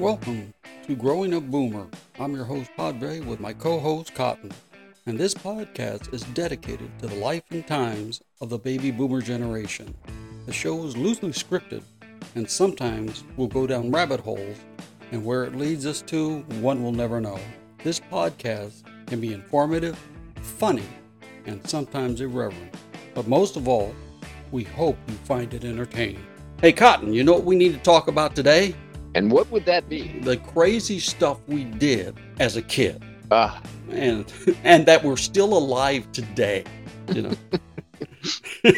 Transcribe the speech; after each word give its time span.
Welcome 0.00 0.54
to 0.86 0.96
Growing 0.96 1.34
Up 1.34 1.42
Boomer. 1.42 1.86
I'm 2.18 2.34
your 2.34 2.46
host, 2.46 2.70
Padre, 2.74 3.20
with 3.20 3.38
my 3.38 3.52
co 3.52 3.78
host, 3.78 4.14
Cotton. 4.14 4.50
And 5.04 5.18
this 5.18 5.34
podcast 5.34 6.14
is 6.14 6.22
dedicated 6.32 6.90
to 7.00 7.06
the 7.06 7.16
life 7.16 7.42
and 7.50 7.66
times 7.66 8.22
of 8.40 8.48
the 8.48 8.56
baby 8.56 8.92
boomer 8.92 9.20
generation. 9.20 9.94
The 10.46 10.54
show 10.54 10.86
is 10.86 10.96
loosely 10.96 11.32
scripted, 11.32 11.82
and 12.34 12.48
sometimes 12.48 13.24
we'll 13.36 13.48
go 13.48 13.66
down 13.66 13.90
rabbit 13.90 14.20
holes, 14.20 14.56
and 15.12 15.22
where 15.22 15.44
it 15.44 15.54
leads 15.54 15.84
us 15.84 16.00
to, 16.06 16.38
one 16.62 16.82
will 16.82 16.92
never 16.92 17.20
know. 17.20 17.38
This 17.84 18.00
podcast 18.00 18.84
can 19.06 19.20
be 19.20 19.34
informative, 19.34 20.02
funny, 20.40 20.88
and 21.44 21.68
sometimes 21.68 22.22
irreverent. 22.22 22.74
But 23.14 23.28
most 23.28 23.54
of 23.54 23.68
all, 23.68 23.94
we 24.50 24.64
hope 24.64 24.96
you 25.08 25.14
find 25.26 25.52
it 25.52 25.66
entertaining. 25.66 26.24
Hey, 26.62 26.72
Cotton, 26.72 27.12
you 27.12 27.22
know 27.22 27.34
what 27.34 27.44
we 27.44 27.54
need 27.54 27.74
to 27.74 27.80
talk 27.80 28.08
about 28.08 28.34
today? 28.34 28.74
And 29.14 29.30
what 29.30 29.50
would 29.50 29.64
that 29.64 29.88
be? 29.88 30.20
The 30.20 30.36
crazy 30.36 30.98
stuff 30.98 31.38
we 31.48 31.64
did 31.64 32.16
as 32.38 32.56
a 32.56 32.62
kid. 32.62 33.02
Ah, 33.30 33.60
And 33.90 34.32
and 34.64 34.86
that 34.86 35.02
we're 35.02 35.16
still 35.16 35.56
alive 35.56 36.10
today. 36.12 36.64
You 37.14 37.22
know. 37.22 37.34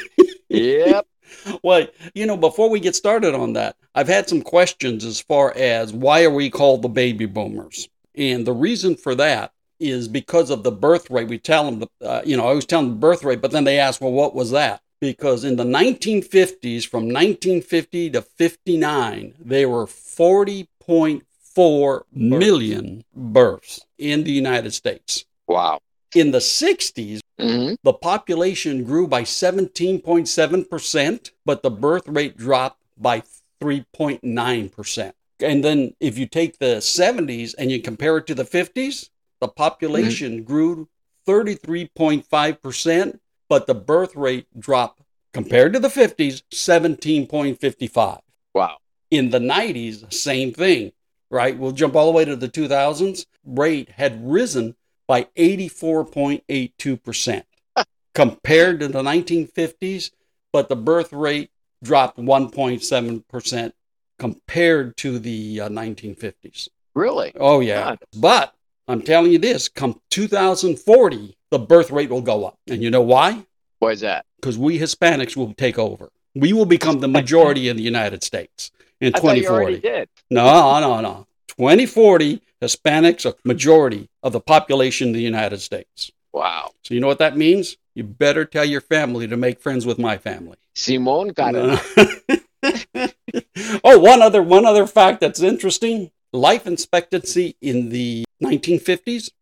yep. 0.48 1.06
well, 1.62 1.86
you 2.14 2.26
know, 2.26 2.36
before 2.36 2.70
we 2.70 2.80
get 2.80 2.94
started 2.94 3.34
on 3.34 3.54
that, 3.54 3.76
I've 3.94 4.08
had 4.08 4.28
some 4.28 4.42
questions 4.42 5.04
as 5.04 5.20
far 5.20 5.52
as 5.56 5.92
why 5.92 6.24
are 6.24 6.30
we 6.30 6.50
called 6.50 6.82
the 6.82 6.88
baby 6.88 7.26
boomers? 7.26 7.88
And 8.14 8.46
the 8.46 8.52
reason 8.52 8.96
for 8.96 9.14
that 9.14 9.52
is 9.80 10.08
because 10.08 10.50
of 10.50 10.62
the 10.62 10.72
birth 10.72 11.10
rate. 11.10 11.28
We 11.28 11.38
tell 11.38 11.70
them, 11.70 11.88
uh, 12.00 12.22
you 12.24 12.36
know, 12.36 12.44
I 12.44 12.48
always 12.48 12.66
tell 12.66 12.82
them 12.82 12.90
the 12.90 12.96
birth 12.96 13.24
rate, 13.24 13.40
but 13.40 13.50
then 13.50 13.64
they 13.64 13.78
ask, 13.78 14.00
well, 14.00 14.12
what 14.12 14.34
was 14.34 14.52
that? 14.52 14.80
Because 15.02 15.42
in 15.42 15.56
the 15.56 15.64
1950s, 15.64 16.86
from 16.86 17.06
1950 17.06 18.10
to 18.10 18.22
59, 18.22 19.34
there 19.40 19.68
were 19.68 19.86
40.4 19.86 22.02
million 22.12 23.02
births 23.12 23.80
in 23.98 24.22
the 24.22 24.30
United 24.30 24.72
States. 24.72 25.24
Wow. 25.48 25.80
In 26.14 26.30
the 26.30 26.38
60s, 26.38 27.18
hmm 27.40 27.74
the 27.82 27.92
population 27.92 28.84
grew 28.84 29.08
by 29.08 29.22
17.7%, 29.22 31.30
but 31.44 31.64
the 31.64 31.70
birth 31.70 32.06
rate 32.06 32.36
dropped 32.36 32.80
by 32.96 33.24
3.9%. 33.60 35.12
And 35.40 35.64
then 35.64 35.96
if 35.98 36.16
you 36.16 36.26
take 36.26 36.58
the 36.58 36.76
70s 36.76 37.56
and 37.58 37.72
you 37.72 37.82
compare 37.82 38.18
it 38.18 38.28
to 38.28 38.36
the 38.36 38.44
50s, 38.44 39.08
the 39.40 39.48
population 39.48 40.44
grew 40.44 40.86
33.5%, 41.26 43.18
but 43.52 43.66
the 43.66 43.74
birth 43.74 44.16
rate 44.16 44.46
dropped 44.58 45.02
compared 45.34 45.74
to 45.74 45.78
the 45.78 45.88
50s 45.88 46.42
17.55. 46.54 48.20
Wow. 48.54 48.78
In 49.10 49.28
the 49.28 49.40
90s, 49.40 50.10
same 50.10 50.54
thing, 50.54 50.92
right? 51.30 51.58
We'll 51.58 51.72
jump 51.72 51.94
all 51.94 52.06
the 52.06 52.12
way 52.12 52.24
to 52.24 52.34
the 52.34 52.48
2000s. 52.48 53.26
Rate 53.44 53.90
had 53.90 54.26
risen 54.26 54.74
by 55.06 55.24
84.82% 55.36 57.42
compared 58.14 58.80
to 58.80 58.88
the 58.88 59.02
1950s, 59.02 60.12
but 60.50 60.70
the 60.70 60.76
birth 60.76 61.12
rate 61.12 61.50
dropped 61.84 62.16
1.7% 62.16 63.72
compared 64.18 64.96
to 64.96 65.18
the 65.18 65.60
uh, 65.60 65.68
1950s. 65.68 66.70
Really? 66.94 67.34
Oh, 67.38 67.60
yeah. 67.60 67.84
God. 67.84 67.98
But 68.16 68.54
I'm 68.88 69.02
telling 69.02 69.30
you 69.30 69.38
this 69.38 69.68
come 69.68 70.00
2040, 70.10 71.36
the 71.50 71.58
birth 71.58 71.90
rate 71.90 72.08
will 72.08 72.22
go 72.22 72.46
up. 72.46 72.56
And 72.66 72.82
you 72.82 72.90
know 72.90 73.02
why? 73.02 73.44
Why 73.82 73.90
is 73.90 74.00
that? 74.02 74.26
Because 74.36 74.56
we 74.56 74.78
Hispanics 74.78 75.36
will 75.36 75.54
take 75.54 75.76
over. 75.76 76.12
We 76.36 76.52
will 76.52 76.66
become 76.66 77.00
the 77.00 77.08
majority 77.08 77.68
in 77.68 77.76
the 77.76 77.82
United 77.82 78.22
States 78.22 78.70
in 79.00 79.12
I 79.12 79.18
thought 79.18 79.36
you 79.36 79.42
2040. 79.42 79.64
already 79.64 79.80
did. 79.80 80.08
No, 80.30 80.78
no, 80.78 81.00
no. 81.00 81.26
2040, 81.48 82.40
Hispanics 82.60 83.26
are 83.26 83.34
majority 83.42 84.08
of 84.22 84.32
the 84.32 84.38
population 84.38 85.08
in 85.08 85.14
the 85.14 85.20
United 85.20 85.60
States. 85.60 86.12
Wow. 86.32 86.70
So 86.84 86.94
you 86.94 87.00
know 87.00 87.08
what 87.08 87.18
that 87.18 87.36
means? 87.36 87.76
You 87.96 88.04
better 88.04 88.44
tell 88.44 88.64
your 88.64 88.80
family 88.80 89.26
to 89.26 89.36
make 89.36 89.60
friends 89.60 89.84
with 89.84 89.98
my 89.98 90.16
family. 90.16 90.58
Simone 90.76 91.30
got 91.30 91.54
it. 91.56 93.16
oh, 93.82 93.98
one 93.98 94.22
other 94.22 94.44
one 94.44 94.64
other 94.64 94.86
fact 94.86 95.20
that's 95.20 95.40
interesting. 95.40 96.12
Life 96.32 96.68
expectancy 96.68 97.56
in 97.60 97.88
the 97.88 98.24
1950s 98.40 99.32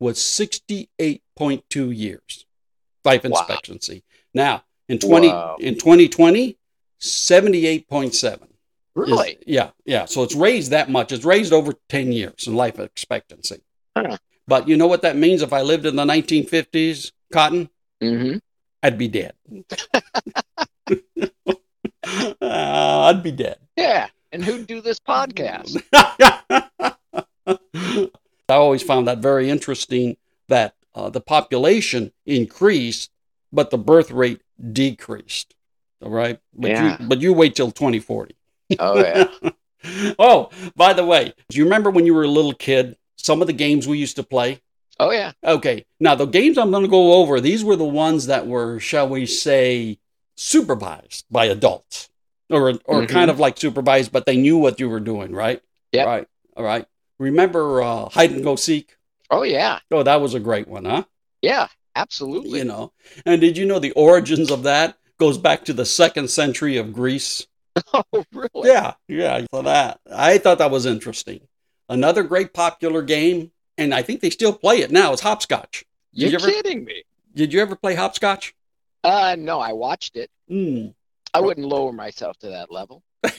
was 0.00 0.18
68.2 0.18 1.96
years. 1.96 2.44
Life 3.04 3.24
Wow. 3.24 3.30
expectancy. 3.30 4.02
Now, 4.32 4.64
in 4.88 4.98
20 4.98 5.28
Wow. 5.28 5.56
in 5.60 5.74
2020, 5.78 6.58
78.7. 7.00 8.42
Is- 8.42 8.48
Really? 8.94 9.38
yeah, 9.46 9.70
yeah. 9.84 10.04
So 10.04 10.22
it's 10.22 10.34
raised 10.36 10.70
that 10.70 10.88
much. 10.88 11.10
It's 11.12 11.24
raised 11.24 11.52
over 11.52 11.74
10 11.88 12.12
years 12.12 12.46
in 12.46 12.54
life 12.54 12.78
expectancy. 12.78 13.60
Huh. 13.96 14.16
But 14.46 14.68
you 14.68 14.76
know 14.76 14.86
what 14.86 15.02
that 15.02 15.16
means 15.16 15.42
if 15.42 15.52
I 15.52 15.62
lived 15.62 15.84
in 15.86 15.96
the 15.96 16.04
1950s, 16.04 17.12
Cotton? 17.32 17.68
hmm 18.00 18.36
I'd 18.82 18.98
be 18.98 19.08
dead. 19.08 19.32
Uh, 20.86 20.92
I'd 23.10 23.22
be 23.22 23.32
dead. 23.32 23.56
Yeah. 23.76 24.08
And 24.32 24.44
who'd 24.44 24.66
do 24.66 24.80
this 24.80 24.98
podcast? 25.00 25.82
I 27.46 27.62
always 28.48 28.82
found 28.82 29.08
that 29.08 29.18
very 29.18 29.48
interesting 29.48 30.16
that 30.48 30.74
uh, 30.94 31.10
the 31.10 31.20
population 31.20 32.12
increased, 32.26 33.10
but 33.52 33.70
the 33.70 33.78
birth 33.78 34.10
rate 34.10 34.40
decreased. 34.72 35.54
All 36.02 36.10
right. 36.10 36.38
But, 36.54 36.70
Yeah. 36.70 36.98
you, 37.00 37.06
but 37.08 37.20
you 37.20 37.32
wait 37.32 37.54
till 37.56 37.70
2040. 37.70 38.34
Oh 38.78 38.98
yeah. 38.98 39.28
oh, 40.18 40.50
by 40.76 40.92
the 40.92 41.04
way, 41.04 41.32
do 41.48 41.58
you 41.58 41.64
remember 41.64 41.90
when 41.90 42.06
you 42.06 42.14
were 42.14 42.24
a 42.24 42.28
little 42.28 42.54
kid, 42.54 42.96
some 43.16 43.40
of 43.40 43.46
the 43.46 43.52
games 43.52 43.86
we 43.86 43.98
used 43.98 44.16
to 44.16 44.22
play? 44.22 44.60
Oh 45.00 45.10
yeah. 45.10 45.32
Okay. 45.42 45.84
Now, 45.98 46.14
the 46.14 46.26
games 46.26 46.56
I'm 46.58 46.70
going 46.70 46.84
to 46.84 46.88
go 46.88 47.14
over, 47.14 47.40
these 47.40 47.64
were 47.64 47.76
the 47.76 47.84
ones 47.84 48.26
that 48.26 48.46
were, 48.46 48.78
shall 48.78 49.08
we 49.08 49.26
say, 49.26 49.98
supervised 50.36 51.24
by 51.30 51.46
adults 51.46 52.10
or, 52.50 52.70
or 52.84 53.02
Mhm. 53.02 53.08
kind 53.08 53.30
of 53.30 53.40
like 53.40 53.58
supervised, 53.58 54.12
but 54.12 54.26
they 54.26 54.36
knew 54.36 54.56
what 54.58 54.78
you 54.78 54.88
were 54.88 55.00
doing, 55.00 55.32
right? 55.32 55.60
Yep. 55.92 56.06
Right. 56.06 56.26
All 56.56 56.64
right. 56.64 56.86
Remember 57.18 57.82
uh, 57.82 58.08
hide 58.10 58.32
and 58.32 58.44
go 58.44 58.56
seek? 58.56 58.96
Oh 59.30 59.42
yeah. 59.42 59.78
Oh, 59.90 60.02
that 60.02 60.20
was 60.20 60.34
a 60.34 60.40
great 60.40 60.68
one, 60.68 60.84
huh? 60.84 61.04
Yeah. 61.42 61.68
Absolutely. 61.96 62.58
You 62.58 62.64
know. 62.64 62.92
And 63.24 63.40
did 63.40 63.56
you 63.56 63.66
know 63.66 63.78
the 63.78 63.92
origins 63.92 64.50
of 64.50 64.64
that 64.64 64.98
goes 65.18 65.38
back 65.38 65.64
to 65.66 65.72
the 65.72 65.84
second 65.86 66.28
century 66.28 66.76
of 66.76 66.92
Greece? 66.92 67.46
Oh 67.92 68.24
really? 68.32 68.68
Yeah, 68.70 68.94
yeah. 69.08 69.44
That 69.52 69.98
I 70.12 70.38
thought 70.38 70.58
that 70.58 70.70
was 70.70 70.86
interesting. 70.86 71.40
Another 71.88 72.22
great 72.22 72.52
popular 72.54 73.02
game, 73.02 73.50
and 73.78 73.92
I 73.92 74.02
think 74.02 74.20
they 74.20 74.30
still 74.30 74.52
play 74.52 74.76
it 74.78 74.90
now. 74.92 75.12
Is 75.12 75.20
hopscotch. 75.20 75.84
You're 76.12 76.30
you 76.30 76.36
ever- 76.36 76.46
kidding 76.50 76.84
me. 76.84 77.02
Did 77.34 77.52
you 77.52 77.60
ever 77.60 77.74
play 77.76 77.94
hopscotch? 77.96 78.54
Uh 79.02 79.34
no, 79.38 79.58
I 79.60 79.72
watched 79.72 80.16
it. 80.16 80.30
Hmm. 80.48 80.88
I 81.32 81.40
wouldn't 81.40 81.66
lower 81.66 81.92
myself 81.92 82.36
to 82.38 82.48
that 82.50 82.70
level. 82.70 83.02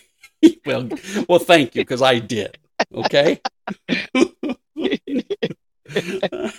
Well, 0.66 0.90
well, 1.29 1.40
thank 1.40 1.75
you 1.75 1.81
because 1.81 2.02
I 2.02 2.19
did. 2.19 2.57
Okay. 2.94 3.40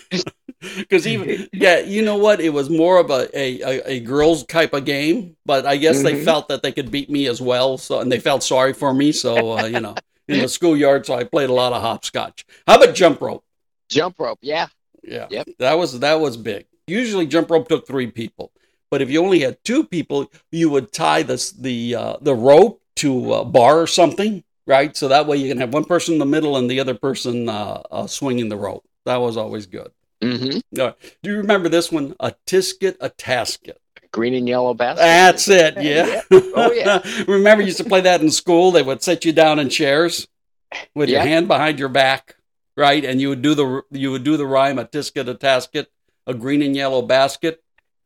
Because 0.78 1.06
even 1.06 1.48
yeah, 1.52 1.80
you 1.80 2.02
know 2.02 2.16
what? 2.16 2.40
It 2.40 2.48
was 2.48 2.70
more 2.70 2.98
of 2.98 3.10
a, 3.10 3.28
a, 3.38 3.60
a, 3.60 3.90
a 3.96 4.00
girls 4.00 4.44
type 4.46 4.72
of 4.72 4.84
game, 4.84 5.36
but 5.44 5.66
I 5.66 5.76
guess 5.76 6.02
they 6.02 6.14
Mhm. 6.14 6.24
felt 6.24 6.48
that 6.48 6.62
they 6.62 6.72
could 6.72 6.90
beat 6.90 7.10
me 7.10 7.26
as 7.26 7.40
well. 7.40 7.76
So 7.78 8.00
and 8.00 8.10
they 8.10 8.18
felt 8.18 8.42
sorry 8.42 8.72
for 8.72 8.92
me. 8.94 9.12
So 9.12 9.52
uh, 9.52 9.66
you 9.66 9.80
know, 9.80 9.98
in 10.28 10.40
the 10.40 10.48
schoolyard, 10.48 11.04
so 11.06 11.14
I 11.14 11.24
played 11.24 11.50
a 11.50 11.52
lot 11.52 11.72
of 11.72 11.82
hopscotch. 11.82 12.44
How 12.66 12.76
about 12.82 12.94
jump 12.94 13.20
rope? 13.20 13.44
Jump 13.90 14.18
rope. 14.18 14.38
Yeah. 14.42 14.66
Yeah, 15.04 15.26
Yep. 15.30 15.48
that 15.60 15.74
was 15.74 16.00
that 16.00 16.14
was 16.20 16.36
big. 16.36 16.66
Usually, 16.88 17.26
jump 17.26 17.50
rope 17.50 17.68
took 17.68 17.86
three 17.86 18.10
people, 18.10 18.50
but 18.90 19.00
if 19.02 19.08
you 19.10 19.22
only 19.22 19.40
had 19.40 19.62
two 19.62 19.84
people, 19.84 20.32
you 20.50 20.68
would 20.70 20.90
tie 20.90 21.22
this 21.22 21.52
the 21.52 21.94
uh, 21.94 22.16
the 22.20 22.34
rope 22.34 22.80
to 22.96 23.34
a 23.34 23.44
bar 23.44 23.78
or 23.80 23.86
something, 23.86 24.42
right? 24.66 24.96
So 24.96 25.06
that 25.08 25.26
way 25.28 25.36
you 25.36 25.48
can 25.48 25.58
have 25.58 25.72
one 25.72 25.84
person 25.84 26.14
in 26.14 26.18
the 26.18 26.26
middle 26.26 26.56
and 26.56 26.68
the 26.68 26.80
other 26.80 26.94
person 26.94 27.48
uh, 27.48 27.82
uh, 27.90 28.06
swinging 28.08 28.48
the 28.48 28.56
rope. 28.56 28.84
That 29.06 29.16
was 29.16 29.36
always 29.36 29.66
good. 29.66 29.90
hmm 30.22 30.58
Uh, 30.78 30.92
do 31.22 31.30
you 31.30 31.36
remember 31.38 31.68
this 31.68 31.90
one? 31.90 32.14
A 32.20 32.34
tisket, 32.46 32.96
a 33.00 33.08
tasket. 33.08 33.76
Green 34.12 34.34
and 34.34 34.48
yellow 34.48 34.74
basket. 34.74 35.02
That's 35.02 35.48
it. 35.48 35.76
Yeah. 35.82 36.22
Oh, 36.30 36.72
yeah. 36.72 37.02
remember, 37.28 37.62
you 37.62 37.66
used 37.68 37.78
to 37.78 37.84
play 37.84 38.00
that 38.02 38.20
in 38.20 38.30
school. 38.30 38.70
They 38.72 38.82
would 38.82 39.02
set 39.02 39.24
you 39.24 39.32
down 39.32 39.58
in 39.58 39.68
chairs 39.68 40.26
with 40.94 41.08
your 41.08 41.20
hand 41.20 41.48
behind 41.48 41.78
your 41.78 41.88
back, 41.88 42.36
right? 42.76 43.04
And 43.04 43.20
you 43.20 43.28
would 43.30 43.42
do 43.42 43.54
the 43.54 43.82
you 43.90 44.10
would 44.10 44.24
do 44.24 44.36
the 44.36 44.46
rhyme: 44.46 44.78
a 44.78 44.84
tisket, 44.84 45.28
a 45.28 45.34
tasket, 45.34 45.86
a 46.26 46.34
green 46.34 46.62
and 46.62 46.74
yellow 46.74 47.02
basket. 47.02 47.62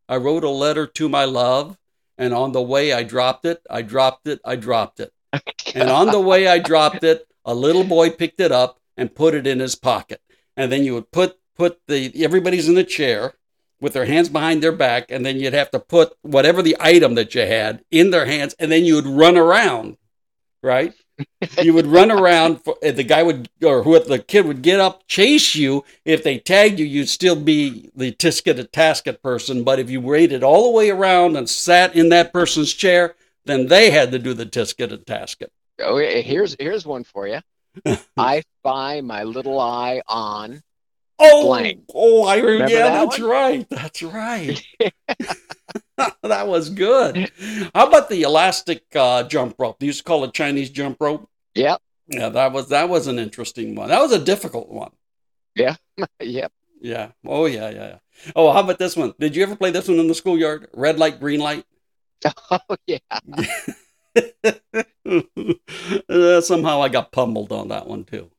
I 0.09 0.17
wrote 0.17 0.45
a 0.45 0.51
letter 0.51 0.87
to 0.87 1.09
my 1.09 1.25
love, 1.25 1.79
and 2.19 2.35
on 2.35 2.53
the 2.53 2.63
way 2.63 2.93
I 2.93 3.05
dropped 3.05 3.45
it. 3.47 3.63
I 3.71 3.83
dropped 3.83 4.27
it. 4.27 4.41
I 4.45 4.57
dropped 4.57 5.01
it. 5.01 5.13
And 5.75 5.89
on 5.91 6.09
the 6.11 6.21
way 6.21 6.49
I 6.49 6.59
dropped 6.59 7.05
it, 7.05 7.27
a 7.45 7.55
little 7.55 7.85
boy 7.85 8.11
picked 8.11 8.41
it 8.41 8.51
up 8.51 8.81
and 8.97 9.15
put 9.15 9.35
it 9.35 9.47
in 9.47 9.61
his 9.61 9.77
pocket. 9.77 10.21
And 10.57 10.71
then 10.71 10.85
you 10.85 10.95
would 10.95 11.11
put 11.11 11.39
put 11.57 11.81
the 11.87 12.13
everybody's 12.25 12.69
in 12.69 12.77
a 12.77 12.85
chair 12.85 13.35
with 13.81 13.95
their 13.95 14.07
hands 14.07 14.29
behind 14.29 14.63
their 14.63 14.73
back, 14.73 15.11
and 15.11 15.25
then 15.25 15.39
you'd 15.39 15.55
have 15.55 15.71
to 15.71 15.81
put 15.81 16.13
whatever 16.23 16.63
the 16.63 16.77
item 16.79 17.15
that 17.15 17.35
you 17.35 17.43
had 17.43 17.83
in 17.91 18.11
their 18.11 18.27
hands, 18.27 18.55
and 18.59 18.71
then 18.71 18.85
you 18.85 18.95
would 18.97 19.07
run 19.07 19.37
around, 19.37 19.97
right? 20.63 20.95
You 21.63 21.75
would 21.75 21.87
run 21.87 22.11
around. 22.11 22.65
For, 22.65 22.77
the 22.81 23.03
guy 23.03 23.23
would, 23.23 23.51
or 23.63 23.83
who 23.83 23.99
the 23.99 24.19
kid 24.19 24.47
would 24.47 24.63
get 24.63 24.81
up, 24.81 25.07
chase 25.07 25.55
you. 25.55 25.85
If 26.03 26.23
they 26.23 26.39
tagged 26.39 26.79
you, 26.79 26.87
you'd 26.87 27.11
still 27.11 27.37
be 27.37 27.91
the 27.95 28.13
tisket 28.13 28.59
a 28.59 28.65
tasket 28.65 29.21
person. 29.23 29.63
But 29.63 29.79
if 29.79 29.91
you 29.91 30.01
waited 30.01 30.43
all 30.43 30.65
the 30.65 30.77
way 30.77 30.89
around 30.89 31.37
and 31.37 31.47
sat 31.47 31.95
in 31.95 32.09
that 32.09 32.33
person's 32.33 32.73
chair, 32.73 33.17
then 33.45 33.67
they 33.67 33.91
had 33.91 34.13
to 34.13 34.19
do 34.19 34.33
the 34.33 34.47
tisket 34.47 34.93
and 34.93 35.05
tasket. 35.05 35.49
Oh, 35.79 35.99
here's 35.99 36.57
here's 36.59 36.87
one 36.87 37.05
for 37.05 37.27
you. 37.27 37.41
I 38.17 38.43
spy 38.59 39.01
my 39.01 39.25
little 39.25 39.59
eye 39.59 40.03
on. 40.09 40.63
Oh, 41.19 41.47
Blank. 41.49 41.85
oh, 41.95 42.25
I 42.25 42.37
remember. 42.39 42.73
Yeah, 42.73 42.89
that 42.89 43.05
that's 43.05 43.19
one? 43.21 43.31
right. 43.31 43.67
That's 43.69 44.03
right. 44.03 44.63
that 46.23 46.49
was 46.49 46.71
good. 46.71 47.31
How 47.75 47.87
about 47.87 48.09
the 48.09 48.23
elastic 48.23 48.85
uh, 48.95 49.25
jump 49.25 49.57
rope? 49.59 49.79
They 49.79 49.87
used 49.87 49.99
to 49.99 50.05
call 50.05 50.25
it 50.25 50.33
Chinese 50.33 50.71
jump 50.71 50.97
rope. 51.01 51.29
Yep, 51.55 51.81
Yeah, 52.09 52.29
that 52.31 52.53
was 52.53 52.69
that 52.69 52.89
was 52.89 53.07
an 53.07 53.19
interesting 53.19 53.75
one. 53.75 53.89
That 53.89 54.01
was 54.01 54.13
a 54.13 54.19
difficult 54.19 54.71
one. 54.71 54.93
Yeah. 55.55 55.77
yep. 56.21 56.53
Yeah. 56.81 57.11
Oh 57.27 57.47
yeah, 57.47 57.69
yeah. 57.71 57.87
yeah. 57.89 57.99
Oh, 58.35 58.53
how 58.53 58.61
about 58.61 58.79
this 58.79 58.97
one? 58.97 59.13
Did 59.19 59.37
you 59.37 59.43
ever 59.43 59.57
play 59.57 59.71
this 59.71 59.89
one 59.89 59.99
in 59.99 60.09
the 60.09 60.15
schoolyard? 60.15 60.69
Red 60.73 60.99
light, 60.99 61.21
green 61.21 61.41
light. 61.41 61.65
Oh 62.51 62.77
yeah. 62.87 62.99
Uh, 66.09 66.41
somehow 66.41 66.81
I 66.83 66.89
got 66.89 67.11
pummeled 67.11 67.51
on 67.53 67.69
that 67.69 67.87
one 67.87 68.05
too 68.05 68.31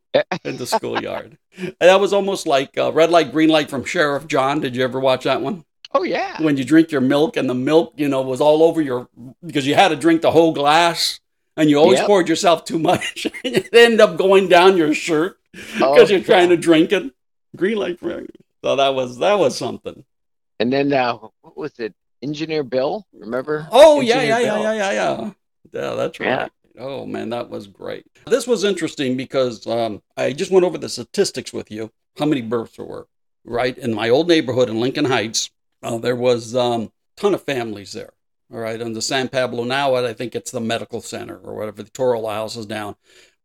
in 0.46 0.58
the 0.58 0.66
schoolyard. 0.66 1.38
And 1.58 1.76
that 1.80 2.00
was 2.00 2.14
almost 2.14 2.48
like 2.48 2.78
uh, 2.78 2.92
red 2.94 3.10
light, 3.10 3.32
green 3.32 3.50
light 3.50 3.70
from 3.70 3.84
Sheriff 3.84 4.28
John. 4.28 4.62
Did 4.62 4.76
you 4.76 4.84
ever 4.84 5.00
watch 5.00 5.26
that 5.26 5.42
one? 5.42 5.66
Oh 5.94 6.04
yeah. 6.04 6.42
When 6.42 6.56
you 6.56 6.64
drink 6.64 6.92
your 6.92 7.02
milk 7.02 7.36
and 7.36 7.50
the 7.50 7.54
milk, 7.54 7.94
you 7.98 8.08
know, 8.08 8.22
was 8.22 8.40
all 8.40 8.64
over 8.64 8.82
your 8.82 9.10
because 9.46 9.68
you 9.68 9.76
had 9.76 9.90
to 9.90 9.96
drink 9.98 10.22
the 10.22 10.32
whole 10.32 10.54
glass 10.54 11.20
and 11.58 11.70
you 11.70 11.78
always 11.78 12.00
Yep. 12.00 12.08
poured 12.08 12.30
yourself 12.30 12.64
too 12.64 12.80
much. 12.80 13.28
it 13.44 13.74
ended 13.74 14.00
up 14.00 14.18
going 14.18 14.48
down 14.48 14.78
your 14.78 14.94
shirt 14.94 15.38
because 15.52 15.82
Oh, 15.82 16.06
you're 16.14 16.24
trying 16.24 16.50
to 16.50 16.58
drink 16.58 16.92
it. 16.94 17.12
Green 17.58 17.78
light. 17.78 18.00
So 18.64 18.76
that 18.78 18.90
was 18.96 19.18
that 19.18 19.38
was 19.38 19.58
something. 19.58 20.06
And 20.60 20.72
then 20.72 20.94
uh, 20.94 21.18
what 21.42 21.58
was 21.58 21.78
it? 21.80 21.94
Engineer 22.22 22.64
Bill, 22.64 23.06
remember? 23.14 23.68
Oh 23.72 24.00
yeah, 24.00 24.22
yeah, 24.22 24.40
yeah, 24.40 24.54
Bill. 24.54 24.64
yeah, 24.64 24.74
yeah, 24.74 24.92
yeah. 24.92 25.22
Yeah, 25.22 25.32
that's 25.72 26.20
right. 26.20 26.28
Yeah. 26.28 26.48
Oh 26.80 27.06
man, 27.06 27.30
that 27.30 27.50
was 27.50 27.68
great. 27.68 28.06
This 28.26 28.48
was 28.48 28.64
interesting 28.64 29.18
because 29.18 29.68
um, 29.68 30.02
I 30.16 30.34
just 30.34 30.52
went 30.52 30.66
over 30.66 30.78
the 30.78 30.90
statistics 30.90 31.52
with 31.52 31.70
you. 31.70 31.92
How 32.18 32.26
many 32.26 32.42
births 32.42 32.78
there 32.78 32.86
were? 32.86 33.08
Right 33.44 33.78
in 33.78 33.94
my 33.94 34.10
old 34.10 34.28
neighborhood 34.28 34.70
in 34.70 34.80
Lincoln 34.80 35.06
Heights, 35.06 35.50
uh, 35.82 35.98
there 35.98 36.16
was 36.16 36.54
a 36.54 36.62
um, 36.62 36.92
ton 37.18 37.34
of 37.34 37.44
families 37.44 37.94
there. 37.94 38.14
All 38.54 38.60
right, 38.60 38.80
in 38.80 38.94
the 38.94 39.02
San 39.02 39.30
Pablo 39.30 39.64
now, 39.64 39.96
I 39.96 40.14
think 40.14 40.36
it's 40.36 40.52
the 40.52 40.60
medical 40.60 41.02
center 41.02 41.38
or 41.38 41.56
whatever. 41.56 41.84
The 41.84 41.90
Toro 41.90 42.28
House 42.28 42.58
is 42.58 42.66
down, 42.66 42.96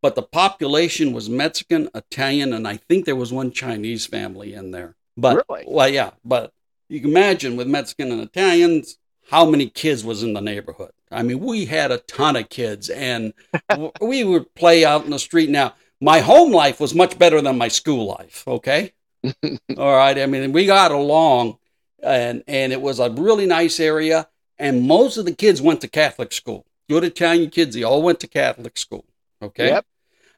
but 0.03 0.17
the 0.17 0.23
population 0.23 1.13
was 1.13 1.31
Mexican, 1.31 1.89
Italian, 1.95 2.53
and 2.53 2.67
I 2.67 2.77
think 2.77 3.05
there 3.05 3.17
was 3.17 3.33
one 3.33 3.53
Chinese 3.53 4.05
family 4.07 4.53
in 4.53 4.73
there. 4.73 4.97
But 5.17 5.45
Really? 5.49 5.65
well, 5.67 5.89
yeah, 5.89 6.11
but 6.25 6.53
you 6.89 7.01
can 7.01 7.11
imagine 7.11 7.57
with 7.57 7.69
Mexican 7.69 8.11
and 8.13 8.21
Italians, 8.21 8.99
how 9.29 9.45
many 9.45 9.69
kids 9.69 10.05
was 10.05 10.23
in 10.23 10.33
the 10.33 10.41
neighborhood. 10.41 10.93
I 11.11 11.23
mean, 11.23 11.41
we 11.41 11.67
had 11.67 11.91
a 11.91 11.99
ton 11.99 12.37
of 12.37 12.49
kids, 12.49 12.89
and 12.91 13.33
we 14.01 14.25
would 14.25 14.55
play 14.55 14.85
out 14.85 15.05
in 15.05 15.11
the 15.11 15.19
street. 15.19 15.51
Now, 15.51 15.75
my 16.01 16.21
home 16.21 16.53
life 16.53 16.81
was 16.81 16.95
much 16.95 17.19
better 17.19 17.41
than 17.41 17.59
my 17.59 17.69
school 17.69 18.07
life. 18.07 18.45
Okay, 18.47 18.93
all 19.77 19.97
right. 19.97 20.19
I 20.19 20.27
mean, 20.27 20.53
we 20.53 20.67
got 20.67 20.91
along, 20.91 21.59
and 22.03 22.43
and 22.47 22.73
it 22.73 22.81
was 22.81 22.99
a 22.99 23.11
really 23.11 23.47
nice 23.47 23.81
area. 23.81 24.29
And 24.59 24.87
most 24.89 25.19
of 25.19 25.27
the 25.27 25.35
kids 25.35 25.61
went 25.61 25.83
to 25.83 25.89
Catholic 25.89 26.33
school. 26.33 26.67
Good 26.89 27.05
Italian 27.05 27.51
kids, 27.51 27.75
they 27.75 27.83
all 27.83 28.03
went 28.03 28.21
to 28.21 28.29
Catholic 28.29 28.79
school. 28.79 29.05
Okay. 29.43 29.69
Yep. 29.69 29.87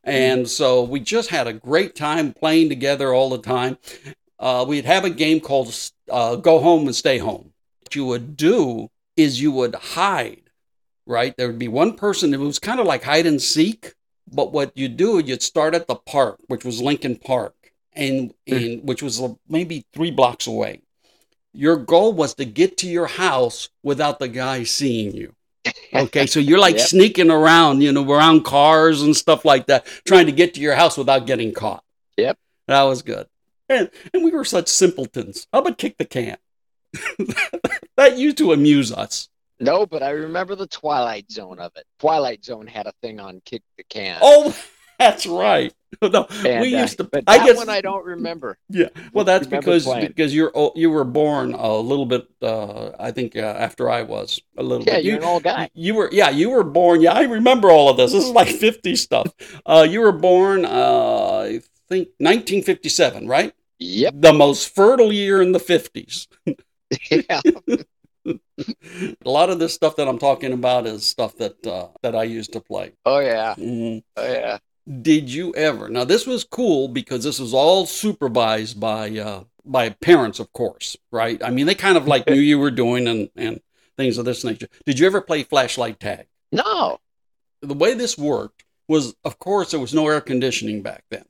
And 0.02 0.48
so 0.48 0.82
we 0.82 1.00
just 1.00 1.28
had 1.28 1.46
a 1.46 1.52
great 1.52 1.94
time 1.94 2.32
playing 2.32 2.68
together 2.68 3.12
all 3.12 3.30
the 3.30 3.38
time. 3.38 3.78
Uh, 4.38 4.64
we'd 4.66 4.86
have 4.86 5.04
a 5.04 5.10
game 5.10 5.40
called 5.40 5.74
uh, 6.10 6.36
Go 6.36 6.60
Home 6.60 6.86
and 6.86 6.96
Stay 6.96 7.18
Home. 7.18 7.52
What 7.88 7.96
you 7.96 8.04
would 8.04 8.36
do 8.36 8.90
is 9.16 9.40
you 9.40 9.50
would 9.50 9.74
hide, 9.74 10.42
right? 11.06 11.34
There 11.38 11.46
would 11.46 11.58
be 11.58 11.68
one 11.68 11.96
person, 11.96 12.34
it 12.34 12.38
was 12.38 12.58
kind 12.58 12.80
of 12.80 12.86
like 12.86 13.02
hide 13.04 13.24
and 13.24 13.40
seek. 13.40 13.94
But 14.30 14.52
what 14.52 14.76
you 14.76 14.88
do, 14.88 15.20
you'd 15.20 15.40
start 15.40 15.74
at 15.74 15.88
the 15.88 15.94
park, 15.94 16.38
which 16.48 16.66
was 16.66 16.82
Lincoln 16.82 17.16
Park, 17.16 17.54
and, 17.94 18.34
and 18.46 18.86
which 18.86 19.02
was 19.02 19.22
uh, 19.22 19.32
maybe 19.48 19.86
three 19.94 20.10
blocks 20.10 20.46
away. 20.46 20.82
Your 21.54 21.76
goal 21.76 22.12
was 22.12 22.34
to 22.34 22.44
get 22.44 22.76
to 22.78 22.86
your 22.86 23.06
house 23.06 23.70
without 23.82 24.18
the 24.18 24.28
guy 24.28 24.64
seeing 24.64 25.14
you. 25.16 25.34
Okay, 25.94 26.26
so 26.26 26.40
you're 26.40 26.58
like 26.58 26.76
Yep. 26.84 26.88
sneaking 26.88 27.30
around, 27.30 27.80
you 27.80 27.90
know, 27.90 28.04
around 28.04 28.44
cars 28.44 29.00
and 29.00 29.16
stuff 29.16 29.46
like 29.46 29.68
that, 29.68 29.86
trying 30.04 30.26
to 30.26 30.32
get 30.32 30.52
to 30.54 30.60
your 30.60 30.74
house 30.74 30.98
without 30.98 31.26
getting 31.26 31.54
caught. 31.54 31.82
Yep. 32.18 32.36
That 32.66 32.82
was 32.82 33.00
good. 33.00 33.28
And, 33.70 33.88
and 34.12 34.22
we 34.22 34.30
were 34.30 34.44
such 34.44 34.68
simpletons. 34.68 35.46
How 35.54 35.60
about 35.60 35.78
kick 35.78 35.96
the 35.96 36.04
can? 36.04 36.36
that 37.96 38.16
used 38.18 38.38
to 38.38 38.52
amuse 38.52 38.92
us. 38.92 39.28
No, 39.60 39.86
but 39.86 40.02
I 40.02 40.10
remember 40.10 40.54
the 40.54 40.68
Twilight 40.68 41.30
Zone 41.32 41.58
of 41.58 41.72
it. 41.76 41.84
Twilight 41.98 42.44
Zone 42.44 42.66
had 42.66 42.86
a 42.86 42.92
thing 43.02 43.18
on 43.18 43.42
kick 43.44 43.62
the 43.76 43.82
can. 43.84 44.18
Oh, 44.22 44.56
that's 44.98 45.26
right. 45.26 45.72
No, 46.02 46.26
And, 46.44 46.60
we 46.60 46.74
uh, 46.76 46.82
used 46.82 46.98
to. 46.98 47.04
But 47.04 47.24
I 47.26 47.44
guess. 47.46 47.56
one 47.56 47.70
I 47.70 47.80
don't 47.80 48.04
remember. 48.04 48.58
yeah. 48.68 48.88
Well, 49.14 49.24
that's 49.24 49.46
because 49.46 49.84
playing. 49.84 50.08
because 50.08 50.34
you're 50.34 50.52
you 50.76 50.90
were 50.90 51.02
born 51.04 51.54
a 51.54 51.74
little 51.76 52.04
bit. 52.04 52.28
Uh, 52.42 52.90
I 53.00 53.10
think 53.10 53.34
uh, 53.34 53.40
after 53.40 53.88
I 53.88 54.02
was 54.02 54.38
a 54.58 54.62
little 54.62 54.86
Yeah, 54.86 54.96
bit. 54.96 55.04
you're 55.06 55.14
You- 55.14 55.22
an 55.22 55.26
old 55.26 55.42
guy. 55.44 55.70
You 55.72 55.94
were, 55.94 56.10
yeah, 56.12 56.28
you 56.28 56.50
were 56.50 56.62
born. 56.62 57.00
Yeah, 57.00 57.14
I 57.14 57.22
remember 57.22 57.70
all 57.70 57.88
of 57.88 57.96
this. 57.96 58.12
This 58.12 58.22
is 58.24 58.30
like 58.30 58.48
50 58.48 58.96
stuff. 58.96 59.32
Uh, 59.64 59.86
you 59.88 60.00
were 60.00 60.12
born, 60.12 60.66
uh, 60.66 61.40
I 61.44 61.60
think, 61.88 62.08
1957, 62.18 63.26
right? 63.26 63.54
Yep. 63.78 64.14
The 64.18 64.34
most 64.34 64.68
fertile 64.74 65.10
year 65.12 65.40
in 65.40 65.52
the 65.52 65.58
50s. 65.58 66.26
Yeah. 67.10 67.40
A 68.26 69.28
lot 69.30 69.48
of 69.50 69.58
this 69.58 69.72
stuff 69.72 69.96
that 69.96 70.08
I'm 70.08 70.18
talking 70.18 70.52
about 70.52 70.86
is 70.86 71.06
stuff 71.06 71.36
that 71.36 71.64
uh, 71.66 71.88
that 72.02 72.14
I 72.14 72.24
used 72.24 72.52
to 72.52 72.60
play. 72.60 72.92
Oh 73.06 73.20
yeah. 73.20 73.54
Mhm. 73.56 74.02
Oh 74.16 74.32
yeah. 74.32 74.58
Did 75.02 75.30
you 75.30 75.54
ever? 75.54 75.88
Now, 75.88 76.04
this 76.04 76.26
was 76.26 76.44
cool 76.44 76.88
because 76.88 77.22
this 77.24 77.38
was 77.38 77.54
all 77.54 77.86
supervised 77.86 78.78
by 78.80 79.10
uh, 79.18 79.44
by 79.64 79.90
parents, 79.90 80.40
of 80.40 80.52
course, 80.52 80.96
right? 81.12 81.42
I 81.42 81.50
mean, 81.50 81.66
they 81.66 81.74
kind 81.74 81.96
of 81.96 82.06
like 82.06 82.26
knew 82.28 82.34
you 82.40 82.58
were 82.58 82.70
doing 82.70 83.06
and 83.06 83.30
and 83.36 83.60
things 83.96 84.18
of 84.18 84.24
this 84.24 84.44
nature. 84.44 84.68
Did 84.84 84.98
you 84.98 85.06
ever 85.06 85.20
play 85.20 85.42
flashlight 85.44 86.00
tag? 86.00 86.26
No. 86.52 86.98
the 87.62 87.74
way 87.74 87.94
this 87.94 88.16
worked 88.18 88.64
was, 88.88 89.14
of 89.24 89.38
course, 89.38 89.70
there 89.72 89.80
was 89.80 89.92
no 89.94 90.06
air 90.08 90.20
conditioning 90.20 90.82
back 90.82 91.04
then, 91.10 91.24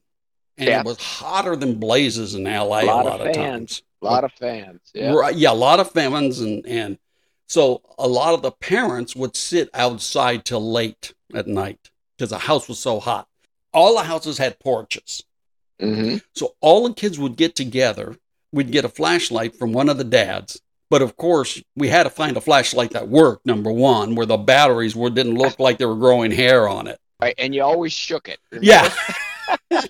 and 0.57 0.69
Yeah. 0.69 0.81
it 0.81 0.87
was 0.87 0.99
hotter 0.99 1.57
than 1.57 1.75
blazes 1.81 2.35
in 2.35 2.45
LA 2.45 2.81
a 2.83 2.85
Lot 2.87 3.05
lot, 3.07 3.21
of 3.21 3.27
of, 3.29 3.33
times. 3.35 3.83
A 4.03 4.05
lot 4.05 4.25
of 4.25 4.33
fans. 4.33 4.81
Yeah. 4.95 5.13
Right, 5.13 5.35
yeah, 5.35 5.53
a 5.53 5.55
lot 5.55 5.81
of 5.81 5.91
fans, 5.91 6.41
and 6.41 6.65
and 6.67 6.99
so 7.47 7.83
a 7.99 8.07
lot 8.07 8.35
of 8.35 8.43
the 8.43 8.53
parents 8.53 9.17
would 9.17 9.37
sit 9.37 9.71
outside 9.75 10.45
till 10.45 10.73
late 10.73 11.15
at 11.35 11.47
night 11.47 11.91
because 12.17 12.31
the 12.31 12.39
house 12.39 12.69
was 12.69 12.79
so 12.79 13.01
hot. 13.01 13.27
All 13.73 13.97
the 13.97 14.05
houses 14.05 14.39
had 14.39 14.59
porches, 14.61 15.25
hmm 15.81 16.17
so 16.35 16.55
all 16.61 16.87
the 16.87 16.95
kids 16.95 17.19
would 17.19 17.37
get 17.37 17.55
together. 17.57 18.17
We'd 18.53 18.71
get 18.71 18.85
a 18.85 18.89
flashlight 18.89 19.57
from 19.57 19.73
one 19.73 19.89
of 19.89 19.99
the 19.99 20.05
dads. 20.05 20.61
But 20.91 21.03
of 21.03 21.17
course, 21.19 21.63
we 21.77 21.89
had 21.89 22.05
to 22.05 22.11
find 22.11 22.35
a 22.37 22.41
flashlight 22.41 22.93
that 22.93 23.09
worked, 23.09 23.45
number 23.45 23.71
one, 23.71 24.15
where 24.15 24.25
the 24.25 24.39
batteries 24.39 24.97
were, 24.97 25.11
didn't 25.11 25.35
look 25.35 25.59
like 25.61 25.77
they 25.77 25.85
were 25.85 25.97
growing 25.97 26.31
hair 26.31 26.67
on 26.67 26.87
it. 26.87 26.99
Right, 27.21 27.35
and 27.37 27.55
you 27.55 27.63
always 27.63 27.93
shook 27.93 28.27
it. 28.29 28.39
remember? 28.51 28.91
Yeah. 29.71 29.83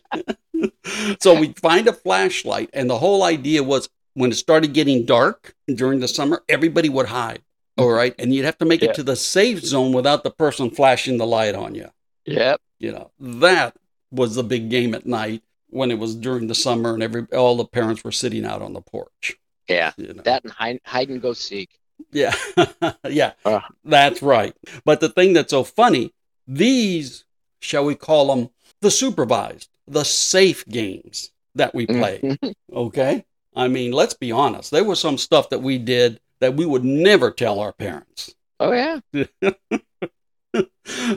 so 1.21 1.39
we'd 1.39 1.59
find 1.61 1.87
a 1.87 1.93
flashlight, 1.93 2.71
and 2.73 2.91
the 2.91 2.99
whole 2.99 3.23
idea 3.23 3.63
was 3.63 3.89
when 4.19 4.31
it 4.33 4.35
started 4.37 4.73
getting 4.73 5.05
dark 5.05 5.55
during 5.73 6.01
the 6.01 6.09
summer, 6.09 6.43
everybody 6.49 6.89
would 6.89 7.07
hide. 7.07 7.43
All 7.77 7.91
right. 7.91 8.15
And 8.19 8.35
you'd 8.35 8.45
have 8.45 8.59
to 8.59 8.65
make 8.65 8.83
Yeah. 8.83 8.91
it 8.91 8.95
to 8.97 9.03
the 9.05 9.15
safe 9.17 9.61
zone 9.65 9.93
without 9.93 10.25
the 10.25 10.31
person 10.31 10.71
flashing 10.71 11.19
the 11.19 11.27
light 11.27 11.55
on 11.55 11.75
you. 11.75 11.89
Yep. 12.27 12.61
You 12.81 12.93
know, 12.93 13.11
that 13.21 13.77
was 14.11 14.35
the 14.35 14.43
big 14.43 14.71
game 14.71 14.95
at 14.95 15.07
night 15.07 15.43
when 15.71 15.91
it 15.91 15.99
was 15.99 16.15
during 16.15 16.47
the 16.49 16.55
summer 16.55 16.95
and 16.95 17.03
every 17.03 17.27
all 17.33 17.57
the 17.57 17.65
parents 17.65 18.03
were 18.03 18.13
sitting 18.13 18.45
out 18.45 18.63
on 18.63 18.73
the 18.73 18.81
porch. 18.81 19.37
Yeah. 19.69 19.93
You 19.97 20.15
know. 20.15 20.23
That 20.23 20.43
and 20.45 20.53
hide, 20.53 20.81
hide 20.85 21.09
and 21.11 21.23
go 21.23 21.33
seek. 21.33 21.71
Yeah, 22.13 22.35
yeah, 23.09 23.33
Uh. 23.45 23.61
that's 23.85 24.23
right. 24.23 24.55
But 24.85 25.01
the 25.01 25.09
thing 25.09 25.33
that's 25.33 25.51
so 25.51 25.63
funny, 25.65 26.13
these, 26.47 27.25
shall 27.61 27.85
we 27.85 27.95
call 27.97 28.35
them 28.35 28.51
the 28.81 28.91
supervised, 28.91 29.69
the 29.87 30.05
safe 30.05 30.65
games 30.67 31.31
that 31.55 31.75
we 31.75 31.87
play. 31.87 32.21
Mhm. 32.23 32.55
Okay? 32.73 33.25
I 33.57 33.69
mean, 33.69 33.93
let's 33.93 34.15
be 34.15 34.31
honest. 34.33 34.71
There 34.71 34.85
was 34.85 35.01
some 35.01 35.19
stuff 35.19 35.49
that 35.51 35.63
we 35.63 35.79
did 35.79 36.21
that 36.41 36.55
we 36.55 36.65
would 36.67 36.85
never 36.85 37.31
tell 37.31 37.59
our 37.61 37.73
parents. 37.73 38.35
Oh 38.61 38.73
yeah. 38.73 39.01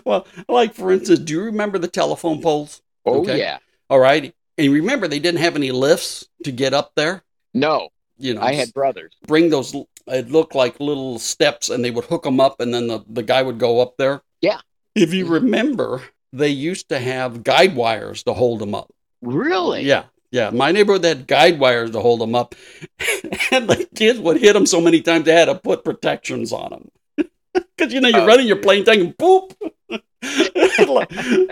well, 0.06 0.28
like 0.48 0.74
for 0.74 0.92
instance, 0.92 1.20
do 1.20 1.34
you 1.34 1.44
remember 1.44 1.78
the 1.78 1.88
telephone 1.88 2.42
poles? 2.42 2.82
Oh 3.06 3.22
Okay. 3.22 3.40
yeah. 3.40 3.60
All 3.90 4.00
right. 4.00 4.34
And 4.58 4.74
remember, 4.74 5.08
they 5.08 5.20
didn't 5.20 5.42
have 5.42 5.56
any 5.56 5.72
lifts 5.72 6.28
to 6.44 6.52
get 6.52 6.74
up 6.74 6.92
there. 6.96 7.24
No, 7.54 7.90
You 8.18 8.34
know, 8.36 8.42
I 8.42 8.54
had 8.54 8.74
brothers. 8.74 9.12
bring 9.28 9.50
those 9.50 9.76
it 10.08 10.30
looked 10.32 10.56
like 10.56 10.80
little 10.80 11.20
steps 11.20 11.70
and 11.70 11.84
they 11.86 11.92
would 11.92 12.06
hook 12.06 12.24
them 12.24 12.40
up 12.40 12.60
and 12.60 12.74
then 12.74 12.88
the, 12.88 13.04
the 13.08 13.24
guy 13.24 13.42
would 13.44 13.60
go 13.60 13.82
up 13.82 13.98
there 13.98 14.22
Yeah. 14.42 14.60
if 14.96 15.14
you 15.14 15.28
remember 15.28 16.02
they 16.34 16.50
used 16.50 16.90
to 16.90 17.00
have 17.00 17.44
guide 17.44 17.76
wires 17.76 18.24
to 18.24 18.34
hold 18.34 18.60
them 18.60 18.74
up. 18.74 18.90
Really? 19.22 19.84
Yeah, 19.84 20.06
yeah. 20.32 20.50
My 20.50 20.72
neighborhood 20.72 21.04
had 21.04 21.28
guide 21.28 21.60
wires 21.60 21.92
to 21.92 22.00
hold 22.00 22.22
them 22.22 22.36
up, 22.36 22.56
and 23.52 23.70
the 23.70 23.88
kids 23.96 24.20
would 24.20 24.38
hit 24.38 24.54
them 24.54 24.66
so 24.66 24.82
many 24.82 25.02
times 25.02 25.26
they 25.26 25.34
had 25.34 25.46
to 25.46 25.56
put 25.56 25.84
protections 25.84 26.52
on 26.54 26.70
them. 26.72 26.92
Because 27.54 27.94
you 27.94 28.02
know 28.02 28.10
you're 28.10 28.22
Oh, 28.22 28.26
running 28.26 28.48
your 28.48 28.58
plane 28.58 28.86
thing 28.86 29.02
and 29.02 29.18
boop, 29.18 29.54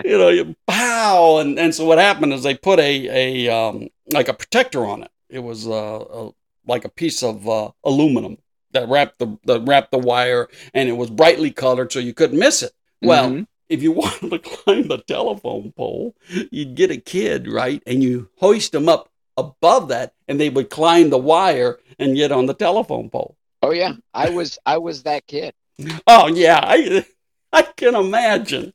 you 0.05 0.17
know 0.17 0.29
you 0.29 0.55
pow, 0.67 1.38
and 1.39 1.59
and 1.59 1.74
so 1.75 1.86
what 1.86 1.98
happened 1.98 2.33
is 2.33 2.43
they 2.43 2.55
put 2.55 2.79
a 2.79 3.45
a 3.48 3.53
um 3.53 3.89
like 4.13 4.27
a 4.29 4.33
protector 4.33 4.86
on 4.86 5.03
it. 5.03 5.12
It 5.29 5.39
was 5.39 5.67
uh, 5.67 5.71
a, 5.71 6.31
like 6.65 6.86
a 6.86 6.89
piece 6.89 7.21
of 7.24 7.48
uh, 7.48 7.71
aluminum 7.83 8.38
that 8.71 8.88
wrapped 8.89 9.19
the 9.19 9.38
that 9.45 9.62
wrapped 9.67 9.91
the 9.91 10.00
wire, 10.00 10.48
and 10.74 10.88
it 10.89 10.93
was 10.93 11.09
brightly 11.09 11.51
colored 11.51 11.91
so 11.91 12.00
you 12.00 12.13
couldn't 12.13 12.39
miss 12.39 12.63
it. 12.63 12.71
Well, 13.01 13.29
Mhm. 13.29 13.48
If 13.69 13.81
you 13.83 13.91
wanted 13.93 14.29
to 14.31 14.39
climb 14.39 14.88
the 14.88 14.97
telephone 14.97 15.71
pole, 15.71 16.15
you'd 16.51 16.75
get 16.75 16.91
a 16.91 16.97
kid, 16.97 17.47
right? 17.47 17.81
And 17.85 18.03
you 18.03 18.29
hoist 18.38 18.71
them 18.71 18.89
up 18.89 19.09
above 19.38 19.88
that, 19.89 20.13
and 20.27 20.39
they 20.39 20.49
would 20.49 20.69
climb 20.69 21.09
the 21.09 21.17
wire 21.17 21.79
and 21.97 22.15
get 22.15 22.31
on 22.31 22.45
the 22.45 22.53
telephone 22.53 23.09
pole. 23.09 23.38
Oh 23.61 23.71
yeah, 23.71 23.93
I 24.13 24.29
was 24.29 24.57
I 24.65 24.77
was 24.77 25.03
that 25.03 25.27
kid. 25.27 25.53
Oh, 26.07 26.27
yeah. 26.27 26.59
I, 26.61 27.05
I 27.53 27.61
can 27.61 27.95
imagine. 27.95 28.73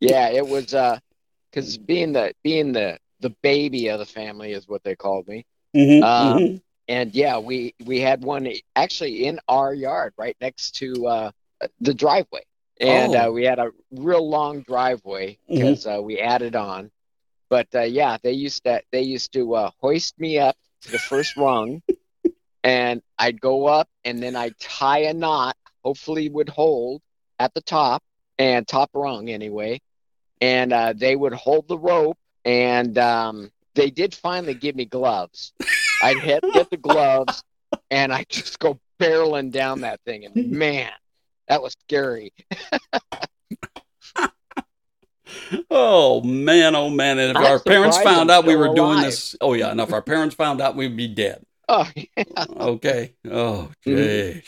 Yeah, 0.00 0.28
it 0.30 0.46
was 0.46 0.74
uh, 0.74 0.98
because 1.50 1.76
being 1.78 2.12
the 2.12 2.32
being 2.42 2.72
the 2.72 2.98
the 3.20 3.30
baby 3.42 3.88
of 3.88 3.98
the 3.98 4.06
family 4.06 4.52
is 4.52 4.68
what 4.68 4.82
they 4.84 4.96
called 4.96 5.26
me. 5.28 5.44
Mhm, 5.76 6.02
Um, 6.02 6.38
mhm. 6.38 6.62
And 6.88 7.14
yeah, 7.14 7.38
we 7.38 7.74
we 7.84 8.00
had 8.00 8.22
one 8.24 8.48
actually 8.74 9.26
in 9.26 9.38
our 9.48 9.74
yard, 9.74 10.14
right 10.16 10.36
next 10.40 10.76
to 10.76 11.06
uh, 11.06 11.30
the 11.80 11.94
driveway, 11.94 12.42
and 12.80 13.14
Oh. 13.14 13.28
uh, 13.28 13.30
we 13.32 13.44
had 13.44 13.58
a 13.58 13.70
real 13.90 14.28
long 14.28 14.62
driveway 14.62 15.38
because 15.48 15.86
uh, 15.86 16.00
we 16.02 16.18
added 16.18 16.54
on. 16.56 16.90
But 17.50 17.68
uh, 17.74 17.82
yeah, 17.82 18.18
they 18.22 18.32
used 18.32 18.64
to 18.64 18.82
they 18.92 19.02
used 19.02 19.32
to 19.32 19.54
uh, 19.54 19.70
hoist 19.80 20.18
me 20.20 20.38
up 20.38 20.56
to 20.82 20.90
the 20.92 20.98
first 20.98 21.36
rung, 21.36 21.82
and 22.64 23.00
I'd 23.18 23.40
go 23.40 23.66
up, 23.66 23.88
and 24.04 24.22
then 24.22 24.36
I'd 24.36 24.58
tie 24.58 25.00
a 25.04 25.14
knot. 25.14 25.56
Hopefully, 25.84 26.28
would 26.28 26.48
hold 26.50 27.00
at 27.38 27.54
the 27.54 27.62
top 27.62 28.02
and 28.38 28.66
top 28.68 28.90
rung 28.94 29.28
anyway, 29.30 29.80
and 30.40 30.72
uh, 30.72 30.92
they 30.94 31.16
would 31.16 31.32
hold 31.32 31.68
the 31.68 31.78
rope, 31.78 32.18
and 32.44 32.98
um, 32.98 33.50
they 33.74 33.90
did 33.90 34.14
finally 34.14 34.54
give 34.54 34.76
me 34.76 34.84
gloves. 34.84 35.52
I'd 36.02 36.18
hit, 36.18 36.44
get 36.52 36.68
the 36.70 36.76
gloves, 36.76 37.42
and 37.90 38.12
I 38.12 38.24
just 38.28 38.58
go 38.58 38.78
barreling 39.00 39.50
down 39.52 39.80
that 39.80 40.00
thing, 40.04 40.26
and 40.26 40.50
man, 40.52 40.90
that 41.48 41.62
was 41.62 41.74
scary. 41.86 42.32
Oh 45.70 46.22
man, 46.22 46.74
oh 46.74 46.88
man! 46.88 47.18
And 47.18 47.32
if 47.32 47.36
I'm 47.36 47.44
our 47.44 47.58
parents 47.58 47.98
found 47.98 48.30
out 48.30 48.46
we 48.46 48.56
were 48.56 48.74
doing 48.74 49.00
this, 49.00 49.36
oh 49.42 49.52
yeah, 49.52 49.70
and 49.70 49.78
if 49.80 49.92
our 49.92 50.00
parents 50.00 50.34
found 50.34 50.60
out, 50.62 50.74
we'd 50.74 50.96
be 50.96 51.06
dead. 51.08 51.44
Oh, 51.68 51.86
yeah. 51.94 52.24
Okay. 52.58 53.14
Oh, 53.30 53.70
Mhm. 53.86 54.42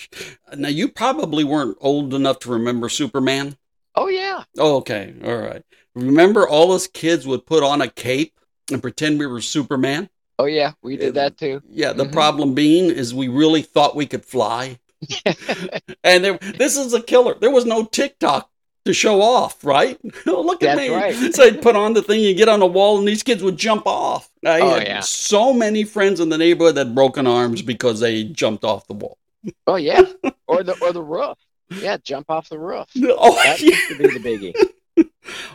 Now 0.56 0.68
you 0.68 0.88
probably 0.88 1.44
weren't 1.44 1.76
old 1.82 2.14
enough 2.14 2.38
to 2.40 2.50
remember 2.50 2.88
Superman. 2.88 3.58
oh 3.94 4.08
yeah. 4.08 4.44
Oh, 4.58 4.76
okay. 4.76 5.14
All 5.22 5.36
right. 5.36 5.62
Remember, 5.94 6.48
all 6.48 6.72
us 6.72 6.86
kids 6.86 7.26
would 7.26 7.44
put 7.44 7.62
on 7.62 7.82
a 7.82 7.88
cape 7.88 8.32
and 8.72 8.80
pretend 8.80 9.18
we 9.18 9.26
were 9.26 9.42
Superman. 9.42 10.08
Oh 10.38 10.46
yeah, 10.46 10.72
we 10.82 10.96
did 10.96 11.12
that 11.14 11.36
too. 11.36 11.60
Yeah. 11.68 11.92
The 11.92 12.06
Mhm. 12.06 12.12
problem 12.12 12.54
being 12.54 12.86
is 12.90 13.12
we 13.12 13.28
really 13.28 13.60
thought 13.62 13.94
we 13.94 14.06
could 14.06 14.24
fly, 14.24 14.78
and 16.04 16.24
there, 16.24 16.38
this 16.38 16.76
is 16.76 16.92
a 16.94 17.02
killer. 17.02 17.34
There 17.34 17.50
was 17.50 17.64
no 17.66 17.84
TikTok 17.84 18.50
to 18.86 18.92
show 18.94 19.20
off, 19.22 19.64
right? 19.64 19.98
Oh, 20.26 20.42
look 20.42 20.62
at 20.62 20.76
That's 20.76 20.88
me. 20.88 20.94
right. 20.94 21.14
So 21.34 21.44
I'd 21.44 21.62
put 21.62 21.76
on 21.76 21.92
the 21.94 22.02
thing, 22.02 22.20
you 22.20 22.34
get 22.34 22.48
on 22.48 22.60
the 22.60 22.66
wall, 22.66 22.98
and 22.98 23.06
these 23.08 23.22
kids 23.22 23.42
would 23.42 23.56
jump 23.56 23.86
off. 23.86 24.30
I 24.44 24.60
Oh, 24.60 24.74
had 24.74 24.86
yeah. 24.86 25.00
so 25.00 25.52
many 25.52 25.84
friends 25.84 26.20
in 26.20 26.28
the 26.28 26.38
neighborhood 26.38 26.74
that 26.76 26.86
had 26.88 26.94
broken 26.94 27.26
arms 27.26 27.62
because 27.62 28.00
they 28.00 28.24
jumped 28.24 28.64
off 28.64 28.86
the 28.86 28.94
wall. 28.94 29.18
Oh 29.66 29.76
yeah, 29.76 30.02
or 30.46 30.62
the 30.62 30.76
or 30.82 30.92
the 30.92 31.02
roof. 31.02 31.38
Yeah, 31.70 31.96
jump 32.02 32.28
off 32.30 32.48
the 32.48 32.58
roof. 32.58 32.88
Oh, 32.96 33.34
That 33.42 33.60
yeah. 33.60 33.66
used 33.68 33.88
to 33.88 33.96
be 33.98 34.18
the 34.18 34.18
biggie. 34.18 35.06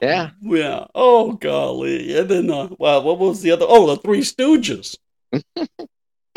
Yeah. 0.02 0.32
Yeah. 0.42 0.86
Oh, 0.96 1.34
golly. 1.34 2.18
And 2.18 2.30
then, 2.30 2.50
uh, 2.50 2.70
well, 2.80 3.04
what 3.04 3.20
was 3.20 3.42
the 3.42 3.52
other? 3.52 3.66
Oh, 3.68 3.86
the 3.88 3.98
Three 3.98 4.22
Stooges. 4.22 4.98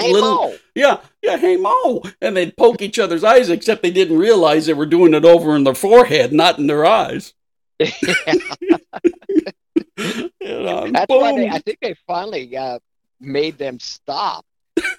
Hey 0.00 0.12
Little- 0.12 0.35
Moe. 0.35 0.57
Yeah, 0.75 1.00
yeah, 1.23 1.37
hey, 1.38 1.57
Moe. 1.57 2.02
And 2.21 2.37
they'd 2.37 2.57
poke 2.57 2.81
each 2.83 2.99
other's 2.99 3.25
eyes, 3.25 3.50
except 3.50 3.83
they 3.83 3.90
didn't 3.90 4.19
realize 4.19 4.67
they 4.67 4.75
were 4.75 4.87
doing 4.87 5.12
it 5.14 5.25
over 5.25 5.57
in 5.57 5.64
their 5.64 5.75
forehead, 5.75 6.33
not 6.33 6.59
in 6.59 6.67
their 6.69 6.85
eyes. 6.87 7.35
You 10.40 10.62
know, 10.62 10.85
and 10.85 10.95
That's 10.95 11.09
why 11.09 11.33
they. 11.37 11.49
I 11.49 11.59
think 11.59 11.78
they 11.83 11.95
finally 12.07 12.57
uh, 12.57 12.78
made 13.21 13.59
them 13.59 13.78
stop 13.81 14.45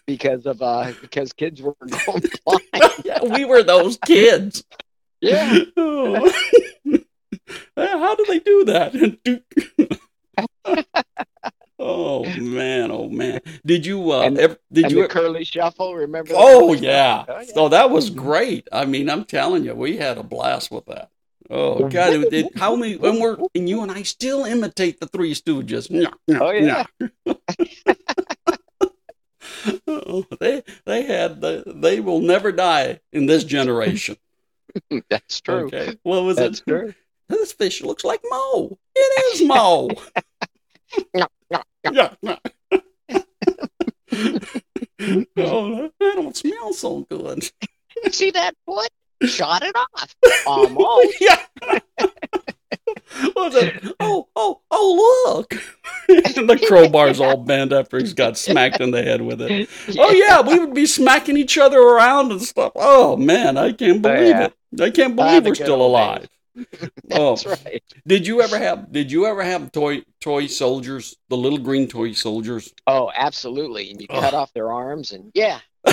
because 0.06 0.46
of 0.46 0.62
uh 0.62 0.92
because 1.02 1.32
kids 1.34 1.62
were 1.62 1.74
going 2.06 2.24
blind. 2.46 2.64
yeah, 3.06 3.24
we 3.24 3.46
were 3.46 3.64
those 3.64 3.98
kids. 4.06 4.64
Yeah. 5.22 5.60
Oh. 5.78 6.32
How 7.78 8.16
do 8.16 8.26
they 8.28 8.40
do 8.40 8.66
that? 8.66 9.42
Oh 11.82 12.26
man, 12.40 12.92
oh 12.92 13.08
man. 13.10 13.40
Did 13.66 13.86
you 13.86 14.12
uh 14.12 14.22
And- 14.24 14.38
ever, 14.38 14.58
did 14.72 14.86
and 14.86 14.92
you 14.92 14.98
the 14.98 15.04
ever, 15.06 15.14
curly 15.14 15.44
shuffle, 15.46 15.96
remember? 15.96 16.34
Oh 16.36 16.74
yeah. 16.74 17.26
Oh, 17.28 17.40
yeah. 17.40 17.54
So 17.54 17.70
that 17.70 17.90
was 17.90 18.10
great. 18.10 18.68
I 18.72 18.86
mean, 18.86 19.10
I'm 19.10 19.24
telling 19.26 19.64
you, 19.64 19.74
we 19.74 19.98
had 19.98 20.18
a 20.18 20.24
blast 20.24 20.72
with 20.72 20.86
that. 20.88 21.10
Oh 21.50 21.88
God! 21.90 22.14
It, 22.14 22.32
it, 22.34 22.58
how 22.60 22.76
many? 22.76 22.94
And 22.94 23.20
we're 23.20 23.38
and 23.56 23.68
you 23.68 23.82
and 23.82 23.92
I 23.92 24.04
still 24.04 24.44
imitate 24.46 25.00
the 25.00 25.08
Three 25.08 25.34
Stooges. 25.34 25.90
Oh, 26.40 26.52
yeah. 26.52 26.86
Oh, 29.88 30.26
they 30.40 30.64
they 30.86 31.04
had 31.04 31.42
the, 31.42 31.64
they 31.66 32.00
will 32.00 32.22
never 32.22 32.52
die 32.52 33.00
in 33.12 33.26
this 33.26 33.44
generation. 33.44 34.16
That's 35.10 35.42
true. 35.42 35.66
Okay, 35.66 35.98
what 36.04 36.24
was 36.24 36.38
That's 36.38 36.60
it? 36.60 36.68
true. 36.68 36.94
This 37.28 37.52
fish 37.54 37.82
looks 37.84 38.04
like 38.06 38.22
Moe. 38.30 38.78
It 38.96 39.34
is 39.34 39.48
Moe. 39.48 39.90
No, 41.14 41.28
yeah. 41.92 42.14
oh, 45.38 45.92
that 46.00 46.14
don't 46.16 46.36
smell 46.36 46.74
so 46.74 47.02
good. 47.10 47.50
See 48.12 48.32
that 48.32 48.56
foot? 48.66 48.90
Shot 49.24 49.64
it 49.64 49.76
off. 49.76 50.16
Almost. 50.48 51.22
yeah. 51.22 51.46
Oh, 54.00 54.28
oh, 54.36 54.62
oh, 54.72 55.26
look. 55.28 55.54
and 56.38 56.50
the 56.50 56.58
crowbar's 56.68 57.20
all 57.20 57.38
bent 57.38 57.74
after 57.74 58.00
he's 58.00 58.14
got 58.14 58.38
smacked 58.38 58.80
in 58.80 58.92
the 58.92 59.04
head 59.04 59.22
with 59.22 59.42
it. 59.42 59.70
Oh, 59.98 60.12
yeah, 60.12 60.42
we 60.42 60.60
would 60.60 60.74
be 60.74 60.86
smacking 60.86 61.38
each 61.38 61.58
other 61.58 61.80
around 61.80 62.32
and 62.32 62.42
stuff. 62.42 62.72
Oh, 62.76 63.18
man, 63.18 63.58
I 63.58 63.74
can't 63.74 64.02
believe 64.02 64.30
yeah. 64.30 64.48
it. 64.74 64.82
I 64.82 64.90
can't 64.90 65.16
believe 65.16 65.46
we're 65.46 65.56
still 65.56 65.82
alive. 65.82 66.30
Oh, 67.12 67.36
That's 67.36 67.46
right. 67.66 67.84
did 68.08 68.26
you 68.28 68.42
ever 68.42 68.58
have? 68.58 68.92
Did 68.92 69.12
you 69.12 69.26
ever 69.26 69.44
have 69.44 69.72
toy 69.72 70.04
toy 70.22 70.48
soldiers? 70.48 71.16
The 71.30 71.38
little 71.38 71.60
green 71.60 71.88
toy 71.88 72.14
soldiers. 72.14 72.74
Oh, 72.88 73.12
absolutely. 73.16 73.92
And 73.92 74.02
you 74.02 74.08
cut 74.08 74.34
off 74.34 74.54
their 74.54 74.72
arms 74.72 75.12
and 75.12 75.32
yeah. 75.34 75.60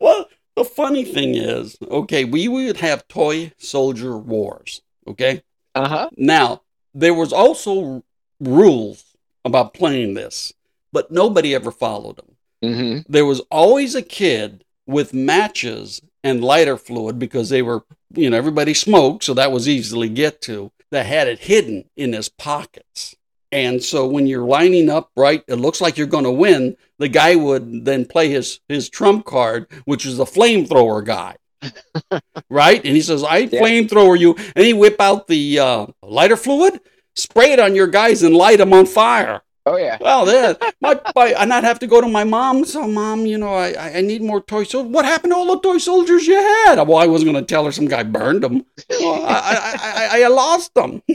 well, 0.00 0.26
the 0.56 0.64
funny 0.64 1.04
thing 1.04 1.34
is, 1.34 1.76
okay, 1.90 2.24
we 2.24 2.48
would 2.48 2.76
have 2.78 3.06
toy 3.08 3.52
soldier 3.58 4.16
wars. 4.16 4.82
Okay, 5.08 5.42
Uh-huh. 5.74 6.08
now 6.16 6.62
there 6.94 7.14
was 7.14 7.32
also 7.32 8.02
rules 8.40 9.04
about 9.44 9.72
playing 9.74 10.14
this, 10.14 10.52
but 10.92 11.10
nobody 11.12 11.54
ever 11.54 11.70
followed 11.70 12.16
them. 12.16 12.36
Mm-hmm. 12.64 13.12
There 13.12 13.26
was 13.26 13.40
always 13.50 13.94
a 13.94 14.02
kid 14.02 14.64
with 14.86 15.14
matches 15.14 16.00
and 16.26 16.42
lighter 16.42 16.76
fluid 16.76 17.18
because 17.18 17.48
they 17.48 17.62
were, 17.62 17.84
you 18.14 18.28
know, 18.30 18.36
everybody 18.36 18.74
smoked, 18.74 19.24
so 19.24 19.34
that 19.34 19.52
was 19.52 19.68
easily 19.68 20.08
get 20.08 20.40
to. 20.42 20.72
That 20.90 21.06
had 21.06 21.28
it 21.28 21.40
hidden 21.40 21.84
in 21.96 22.12
his 22.12 22.28
pockets. 22.28 23.16
And 23.52 23.82
so 23.82 24.06
when 24.06 24.26
you're 24.26 24.44
lining 24.46 24.90
up 24.90 25.10
right, 25.16 25.42
it 25.48 25.54
looks 25.56 25.80
like 25.80 25.96
you're 25.96 26.06
going 26.06 26.24
to 26.24 26.30
win. 26.30 26.76
The 26.98 27.08
guy 27.08 27.36
would 27.36 27.84
then 27.84 28.04
play 28.04 28.28
his 28.28 28.60
his 28.68 28.88
trump 28.88 29.24
card, 29.24 29.66
which 29.84 30.04
is 30.04 30.16
the 30.16 30.24
flamethrower 30.24 31.04
guy, 31.04 31.36
right? 32.50 32.84
And 32.84 32.94
he 32.94 33.00
says, 33.00 33.22
"I 33.22 33.38
Yeah. 33.38 33.60
flamethrower 33.60 34.18
you," 34.18 34.36
and 34.54 34.64
he 34.64 34.72
whip 34.74 35.00
out 35.00 35.26
the 35.26 35.58
uh, 35.58 35.86
lighter 36.02 36.36
fluid, 36.36 36.80
spray 37.14 37.52
it 37.52 37.60
on 37.60 37.74
your 37.74 37.86
guys, 37.86 38.22
and 38.22 38.34
light 38.34 38.58
them 38.58 38.72
on 38.72 38.86
fire. 38.86 39.42
Oh 39.68 39.76
yeah. 39.76 39.98
Well, 40.00 40.24
then, 40.24 40.56
my, 40.80 41.00
my, 41.16 41.26
and 41.30 41.52
I'd 41.52 41.64
have 41.64 41.80
to 41.80 41.88
go 41.88 42.00
to 42.00 42.06
my 42.08 42.22
mom. 42.22 42.64
So, 42.64 42.86
mom, 42.86 43.26
you 43.26 43.36
know, 43.36 43.52
I, 43.54 43.72
I- 43.72 43.92
I 43.96 44.00
need 44.00 44.22
more 44.22 44.40
toy 44.40 44.62
soldiers. 44.62 44.92
What 44.92 45.04
happened 45.04 45.32
to 45.32 45.36
all 45.36 45.46
the 45.56 45.60
toy 45.60 45.78
soldiers 45.78 46.26
you 46.26 46.36
had? 46.36 46.76
Well, 46.86 46.98
I 46.98 47.06
wasn't 47.08 47.32
going 47.32 47.44
to 47.44 47.48
tell 47.54 47.64
her 47.64 47.72
some 47.72 47.86
guy 47.88 48.04
burned 48.04 48.42
them. 48.44 48.64
Well, 48.90 49.24
I, 49.26 49.38
I, 49.82 50.08
I, 50.20 50.22
I 50.22 50.28
lost 50.28 50.72
them. 50.74 51.02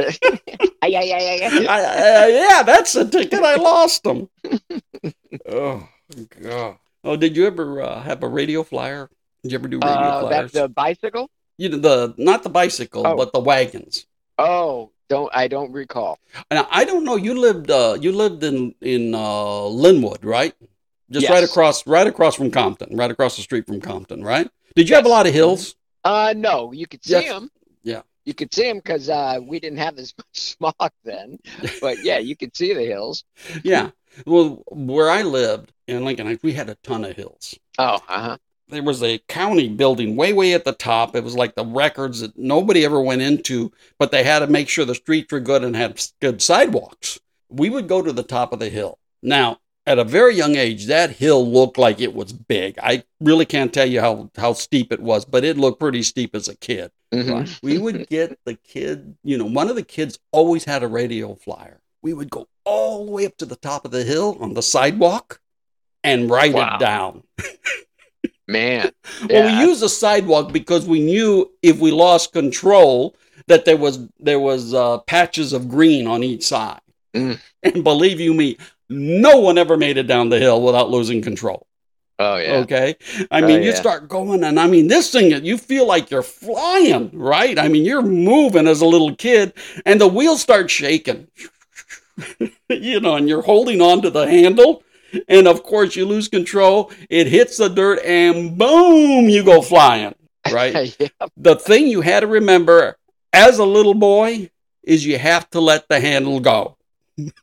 Ay, 0.00 0.94
ay, 0.96 1.12
ay, 1.12 1.12
ay, 1.12 1.40
ay. 1.44 1.66
I, 1.68 2.24
I, 2.24 2.28
yeah, 2.28 2.62
that's 2.62 2.94
the 2.94 3.04
ticket. 3.04 3.42
I 3.42 3.56
lost 3.56 4.02
them. 4.02 4.30
oh, 5.48 5.86
God. 6.40 6.76
Oh, 7.04 7.16
did 7.16 7.36
you 7.36 7.46
ever 7.46 7.82
uh, 7.82 8.00
have 8.02 8.22
a 8.22 8.28
radio 8.28 8.62
flyer? 8.62 9.10
Did 9.42 9.52
you 9.52 9.58
ever 9.58 9.68
do 9.68 9.76
radio 9.78 9.90
Uh, 9.92 10.20
flyers? 10.28 10.52
that 10.52 10.62
the 10.62 10.68
bicycle? 10.70 11.30
You 11.58 11.68
know 11.68 11.76
the 11.78 12.14
not 12.16 12.42
the 12.44 12.48
bicycle, 12.48 13.06
Oh. 13.06 13.14
but 13.16 13.34
the 13.34 13.40
wagons. 13.40 14.06
Oh, 14.38 14.92
don't 15.10 15.30
I 15.34 15.48
don't 15.48 15.72
recall. 15.72 16.18
And 16.50 16.64
I 16.70 16.84
don't 16.86 17.04
know. 17.04 17.16
You 17.16 17.34
lived 17.38 17.70
uh, 17.70 17.98
you 18.00 18.12
lived 18.12 18.42
in 18.44 18.74
in 18.80 19.14
uh, 19.14 19.18
Lynwood, 19.82 20.24
right? 20.24 20.54
Just 21.10 21.28
right 21.28 21.44
across 21.44 21.86
right 21.86 22.06
across 22.06 22.36
from 22.36 22.50
Compton, 22.50 22.96
right 22.96 23.10
across 23.10 23.36
the 23.36 23.42
street 23.42 23.66
from 23.66 23.80
Compton, 23.80 24.22
right? 24.24 24.48
Did 24.76 24.88
you 24.88 24.94
have 24.94 25.04
a 25.04 25.08
lot 25.08 25.26
of 25.26 25.34
hills? 25.34 25.74
Uh, 26.04 26.32
no, 26.36 26.72
you 26.72 26.86
could 26.86 27.04
see 27.04 27.12
Yes. 27.12 27.28
them. 27.28 27.50
Yeah. 27.82 28.02
You 28.24 28.34
could 28.34 28.54
see 28.54 28.68
them 28.68 28.78
because 28.78 29.08
uh, 29.10 29.38
we 29.42 29.58
didn't 29.58 29.78
have 29.78 29.98
as 29.98 30.14
much 30.18 30.26
smog 30.32 30.92
then. 31.04 31.38
But 31.80 32.04
yeah, 32.04 32.18
you 32.18 32.36
could 32.36 32.56
see 32.56 32.72
the 32.72 32.84
hills. 32.84 33.24
Yeah. 33.64 33.90
Well, 34.24 34.62
where 34.68 35.10
I 35.10 35.22
lived 35.22 35.72
in 35.88 36.04
Lincoln 36.04 36.26
Heights, 36.26 36.42
we 36.42 36.52
had 36.52 36.70
a 36.70 36.76
ton 36.76 37.04
of 37.04 37.16
hills. 37.16 37.58
Oh, 37.78 37.98
uh 38.08 38.20
huh. 38.26 38.36
There 38.70 38.82
was 38.82 39.02
a 39.02 39.18
county 39.28 39.68
building 39.68 40.16
way, 40.16 40.32
way 40.32 40.54
at 40.54 40.64
the 40.64 40.72
top. 40.72 41.16
It 41.16 41.24
was 41.24 41.34
like 41.34 41.54
the 41.54 41.64
records 41.64 42.20
that 42.20 42.38
nobody 42.38 42.84
ever 42.84 43.00
went 43.00 43.22
into, 43.22 43.72
but 43.98 44.10
they 44.12 44.22
had 44.24 44.38
to 44.40 44.46
make 44.46 44.68
sure 44.68 44.84
the 44.84 44.94
streets 44.94 45.32
were 45.32 45.40
good 45.40 45.64
and 45.64 45.74
had 45.76 46.00
good 46.20 46.40
sidewalks. 46.40 47.18
We 47.48 47.68
would 47.70 47.88
go 47.88 48.00
to 48.02 48.12
the 48.12 48.22
top 48.22 48.52
of 48.52 48.58
the 48.60 48.68
hill. 48.68 48.98
Now, 49.22 49.58
at 49.86 49.98
a 49.98 50.04
very 50.04 50.36
young 50.36 50.56
age, 50.56 50.86
that 50.86 51.10
hill 51.10 51.50
looked 51.50 51.76
like 51.78 52.00
it 52.00 52.14
was 52.14 52.32
big. 52.32 52.78
I 52.80 53.02
really 53.20 53.46
can't 53.46 53.72
tell 53.72 53.86
you 53.86 54.00
how, 54.00 54.30
how 54.36 54.52
steep 54.52 54.92
it 54.92 55.00
was, 55.00 55.24
but 55.24 55.42
it 55.44 55.56
looked 55.58 55.80
pretty 55.80 56.02
steep 56.02 56.34
as 56.34 56.48
a 56.48 56.56
kid. 56.56 56.92
hmm 57.12 57.42
we 57.62 57.78
would 57.78 58.08
get 58.08 58.38
the 58.44 58.54
kid, 58.54 59.16
you 59.24 59.36
know, 59.36 59.46
one 59.46 59.68
of 59.68 59.76
the 59.76 59.82
kids 59.82 60.18
always 60.32 60.64
had 60.64 60.82
a 60.82 60.88
radio 60.88 61.34
flyer. 61.34 61.80
We 62.02 62.14
would 62.14 62.30
go 62.30 62.46
all 62.64 63.04
the 63.06 63.10
way 63.12 63.26
up 63.26 63.36
to 63.38 63.46
the 63.46 63.56
top 63.56 63.84
of 63.84 63.90
the 63.90 64.04
hill 64.04 64.36
on 64.40 64.54
the 64.54 64.62
sidewalk 64.62 65.40
and 66.04 66.30
write 66.30 66.54
Wow. 66.54 66.76
it 66.76 66.80
down. 66.80 67.22
Man. 68.50 68.90
Well, 69.28 69.28
Yeah. 69.30 69.60
we 69.62 69.68
used 69.68 69.80
the 69.82 69.88
sidewalk 69.88 70.52
because 70.52 70.86
we 70.86 71.00
knew 71.00 71.50
if 71.62 71.78
we 71.78 71.90
lost 71.90 72.32
control 72.32 73.14
that 73.46 73.64
there 73.64 73.76
was 73.76 73.98
there 74.18 74.40
was 74.40 74.74
uh, 74.74 74.98
patches 75.06 75.52
of 75.52 75.68
green 75.68 76.06
on 76.06 76.22
each 76.22 76.44
side. 76.44 76.80
Mm. 77.14 77.38
And 77.62 77.84
believe 77.84 78.20
you 78.20 78.32
me, 78.32 78.56
no 78.88 79.38
one 79.38 79.58
ever 79.58 79.76
made 79.76 79.98
it 79.98 80.06
down 80.06 80.30
the 80.30 80.38
hill 80.38 80.62
without 80.62 80.90
losing 80.90 81.20
control. 81.22 81.66
Oh 82.18 82.36
yeah. 82.36 82.56
Okay. 82.62 82.96
I 83.30 83.40
Oh, 83.42 83.46
mean, 83.46 83.62
you 83.62 83.72
start 83.74 84.08
going, 84.08 84.44
and 84.44 84.58
I 84.60 84.66
mean, 84.66 84.88
this 84.88 85.10
thing, 85.12 85.44
you 85.44 85.56
feel 85.58 85.86
like 85.86 86.10
you're 86.10 86.22
flying, 86.22 87.10
right? 87.14 87.58
I 87.58 87.68
mean, 87.68 87.84
you're 87.84 88.02
moving 88.02 88.66
as 88.66 88.80
a 88.82 88.86
little 88.86 89.14
kid, 89.16 89.52
and 89.86 89.98
the 90.00 90.06
wheels 90.08 90.40
start 90.42 90.70
shaking, 90.70 91.28
you 92.68 93.00
know, 93.00 93.16
and 93.16 93.28
you're 93.28 93.42
holding 93.42 93.80
on 93.80 94.02
to 94.02 94.10
the 94.10 94.26
handle. 94.26 94.82
And 95.28 95.48
of 95.48 95.62
course, 95.62 95.96
you 95.96 96.06
lose 96.06 96.28
control. 96.28 96.90
It 97.08 97.26
hits 97.26 97.56
the 97.56 97.68
dirt, 97.68 98.00
and 98.04 98.56
boom, 98.56 99.28
you 99.28 99.44
go 99.44 99.60
flying, 99.62 100.14
right? 100.52 100.96
yeah. 101.00 101.08
the 101.36 101.56
thing 101.56 101.86
you 101.88 102.00
had 102.00 102.20
to 102.20 102.26
remember 102.26 102.96
as 103.32 103.58
a 103.58 103.64
little 103.64 103.94
boy 103.94 104.50
is 104.82 105.04
you 105.06 105.18
have 105.18 105.48
to 105.50 105.60
let 105.60 105.88
the 105.88 106.00
handle 106.00 106.40
go. 106.40 106.76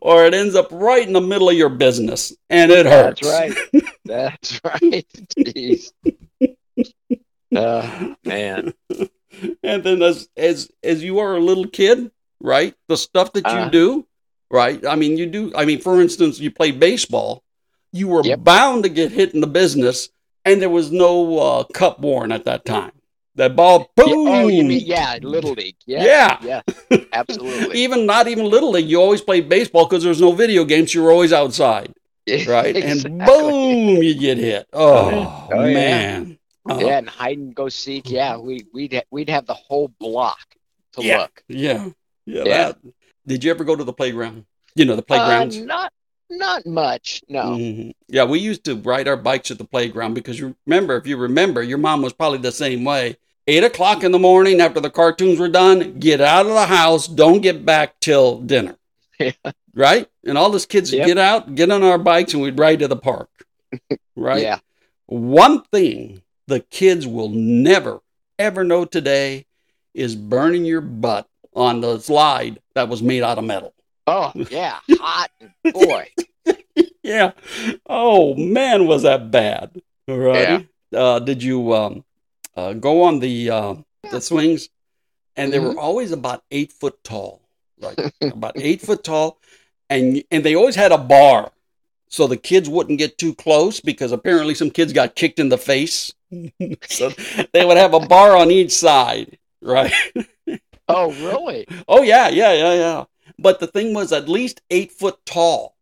or 0.00 0.24
it 0.24 0.34
ends 0.34 0.54
up 0.56 0.68
right 0.72 1.06
in 1.06 1.12
the 1.12 1.20
middle 1.20 1.48
of 1.48 1.56
your 1.56 1.68
business 1.68 2.32
and 2.48 2.72
it 2.72 2.84
hurts. 2.86 3.20
That's 3.20 3.30
right. 3.72 3.84
That's 4.04 4.60
right. 4.64 5.06
Jeez. 5.38 5.92
Oh 7.54 8.16
man. 8.24 8.74
And 9.62 9.82
then 9.84 10.02
as 10.02 10.28
as 10.36 10.70
as 10.82 11.02
you 11.04 11.18
are 11.20 11.36
a 11.36 11.40
little 11.40 11.66
kid, 11.68 12.10
right? 12.40 12.74
The 12.88 12.96
stuff 12.96 13.32
that 13.34 13.44
you 13.46 13.50
Uh. 13.50 13.68
do, 13.68 14.06
right? 14.50 14.84
I 14.86 14.96
mean, 14.96 15.16
you 15.16 15.26
do 15.26 15.52
I 15.54 15.64
mean, 15.64 15.80
for 15.80 16.00
instance, 16.00 16.40
you 16.40 16.50
play 16.50 16.70
baseball, 16.70 17.42
you 17.92 18.08
were 18.08 18.22
Yep. 18.24 18.44
bound 18.44 18.82
to 18.84 18.88
get 18.88 19.12
hit 19.12 19.34
in 19.34 19.40
the 19.40 19.46
business 19.46 20.08
and 20.44 20.60
there 20.60 20.70
was 20.70 20.90
no 20.90 21.38
uh, 21.38 21.64
cup 21.64 22.00
worn 22.00 22.32
at 22.32 22.44
that 22.46 22.64
time. 22.64 22.92
That 23.36 23.54
ball 23.56 23.90
Yeah, 23.96 24.04
boom. 24.04 24.28
oh, 24.28 24.48
you 24.48 24.64
mean 24.64 24.82
yeah, 24.84 25.18
little 25.22 25.52
league. 25.52 25.76
Yeah. 25.86 26.04
Yeah. 26.42 26.62
Yeah. 26.90 27.00
Absolutely. 27.12 27.78
even 27.78 28.04
not 28.06 28.26
even 28.28 28.46
little 28.50 28.70
league 28.72 28.88
you 28.88 29.00
always 29.00 29.20
played 29.22 29.48
baseball 29.48 29.86
because 29.86 30.02
there's 30.02 30.20
no 30.20 30.32
video 30.32 30.64
games 30.64 30.92
you 30.94 31.02
were 31.02 31.12
always 31.12 31.32
outside 31.32 31.92
right 32.46 32.76
Exactly. 32.76 33.10
and 33.10 33.26
boom 33.26 34.02
you 34.02 34.14
get 34.18 34.36
hit 34.38 34.66
oh, 34.72 35.48
Oh, 35.52 35.64
yeah. 35.64 35.74
man 35.74 36.38
Uh, 36.68 36.78
Yeah, 36.80 36.98
and 36.98 37.08
hide 37.08 37.38
and 37.38 37.54
go 37.54 37.68
seek. 37.68 38.10
Yeah, 38.10 38.36
we 38.36 38.66
we'd 38.74 38.92
ha- 38.92 39.08
we'd 39.10 39.30
have 39.30 39.46
the 39.46 39.54
whole 39.54 39.88
block 39.98 40.38
to 40.94 41.02
Yeah. 41.02 41.18
look. 41.22 41.42
yeah 41.48 41.88
yeah, 42.26 42.44
Yeah. 42.44 42.44
that- 42.72 42.78
did 43.26 43.44
you 43.44 43.50
ever 43.50 43.64
go 43.64 43.76
to 43.76 43.84
the 43.84 43.92
playground 43.92 44.44
you 44.74 44.84
know 44.84 44.94
the 44.96 45.02
Uh, 45.02 45.04
playgrounds 45.04 45.56
not 45.58 45.92
not 46.32 46.64
much. 46.64 47.22
No. 47.28 47.42
Mhm. 47.42 47.92
yeah 48.08 48.24
we 48.24 48.38
used 48.38 48.62
to 48.64 48.76
ride 48.76 49.08
our 49.08 49.16
bikes 49.16 49.50
at 49.50 49.58
the 49.58 49.64
playground 49.64 50.14
because 50.14 50.38
you 50.38 50.54
remember 50.66 50.96
if 50.96 51.06
you 51.06 51.16
remember 51.16 51.62
your 51.62 51.78
mom 51.78 52.02
was 52.02 52.12
probably 52.12 52.38
the 52.38 52.52
same 52.52 52.84
way 52.84 53.16
eight 53.48 53.64
o'clock 53.64 54.04
in 54.04 54.12
the 54.12 54.18
morning 54.18 54.60
after 54.60 54.78
the 54.80 54.90
cartoons 54.90 55.40
were 55.40 55.48
done 55.48 55.98
get 55.98 56.20
out 56.20 56.46
of 56.46 56.52
the 56.52 56.66
house 56.66 57.08
don't 57.08 57.40
get 57.40 57.64
back 57.66 57.98
till 58.00 58.38
dinner 58.38 58.76
Yeah. 59.18 59.32
right 59.74 60.08
and 60.24 60.38
all 60.38 60.54
us 60.54 60.66
kids 60.66 60.92
would 60.92 60.98
Yep. 60.98 61.06
get 61.08 61.18
out 61.18 61.54
get 61.56 61.70
on 61.70 61.82
our 61.82 61.98
bikes 61.98 62.32
and 62.32 62.42
we'd 62.42 62.58
ride 62.58 62.78
to 62.78 62.88
the 62.88 62.96
park 62.96 63.28
right 64.16 64.42
Yeah. 64.42 64.58
One 65.06 65.62
thing 65.72 66.22
the 66.46 66.60
kids 66.60 67.04
will 67.04 67.28
never, 67.30 68.00
ever 68.38 68.62
know 68.62 68.84
today 68.84 69.46
is 69.94 70.14
burning 70.14 70.64
your 70.64 70.80
butt 70.80 71.26
on 71.54 71.80
the 71.80 71.98
slide 71.98 72.60
that 72.74 72.88
was 72.88 73.02
made 73.02 73.22
out 73.22 73.38
of 73.38 73.44
metal. 73.44 73.74
Oh 74.06 74.32
yeah, 74.50 74.78
hot 74.90 75.30
boy. 75.72 76.08
Yeah. 77.02 77.32
Oh, 77.86 78.34
man, 78.34 78.86
was 78.86 79.02
that 79.02 79.30
bad. 79.30 79.80
Right. 80.06 80.68
Uh, 80.94 81.18
did 81.18 81.42
you 81.42 81.74
um, 81.74 82.04
uh, 82.56 82.74
go 82.74 83.02
on 83.02 83.20
the, 83.20 83.50
uh, 83.50 83.74
the 84.10 84.20
swings? 84.20 84.68
And 85.36 85.52
they 85.52 85.58
were 85.58 85.78
always 85.78 86.12
about 86.12 86.44
eight 86.50 86.72
foot 86.72 87.02
tall, 87.02 87.40
like 87.78 87.98
about 88.20 88.52
eight 88.56 88.82
foot 88.82 89.02
tall. 89.02 89.38
And, 89.88 90.22
and 90.30 90.44
they 90.44 90.54
always 90.54 90.76
had 90.76 90.92
a 90.92 90.98
bar 90.98 91.52
so 92.08 92.26
the 92.26 92.36
kids 92.36 92.68
wouldn't 92.68 92.98
get 92.98 93.18
too 93.18 93.34
close 93.34 93.80
because 93.80 94.12
apparently 94.12 94.54
some 94.54 94.70
kids 94.70 94.92
got 94.92 95.14
kicked 95.14 95.38
in 95.38 95.48
the 95.48 95.58
face. 95.58 96.12
so 96.88 97.10
they 97.52 97.64
would 97.64 97.76
have 97.76 97.94
a 97.94 98.00
bar 98.00 98.36
on 98.36 98.50
each 98.50 98.72
side, 98.72 99.38
right? 99.62 99.92
Oh 100.96 101.12
really? 101.12 101.66
Oh 101.88 102.02
yeah, 102.02 102.28
yeah, 102.28 102.52
yeah, 102.52 102.74
yeah. 102.74 103.04
But 103.38 103.60
the 103.60 103.66
thing 103.66 103.94
was 103.94 104.12
at 104.12 104.28
least 104.28 104.60
eight 104.70 104.92
foot 104.92 105.18
tall, 105.24 105.74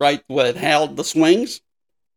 right? 0.00 0.22
Where 0.28 0.46
it 0.46 0.56
held 0.56 0.96
the 0.96 1.04
swings. 1.04 1.60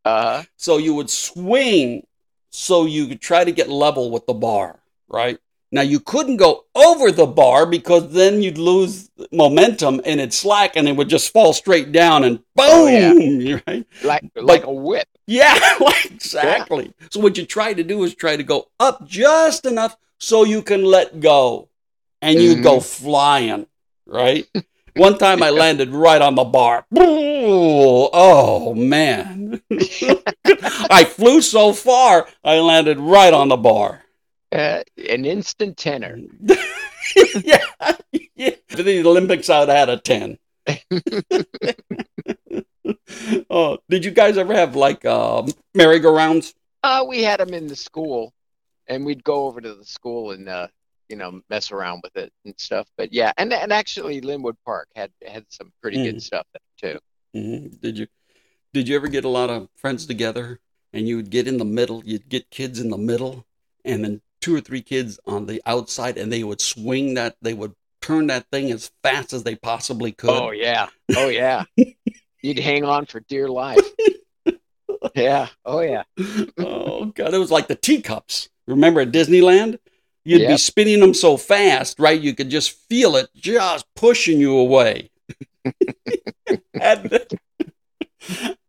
Uh-huh. 0.06 0.44
So 0.58 0.78
you 0.78 0.94
would 0.96 1.10
swing 1.10 2.06
so 2.50 2.86
you 2.86 3.08
could 3.08 3.22
try 3.22 3.44
to 3.44 3.52
get 3.52 3.70
level 3.70 4.10
with 4.12 4.26
the 4.26 4.34
bar, 4.34 4.80
right? 5.08 5.38
Now 5.72 5.82
you 5.82 6.00
couldn't 6.00 6.38
go 6.38 6.66
over 6.74 7.12
the 7.12 7.28
bar 7.28 7.68
because 7.68 8.12
then 8.12 8.42
you'd 8.42 8.58
lose 8.58 9.12
momentum 9.32 10.02
and 10.04 10.20
it'd 10.20 10.34
slack 10.34 10.76
and 10.76 10.88
it 10.88 10.96
would 10.96 11.10
just 11.10 11.32
fall 11.32 11.54
straight 11.54 11.92
down 11.92 12.24
and 12.24 12.40
boom, 12.56 12.66
Oh, 12.66 12.88
yeah. 12.88 13.60
right? 13.68 13.86
like 14.04 14.24
like 14.36 14.64
a 14.66 14.74
whip. 14.74 15.08
Yeah, 15.28 15.56
exactly. 16.06 16.92
So 17.12 17.20
what 17.20 17.38
you 17.38 17.46
try 17.46 17.74
to 17.74 17.84
do 17.84 18.04
is 18.04 18.16
try 18.16 18.36
to 18.36 18.44
go 18.44 18.68
up 18.80 19.06
just 19.08 19.66
enough 19.68 19.96
so 20.18 20.44
you 20.44 20.62
can 20.64 20.84
let 20.84 21.20
go. 21.20 21.69
And 22.22 22.40
you 22.40 22.62
go 22.62 22.80
flying, 22.80 23.68
right? 24.06 24.48
One 24.96 25.18
time 25.18 25.42
I 25.42 25.50
landed 25.52 25.90
right 25.92 26.22
on 26.22 26.36
the 26.36 26.44
bar. 26.44 26.86
Oh 26.92 28.74
man. 28.74 29.62
I 30.90 31.06
flew 31.06 31.42
so 31.42 31.74
far, 31.74 32.28
I 32.44 32.60
landed 32.60 33.00
right 33.00 33.34
on 33.34 33.48
the 33.48 33.58
bar. 33.58 34.04
Uh, 34.52 34.82
an 35.10 35.26
instant 35.26 35.78
tenor. 35.78 36.20
yeah. 37.44 37.64
yeah. 38.36 38.56
For 38.68 38.84
the 38.84 39.06
Olympics 39.06 39.50
I'd 39.50 39.70
had 39.70 39.90
a 39.90 39.98
10. 39.98 40.38
oh, 43.50 43.78
did 43.90 44.04
you 44.04 44.12
guys 44.12 44.38
ever 44.38 44.54
have 44.54 44.76
like 44.76 45.06
uh, 45.06 45.44
merry-go-rounds? 45.74 46.54
Uh, 46.84 47.06
we 47.08 47.24
had 47.24 47.40
them 47.40 47.54
in 47.54 47.68
the 47.68 47.76
school, 47.76 48.34
and 48.88 49.06
we'd 49.06 49.24
go 49.24 49.46
over 49.48 49.62
to 49.62 49.76
the 49.76 49.86
school 49.86 50.32
and 50.32 50.48
uh, 50.48 50.68
you 51.10 51.16
know, 51.16 51.42
mess 51.50 51.72
around 51.72 52.02
with 52.04 52.16
it 52.16 52.32
and 52.46 52.54
stuff. 52.58 52.88
But 52.98 53.12
yeah, 53.12 53.32
and 53.38 53.52
and 53.52 53.74
actually, 53.74 54.22
Lynwood 54.22 54.56
Park 54.66 54.88
had 54.96 55.12
had 55.26 55.46
some 55.50 55.72
pretty 55.82 55.98
Mm. 55.98 56.04
good 56.06 56.22
stuff 56.24 56.46
there 56.54 56.94
too. 56.94 57.00
hmm 57.34 57.68
Did 57.82 57.98
you 57.98 58.08
did 58.74 58.88
you 58.88 58.96
ever 58.96 59.08
get 59.08 59.26
a 59.26 59.30
lot 59.30 59.50
of 59.50 59.68
friends 59.76 60.06
together 60.06 60.60
and 60.94 61.08
you 61.08 61.16
would 61.18 61.30
get 61.32 61.48
in 61.48 61.58
the 61.58 61.66
middle? 61.66 62.02
You'd 62.06 62.30
get 62.30 62.50
kids 62.52 62.80
in 62.80 62.90
the 62.90 62.98
middle, 62.98 63.46
and 63.84 64.04
then 64.04 64.22
two 64.42 64.56
or 64.56 64.62
three 64.62 64.82
kids 64.82 65.20
on 65.26 65.46
the 65.48 65.62
outside, 65.66 66.18
and 66.18 66.32
they 66.32 66.44
would 66.44 66.62
swing 66.62 67.16
that. 67.16 67.36
They 67.42 67.54
would 67.54 67.74
turn 68.02 68.28
that 68.28 68.46
thing 68.52 68.72
as 68.72 68.92
fast 69.04 69.34
as 69.34 69.44
they 69.44 69.56
possibly 69.56 70.12
could. 70.12 70.30
Oh 70.30 70.52
yeah, 70.52 70.88
oh 71.18 71.30
yeah. 71.30 71.64
You'd 72.42 72.60
hang 72.60 72.86
on 72.86 73.06
for 73.06 73.20
dear 73.20 73.50
life. 73.50 73.84
yeah. 75.16 75.48
Oh 75.66 75.82
yeah. 75.82 76.04
oh 76.58 77.06
god, 77.16 77.34
it 77.34 77.38
was 77.40 77.52
like 77.52 77.68
the 77.68 77.76
teacups. 77.76 78.50
Remember 78.68 79.02
at 79.02 79.12
Disneyland? 79.12 79.80
You'd 80.30 80.48
be 80.48 80.58
spinning 80.58 81.00
them 81.00 81.14
so 81.14 81.38
fast, 81.38 82.00
right? 82.00 82.20
You 82.20 82.36
could 82.36 82.50
just 82.50 82.72
feel 82.72 83.16
it 83.16 83.30
just 83.36 83.86
pushing 83.96 84.40
you 84.40 84.58
away. 84.58 85.10
and, 86.80 87.10
then, 87.10 87.22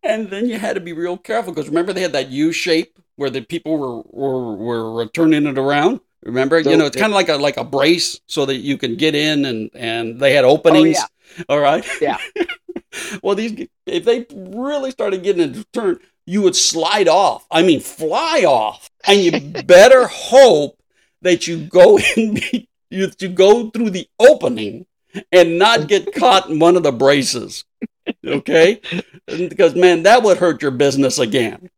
and 0.02 0.30
then 0.30 0.46
you 0.46 0.58
had 0.58 0.74
to 0.74 0.80
be 0.80 0.92
real 0.92 1.16
careful 1.18 1.52
because 1.52 1.68
remember 1.68 1.92
they 1.92 2.00
had 2.00 2.12
that 2.12 2.30
U 2.30 2.52
shape 2.52 2.98
where 3.16 3.30
the 3.30 3.42
people 3.42 3.76
were 3.76 4.00
were, 4.06 4.92
were 4.92 5.06
turning 5.06 5.46
it 5.46 5.58
around. 5.58 6.00
Remember, 6.22 6.62
So 6.62 6.70
you 6.70 6.76
know, 6.76 6.86
it's 6.86 6.96
kind 6.96 7.12
of 7.12 7.14
like 7.14 7.28
a 7.28 7.36
like 7.36 7.56
a 7.56 7.64
brace 7.64 8.20
so 8.26 8.46
that 8.46 8.56
you 8.56 8.78
can 8.78 8.96
get 8.96 9.14
in 9.14 9.44
and 9.44 9.70
and 9.74 10.18
they 10.18 10.32
had 10.32 10.44
oh, 10.44 10.50
openings. 10.50 10.98
yeah. 10.98 11.44
All 11.48 11.60
right. 11.60 11.86
Yeah. 12.00 12.18
well, 13.22 13.34
these 13.34 13.68
if 13.86 14.04
they 14.04 14.26
really 14.34 14.90
started 14.90 15.22
getting 15.22 15.42
into 15.42 15.64
turn, 15.72 15.98
you 16.26 16.42
would 16.42 16.56
slide 16.56 17.08
off. 17.08 17.46
I 17.50 17.62
mean, 17.62 17.80
fly 17.80 18.44
off, 18.46 18.90
and 19.06 19.20
you 19.20 19.62
better 19.64 20.06
hope 20.06 20.79
that 21.22 21.46
you 21.46 21.66
go 21.66 21.98
in, 22.16 22.38
you 22.90 23.10
you 23.18 23.28
go 23.28 23.70
through 23.70 23.90
the 23.90 24.08
opening 24.18 24.86
and 25.32 25.58
not 25.58 25.88
get 25.88 26.14
caught 26.14 26.48
in 26.48 26.58
one 26.58 26.76
of 26.76 26.82
the 26.82 26.92
braces. 26.92 27.64
Okay, 28.24 28.80
because 29.26 29.74
man, 29.74 30.02
that 30.04 30.22
would 30.22 30.38
hurt 30.38 30.62
your 30.62 30.70
business 30.70 31.18
again. 31.18 31.70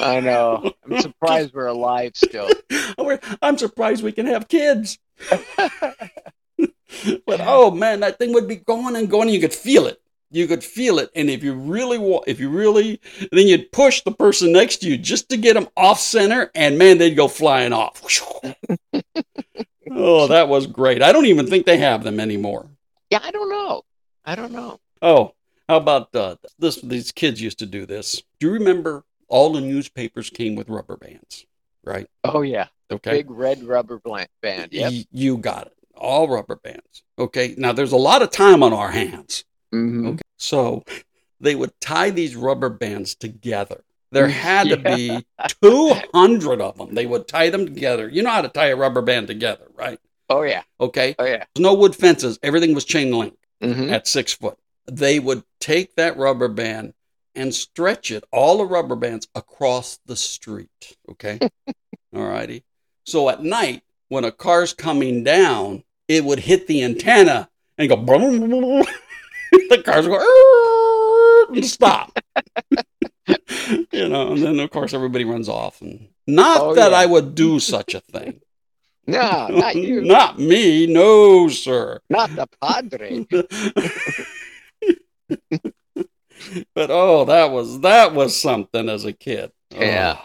I 0.00 0.20
know. 0.20 0.72
I'm 0.84 1.00
surprised 1.00 1.54
we're 1.54 1.66
alive 1.66 2.12
still. 2.14 2.48
I'm 3.42 3.58
surprised 3.58 4.02
we 4.02 4.12
can 4.12 4.26
have 4.26 4.48
kids. 4.48 4.98
but 7.26 7.40
oh 7.40 7.70
man, 7.70 8.00
that 8.00 8.18
thing 8.18 8.32
would 8.32 8.48
be 8.48 8.56
going 8.56 8.96
and 8.96 9.10
going. 9.10 9.28
And 9.28 9.34
you 9.34 9.40
could 9.40 9.54
feel 9.54 9.86
it. 9.86 10.00
You 10.30 10.46
could 10.46 10.62
feel 10.62 10.98
it. 10.98 11.10
And 11.14 11.30
if 11.30 11.42
you 11.42 11.54
really 11.54 11.96
want, 11.98 12.24
if 12.26 12.38
you 12.38 12.50
really, 12.50 13.00
then 13.32 13.46
you'd 13.46 13.72
push 13.72 14.02
the 14.02 14.12
person 14.12 14.52
next 14.52 14.78
to 14.78 14.88
you 14.88 14.98
just 14.98 15.28
to 15.30 15.36
get 15.36 15.54
them 15.54 15.68
off 15.76 15.98
center, 16.00 16.50
and 16.54 16.76
man, 16.78 16.98
they'd 16.98 17.14
go 17.14 17.28
flying 17.28 17.72
off. 17.72 18.02
oh, 19.90 20.26
that 20.26 20.48
was 20.48 20.66
great. 20.66 21.02
I 21.02 21.12
don't 21.12 21.26
even 21.26 21.46
think 21.46 21.66
they 21.66 21.78
have 21.78 22.02
them 22.04 22.20
anymore. 22.20 22.68
Yeah, 23.10 23.20
I 23.22 23.30
don't 23.30 23.48
know. 23.50 23.82
I 24.24 24.34
don't 24.34 24.52
know. 24.52 24.80
Oh, 25.00 25.32
how 25.68 25.78
about 25.78 26.14
uh, 26.14 26.36
this? 26.58 26.76
These 26.82 27.12
kids 27.12 27.40
used 27.40 27.58
to 27.60 27.66
do 27.66 27.86
this. 27.86 28.22
Do 28.40 28.48
you 28.48 28.52
remember 28.54 29.04
all 29.28 29.52
the 29.52 29.60
newspapers 29.60 30.30
came 30.30 30.54
with 30.56 30.68
rubber 30.68 30.96
bands, 30.96 31.46
right? 31.84 32.08
Oh 32.24 32.42
yeah, 32.42 32.66
Okay. 32.90 33.12
big 33.12 33.30
red 33.30 33.62
rubber 33.64 34.00
band. 34.42 34.72
Yep. 34.72 34.92
Y- 34.92 35.04
you 35.10 35.38
got 35.38 35.68
it. 35.68 35.72
All 35.96 36.28
rubber 36.28 36.56
bands. 36.56 37.02
Okay. 37.18 37.54
Now 37.56 37.72
there's 37.72 37.92
a 37.92 37.96
lot 37.96 38.22
of 38.22 38.30
time 38.30 38.62
on 38.62 38.72
our 38.72 38.90
hands. 38.90 39.44
Mhm. 39.72 40.06
Okay. 40.14 40.22
So 40.38 40.84
they 41.40 41.54
would 41.54 41.72
tie 41.80 42.10
these 42.10 42.36
rubber 42.36 42.68
bands 42.68 43.14
together. 43.14 43.84
There 44.10 44.28
had 44.28 44.70
to 44.70 44.76
be 44.76 45.26
200 45.62 46.60
of 46.60 46.78
them. 46.78 46.94
They 46.94 47.06
would 47.06 47.28
tie 47.28 47.50
them 47.50 47.66
together. 47.66 48.08
You 48.08 48.22
know 48.22 48.30
how 48.30 48.42
to 48.42 48.48
tie 48.48 48.68
a 48.68 48.76
rubber 48.76 49.02
band 49.02 49.26
together, 49.26 49.66
right? 49.74 50.00
Oh 50.30 50.42
yeah. 50.42 50.62
Okay. 50.80 51.14
Oh 51.18 51.24
yeah. 51.24 51.44
No 51.58 51.74
wood 51.74 51.94
fences. 51.94 52.38
Everything 52.42 52.74
was 52.74 52.84
chain 52.84 53.12
link 53.12 53.34
hmm 53.62 53.90
at 53.90 54.06
six 54.06 54.32
foot. 54.32 54.56
They 54.90 55.18
would 55.18 55.42
take 55.60 55.96
that 55.96 56.16
rubber 56.16 56.48
band 56.48 56.94
and 57.34 57.54
stretch 57.54 58.10
it, 58.10 58.24
all 58.32 58.58
the 58.58 58.66
rubber 58.66 58.96
bands, 58.96 59.28
across 59.34 59.98
the 60.06 60.16
street. 60.16 60.96
Okay. 61.10 61.38
all 62.14 62.26
righty. 62.26 62.64
So 63.04 63.28
at 63.28 63.42
night, 63.42 63.82
when 64.08 64.24
a 64.24 64.32
car's 64.32 64.72
coming 64.72 65.22
down, 65.22 65.84
it 66.08 66.24
would 66.24 66.40
hit 66.40 66.66
the 66.66 66.82
antenna 66.82 67.50
and 67.76 67.88
go, 67.88 67.96
boom. 67.96 68.82
the 69.70 69.82
cars 69.84 70.06
go, 70.06 71.54
and 71.54 71.64
stop. 71.64 72.18
you 73.92 74.08
know, 74.08 74.32
and 74.32 74.42
then 74.42 74.60
of 74.60 74.70
course 74.70 74.94
everybody 74.94 75.24
runs 75.24 75.48
off. 75.48 75.80
And 75.80 76.08
not 76.26 76.60
Oh, 76.60 76.74
that 76.74 76.92
yeah. 76.92 76.98
I 76.98 77.06
would 77.06 77.34
do 77.34 77.60
such 77.60 77.94
a 77.94 78.00
thing. 78.00 78.40
No, 79.10 79.48
not 79.48 79.74
you. 79.74 80.02
Not 80.02 80.38
me. 80.38 80.86
No, 80.86 81.48
sir. 81.48 81.98
Not 82.10 82.28
the 82.36 82.46
padre. 82.60 83.24
but 86.74 86.90
oh, 86.90 87.24
that 87.24 87.50
was 87.50 87.80
that 87.80 88.12
was 88.12 88.38
something 88.38 88.86
as 88.90 89.06
a 89.06 89.14
kid. 89.14 89.50
Oh. 89.74 89.80
Yeah. 89.80 90.18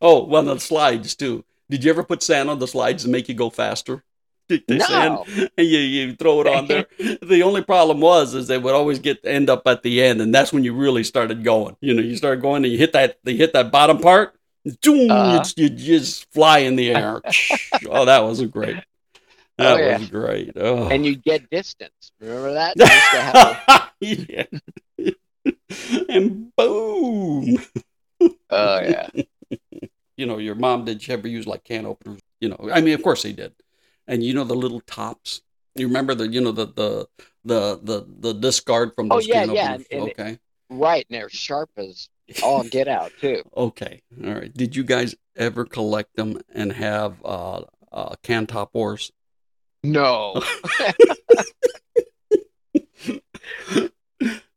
Oh, 0.00 0.24
well, 0.24 0.42
the 0.42 0.58
slides 0.58 1.14
too. 1.14 1.44
Did 1.68 1.84
you 1.84 1.90
ever 1.90 2.02
put 2.02 2.22
sand 2.22 2.48
on 2.48 2.58
the 2.58 2.66
slides 2.66 3.02
to 3.04 3.10
make 3.10 3.28
you 3.28 3.34
go 3.34 3.50
faster? 3.50 4.04
Take 4.50 4.66
the 4.66 4.74
No. 4.76 4.84
sand 4.86 5.50
and 5.58 5.66
you, 5.66 5.78
you 5.78 6.16
throw 6.16 6.40
it 6.40 6.46
on 6.48 6.66
there. 6.66 6.86
the 7.22 7.42
only 7.44 7.62
problem 7.62 8.00
was 8.00 8.34
is 8.34 8.48
they 8.48 8.58
would 8.58 8.74
always 8.74 8.98
get 8.98 9.24
end 9.24 9.48
up 9.48 9.62
at 9.66 9.82
the 9.84 10.02
end, 10.02 10.20
and 10.20 10.34
that's 10.34 10.52
when 10.52 10.64
you 10.64 10.74
really 10.74 11.04
started 11.04 11.44
going. 11.44 11.76
You 11.80 11.94
know, 11.94 12.02
you 12.02 12.16
start 12.16 12.40
going 12.40 12.64
and 12.64 12.72
you 12.72 12.78
hit 12.78 12.92
that 12.94 13.18
they 13.22 13.36
hit 13.36 13.52
that 13.52 13.70
bottom 13.70 13.98
part. 13.98 14.34
Zoom, 14.84 15.10
Uh-huh. 15.10 15.30
it's- 15.36 15.54
you 15.56 15.70
just 15.70 16.30
fly 16.32 16.58
in 16.58 16.74
the 16.76 16.90
air. 16.90 17.20
oh, 17.88 18.04
that 18.06 18.24
was 18.24 18.42
great. 18.46 18.76
That 19.56 19.76
Oh, 19.76 19.78
yeah. 19.78 19.98
was 19.98 20.08
great. 20.10 20.52
Oh. 20.56 20.88
And 20.88 21.06
you 21.06 21.14
get 21.16 21.48
distance. 21.48 22.12
Remember 22.20 22.52
that? 22.54 23.90
Yeah. 24.00 24.44
and 26.08 26.54
boom. 26.56 27.56
oh 28.50 28.80
yeah. 28.80 29.08
You 30.16 30.26
know, 30.26 30.38
your 30.38 30.54
mom 30.54 30.84
did 30.84 31.06
you 31.06 31.14
ever 31.14 31.28
use 31.28 31.46
like 31.46 31.64
can 31.64 31.86
openers? 31.86 32.20
You 32.40 32.50
know, 32.50 32.68
I 32.72 32.80
mean, 32.80 32.94
of 32.94 33.02
course 33.02 33.22
they 33.22 33.32
did. 33.32 33.52
And 34.10 34.24
you 34.24 34.34
know 34.34 34.42
the 34.42 34.54
little 34.56 34.80
tops. 34.80 35.40
You 35.76 35.86
remember 35.86 36.16
the 36.16 36.26
you 36.26 36.40
know 36.40 36.50
the 36.50 36.66
the 36.66 37.06
the 37.44 37.78
the, 37.82 38.06
the 38.18 38.34
discard 38.34 38.92
from 38.96 39.10
Oh, 39.12 39.20
yeah, 39.20 39.46
can 39.46 39.54
yeah, 39.54 39.64
openers? 39.72 39.86
and 39.92 40.08
it- 40.08 40.18
okay. 40.18 40.38
Right, 40.68 41.06
and 41.08 41.16
they're 41.16 41.28
sharp 41.28 41.70
as 41.76 42.08
all 42.42 42.64
get 42.64 42.88
out 42.88 43.12
too. 43.20 43.42
Okay. 43.56 44.02
All 44.24 44.34
right. 44.34 44.52
Did 44.52 44.74
you 44.76 44.82
guys 44.84 45.14
ever 45.36 45.64
collect 45.64 46.14
them 46.16 46.40
and 46.52 46.72
have 46.72 47.14
uh, 47.24 47.62
uh, 47.92 48.14
can 48.24 48.46
top 48.46 48.70
wars? 48.74 49.12
No. 49.84 50.42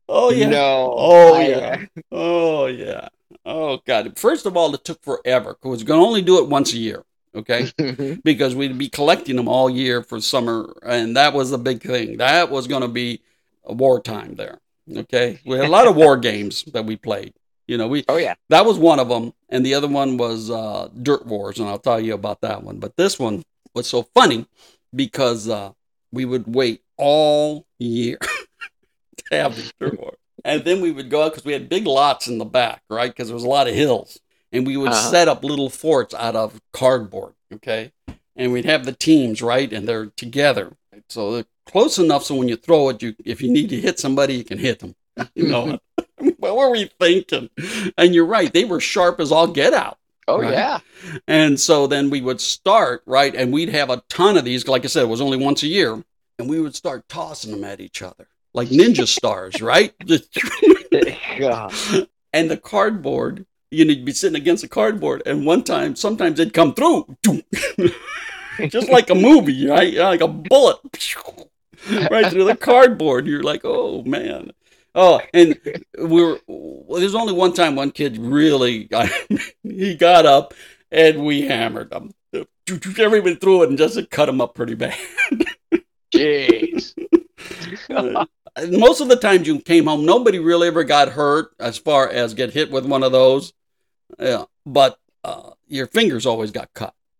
Oh 0.09 0.29
yeah. 0.31 0.49
No. 0.49 0.93
Oh 0.97 1.39
yeah. 1.39 1.85
Oh 2.11 2.65
yeah. 2.67 3.07
Oh 3.45 3.79
god. 3.85 4.17
First 4.19 4.45
of 4.45 4.55
all, 4.57 4.73
it 4.75 4.83
took 4.83 5.01
forever 5.01 5.57
because 5.61 5.81
we're 5.83 5.87
gonna 5.87 6.03
only 6.05 6.21
do 6.21 6.37
it 6.43 6.49
once 6.49 6.73
a 6.73 6.77
year. 6.77 7.03
Okay. 7.35 7.71
because 8.23 8.55
we'd 8.55 8.77
be 8.77 8.89
collecting 8.89 9.35
them 9.35 9.47
all 9.47 9.69
year 9.69 10.03
for 10.03 10.21
summer, 10.21 10.73
and 10.83 11.17
that 11.17 11.33
was 11.33 11.49
the 11.49 11.57
big 11.57 11.81
thing. 11.81 12.17
That 12.17 12.51
was 12.51 12.67
going 12.67 12.81
to 12.81 12.87
be 12.87 13.21
a 13.65 13.73
wartime 13.73 14.35
there. 14.35 14.59
Okay, 14.91 15.39
we 15.45 15.57
had 15.57 15.65
a 15.65 15.71
lot 15.71 15.87
of 15.87 15.95
war 15.95 16.17
games 16.17 16.63
that 16.73 16.85
we 16.85 16.97
played. 16.97 17.33
You 17.67 17.77
know, 17.77 17.87
we 17.87 18.03
oh 18.09 18.17
yeah. 18.17 18.35
that 18.49 18.65
was 18.65 18.77
one 18.77 18.99
of 18.99 19.07
them, 19.07 19.33
and 19.47 19.65
the 19.65 19.75
other 19.75 19.87
one 19.87 20.17
was 20.17 20.51
uh, 20.51 20.89
Dirt 21.01 21.25
Wars, 21.25 21.59
and 21.59 21.69
I'll 21.69 21.79
tell 21.79 22.01
you 22.01 22.13
about 22.13 22.41
that 22.41 22.63
one. 22.63 22.79
But 22.79 22.97
this 22.97 23.17
one 23.17 23.43
was 23.73 23.87
so 23.87 24.03
funny 24.13 24.45
because 24.93 25.47
uh, 25.47 25.71
we 26.11 26.25
would 26.25 26.53
wait 26.53 26.83
all 26.97 27.65
year 27.79 28.17
to 29.17 29.23
have 29.31 29.55
these 29.55 29.71
Dirt 29.79 29.97
Wars, 29.97 30.17
and 30.43 30.65
then 30.65 30.81
we 30.81 30.91
would 30.91 31.09
go 31.09 31.23
out 31.23 31.31
because 31.31 31.45
we 31.45 31.53
had 31.53 31.69
big 31.69 31.87
lots 31.87 32.27
in 32.27 32.37
the 32.37 32.45
back, 32.45 32.83
right? 32.89 33.09
Because 33.09 33.27
there 33.29 33.35
was 33.35 33.45
a 33.45 33.49
lot 33.49 33.69
of 33.69 33.73
hills, 33.73 34.19
and 34.53 34.65
we 34.65 34.77
would 34.77 34.91
Uh-huh. 34.91 35.11
set 35.11 35.27
up 35.27 35.43
little 35.43 35.69
forts 35.69 36.13
out 36.13 36.35
of 36.37 36.61
cardboard, 36.71 37.33
okay? 37.53 37.91
And 38.37 38.53
we'd 38.53 38.65
have 38.65 38.85
the 38.85 38.93
teams, 38.93 39.41
right? 39.41 39.71
And 39.73 39.87
they're 39.87 40.05
together, 40.07 40.73
so 41.09 41.33
they're 41.33 41.45
close 41.65 41.97
enough 41.99 42.23
so 42.23 42.35
when 42.35 42.47
you 42.47 42.55
throw 42.55 42.89
it, 42.89 43.01
you 43.03 43.15
if 43.25 43.41
you 43.41 43.51
need 43.51 43.69
to 43.69 43.79
hit 43.81 43.99
somebody, 43.99 44.35
you 44.35 44.43
can 44.45 44.57
hit 44.59 44.79
them. 44.79 44.95
You 45.35 45.47
know, 45.47 45.79
I 45.99 46.03
what 46.37 46.55
were 46.57 46.71
we 46.71 46.89
thinking? 46.99 47.49
And 47.97 48.15
you're 48.15 48.25
right, 48.25 48.51
they 48.53 48.63
were 48.65 48.79
sharp 48.79 49.19
as 49.19 49.31
all 49.31 49.47
get 49.47 49.73
out. 49.73 49.97
Oh 50.27 50.39
Right. 50.39 50.53
yeah. 50.53 50.79
And 51.27 51.59
so 51.59 51.85
then 51.85 52.09
we 52.09 52.21
would 52.21 52.39
start, 52.41 53.03
right? 53.05 53.35
And 53.35 53.51
we'd 53.53 53.69
have 53.69 53.89
a 53.89 54.01
ton 54.09 54.37
of 54.37 54.45
these. 54.45 54.67
Like 54.67 54.85
I 54.85 54.87
said, 54.87 55.03
it 55.03 55.09
was 55.09 55.19
only 55.21 55.37
once 55.37 55.61
a 55.63 55.67
year. 55.67 56.01
And 56.39 56.49
we 56.49 56.59
would 56.61 56.75
start 56.75 57.07
tossing 57.09 57.51
them 57.51 57.63
at 57.65 57.79
each 57.81 58.01
other 58.01 58.27
like 58.53 58.69
ninja 58.69 59.05
stars, 59.07 59.61
right? 59.61 59.93
God. 61.39 61.73
and 62.31 62.49
the 62.49 62.57
cardboard, 62.57 63.45
you 63.73 63.85
know, 63.85 63.93
you'd 63.93 64.05
be 64.05 64.13
sitting 64.13 64.39
against 64.39 64.63
a 64.63 64.67
cardboard. 64.67 65.23
And 65.25 65.45
one 65.45 65.63
time, 65.63 65.95
sometimes 65.95 66.39
it'd 66.39 66.53
come 66.53 66.73
through, 66.73 67.15
just 68.67 68.89
like 68.89 69.09
a 69.09 69.15
movie, 69.15 69.67
right? 69.67 69.93
Like 69.93 70.21
a 70.21 70.27
bullet, 70.27 70.77
right 72.11 72.31
through 72.31 72.45
the 72.45 72.55
cardboard. 72.55 73.27
You're 73.27 73.43
like, 73.43 73.61
oh, 73.63 74.03
man. 74.03 74.51
Oh, 74.95 75.21
and 75.33 75.59
we 75.97 76.23
were, 76.23 76.39
well, 76.47 76.99
there's 76.99 77.15
only 77.15 77.33
one 77.33 77.53
time 77.53 77.75
one 77.75 77.91
kid 77.91 78.17
really, 78.17 78.87
he 79.63 79.95
got 79.95 80.25
up 80.27 80.53
and 80.91 81.25
we 81.25 81.41
hammered 81.41 81.91
him. 81.91 82.13
Everybody 82.69 83.35
threw 83.35 83.63
it 83.63 83.69
and 83.69 83.77
just 83.77 84.09
cut 84.11 84.29
him 84.29 84.39
up 84.39 84.53
pretty 84.53 84.75
bad. 84.75 84.97
Jeez. 86.13 86.93
Most 88.69 89.01
of 89.01 89.07
the 89.07 89.15
times 89.15 89.47
you 89.47 89.59
came 89.59 89.85
home, 89.85 90.05
nobody 90.05 90.37
really 90.37 90.67
ever 90.67 90.83
got 90.83 91.09
hurt 91.09 91.53
as 91.59 91.77
far 91.77 92.07
as 92.07 92.35
get 92.35 92.53
hit 92.53 92.71
with 92.71 92.85
one 92.85 93.03
of 93.03 93.11
those. 93.11 93.51
Yeah, 94.19 94.45
but 94.65 94.97
uh, 95.23 95.51
your 95.67 95.87
fingers 95.87 96.25
always 96.25 96.51
got 96.51 96.73
cut. 96.73 96.93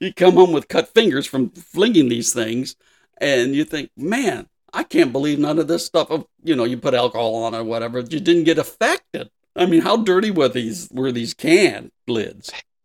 you 0.00 0.12
come 0.14 0.34
home 0.34 0.52
with 0.52 0.68
cut 0.68 0.88
fingers 0.94 1.26
from 1.26 1.50
flinging 1.50 2.08
these 2.08 2.32
things, 2.32 2.76
and 3.20 3.54
you 3.54 3.64
think, 3.64 3.90
man, 3.96 4.48
I 4.72 4.82
can't 4.82 5.12
believe 5.12 5.38
none 5.38 5.58
of 5.58 5.68
this 5.68 5.84
stuff. 5.84 6.10
Of 6.10 6.26
you 6.42 6.56
know, 6.56 6.64
you 6.64 6.76
put 6.78 6.94
alcohol 6.94 7.36
on 7.36 7.54
or 7.54 7.64
whatever, 7.64 8.00
you 8.00 8.20
didn't 8.20 8.44
get 8.44 8.58
affected. 8.58 9.30
I 9.54 9.66
mean, 9.66 9.82
how 9.82 9.98
dirty 9.98 10.30
were 10.30 10.48
these 10.48 10.88
were 10.90 11.12
these 11.12 11.34
can 11.34 11.92
lids? 12.06 12.50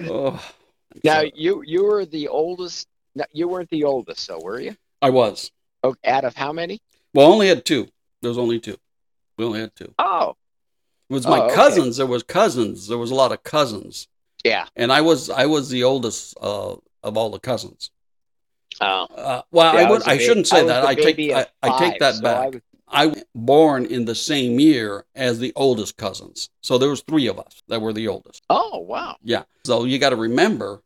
oh, 0.00 0.42
now 1.02 1.20
so- 1.20 1.30
you 1.34 1.62
you 1.66 1.84
were 1.84 2.04
the 2.06 2.28
oldest. 2.28 2.88
You 3.32 3.48
weren't 3.48 3.70
the 3.70 3.84
oldest, 3.84 4.20
so 4.20 4.40
were 4.42 4.60
you? 4.60 4.76
I 5.00 5.10
was. 5.10 5.52
Oh, 5.84 5.94
out 6.04 6.24
of 6.24 6.34
how 6.34 6.52
many? 6.52 6.80
Well, 7.12 7.26
I 7.26 7.30
only 7.30 7.48
had 7.48 7.64
two. 7.64 7.88
There 8.22 8.30
was 8.30 8.38
only 8.38 8.58
two. 8.58 8.76
We 9.36 9.44
only 9.44 9.60
had 9.60 9.74
two. 9.74 9.92
Oh, 9.98 10.36
It 11.10 11.12
was 11.14 11.26
my 11.26 11.40
Oh, 11.40 11.42
okay. 11.46 11.54
cousins. 11.54 11.96
There 11.96 12.06
was 12.06 12.22
cousins. 12.22 12.88
There 12.88 12.98
was 12.98 13.10
a 13.10 13.14
lot 13.14 13.32
of 13.32 13.42
cousins, 13.42 14.08
Yeah. 14.44 14.66
and 14.76 14.92
I 14.92 15.00
was 15.00 15.28
I 15.30 15.46
was 15.46 15.68
the 15.68 15.84
oldest 15.84 16.36
uh, 16.40 16.76
of 17.02 17.16
all 17.16 17.30
the 17.30 17.40
cousins. 17.40 17.90
Oh. 18.80 19.04
Uh, 19.14 19.42
well, 19.52 19.74
Yeah, 19.74 19.80
I 19.86 19.90
would 19.90 20.02
I 20.04 20.16
ba- 20.16 20.22
shouldn't 20.22 20.46
say 20.48 20.62
was 20.62 20.68
that. 20.72 20.84
I 20.84 20.94
take 20.94 21.18
I, 21.32 21.46
I 21.62 21.78
take 21.78 21.98
that 22.00 22.14
so 22.16 22.22
back. 22.22 22.36
I 22.44 22.48
was- 22.48 22.60
I 22.86 23.06
was 23.06 23.24
born 23.34 23.86
in 23.86 24.04
the 24.04 24.14
same 24.14 24.60
year 24.60 25.04
as 25.16 25.40
the 25.40 25.52
oldest 25.56 25.96
cousins. 25.96 26.50
So 26.60 26.78
there 26.78 26.90
was 26.90 27.00
three 27.00 27.26
of 27.26 27.40
us 27.40 27.62
that 27.66 27.80
were 27.80 27.92
the 27.92 28.06
oldest. 28.08 28.42
Oh 28.50 28.78
wow. 28.78 29.16
Yeah. 29.22 29.44
So 29.64 29.84
you 29.84 29.98
got 29.98 30.10
to 30.10 30.16
remember, 30.16 30.82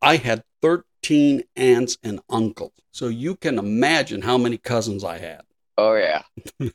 I 0.00 0.16
had 0.16 0.42
13 0.62 1.42
aunts 1.56 1.98
and 2.02 2.20
uncles. 2.30 2.72
So 2.92 3.08
you 3.08 3.36
can 3.36 3.58
imagine 3.58 4.22
how 4.22 4.38
many 4.38 4.56
cousins 4.58 5.04
I 5.04 5.18
had. 5.18 5.42
Oh 5.82 5.94
yeah. 5.94 6.22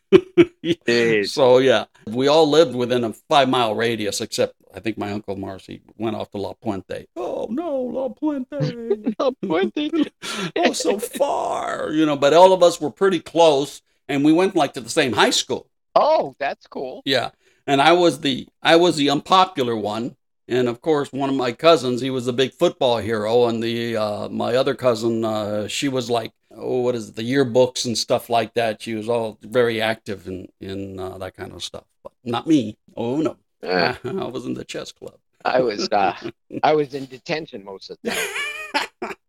Jeez. 0.64 1.30
so 1.30 1.60
yeah, 1.60 1.86
we 2.08 2.28
all 2.28 2.50
lived 2.50 2.74
within 2.74 3.04
a 3.04 3.14
five 3.30 3.48
mile 3.48 3.76
radius, 3.76 4.20
except 4.20 4.56
I 4.74 4.80
think 4.80 4.98
my 4.98 5.12
uncle 5.12 5.36
Marcy 5.36 5.82
went 5.96 6.16
off 6.16 6.32
to 6.32 6.40
La 6.40 6.54
Puente. 6.54 7.06
Oh 7.16 7.46
no, 7.52 7.82
La 7.82 8.10
Puente. 8.10 9.14
Oh, 9.20 9.32
Puente. 9.44 10.12
oh, 10.56 10.74
so 10.74 10.98
far, 10.98 11.92
you 11.92 12.08
know. 12.08 12.18
But 12.18 12.34
all 12.34 12.52
of 12.52 12.64
us 12.64 12.82
were 12.82 12.90
pretty 12.90 13.20
close, 13.20 13.84
and 14.10 14.26
we 14.26 14.34
went 14.34 14.56
like 14.56 14.74
to 14.74 14.82
the 14.82 14.90
same 14.90 15.14
high 15.14 15.30
school. 15.30 15.68
Oh, 15.94 16.36
that's 16.40 16.66
cool. 16.66 17.04
Yeah, 17.06 17.30
and 17.68 17.84
I 17.84 17.92
was 17.94 18.22
the 18.22 18.48
I 18.64 18.76
was 18.78 18.96
the 18.96 19.12
unpopular 19.12 19.76
one, 19.76 20.16
and 20.48 20.68
of 20.68 20.82
course, 20.82 21.14
one 21.14 21.30
of 21.30 21.36
my 21.36 21.52
cousins, 21.52 22.02
he 22.02 22.10
was 22.10 22.28
a 22.28 22.34
big 22.34 22.54
football 22.54 22.98
hero, 22.98 23.46
and 23.46 23.62
the 23.62 23.98
uh, 23.98 24.30
my 24.30 24.56
other 24.56 24.74
cousin, 24.74 25.24
uh, 25.24 25.68
she 25.68 25.90
was 25.90 26.10
like, 26.10 26.32
oh, 26.56 26.82
what 26.82 26.96
is 26.96 27.10
it, 27.10 27.16
the 27.16 27.24
yearbooks 27.24 27.86
and 27.86 27.98
stuff 27.98 28.30
like 28.30 28.54
that. 28.56 28.82
She 28.82 28.96
was 28.96 29.10
all 29.10 29.38
very 29.42 29.82
active 29.82 30.28
in 30.28 30.48
in 30.60 31.00
uh, 31.00 31.18
that 31.20 31.36
kind 31.36 31.52
of 31.54 31.64
stuff, 31.64 31.86
but 32.04 32.14
not 32.24 32.48
me. 32.48 32.78
Oh 32.96 33.18
no, 33.18 33.38
Uh, 33.64 33.96
I 34.04 34.26
was 34.26 34.46
in 34.46 34.54
the 34.54 34.66
chess 34.66 34.92
club. 34.92 35.16
I 35.44 35.60
was 35.62 35.88
uh, 35.92 36.16
I 36.64 36.74
was 36.74 36.94
in 36.94 37.06
detention 37.06 37.64
most 37.64 37.90
of 37.92 37.98
the 38.04 38.12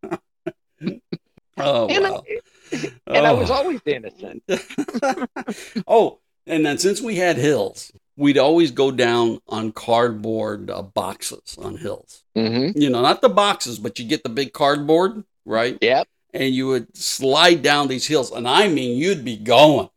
time, 0.02 0.18
Oh 1.58 1.86
and, 1.88 2.04
wow. 2.04 2.22
I, 2.72 2.92
and 3.06 3.26
I 3.26 3.32
was 3.32 3.50
Oh. 3.50 3.54
always 3.54 3.80
innocent. 3.86 4.42
oh, 5.86 6.18
and 6.46 6.66
then 6.66 6.76
since 6.78 7.00
we 7.00 7.16
had 7.16 7.36
hills, 7.38 7.90
we'd 8.16 8.36
always 8.36 8.70
go 8.70 8.90
down 8.90 9.40
on 9.48 9.72
cardboard 9.72 10.70
uh, 10.70 10.82
boxes 10.82 11.56
on 11.58 11.78
hills. 11.78 12.24
Mm-hmm. 12.36 12.78
You 12.78 12.90
know, 12.90 13.00
not 13.00 13.22
the 13.22 13.30
boxes, 13.30 13.78
but 13.78 13.98
you 13.98 14.04
get 14.06 14.22
the 14.22 14.28
big 14.28 14.52
cardboard, 14.52 15.24
right? 15.46 15.78
Yep. 15.80 16.06
And 16.36 16.54
you 16.54 16.68
would 16.68 16.96
slide 16.96 17.62
down 17.62 17.88
these 17.88 18.06
hills, 18.06 18.30
and 18.30 18.46
I 18.46 18.68
mean, 18.68 18.98
you'd 18.98 19.24
be 19.24 19.36
going. 19.36 19.88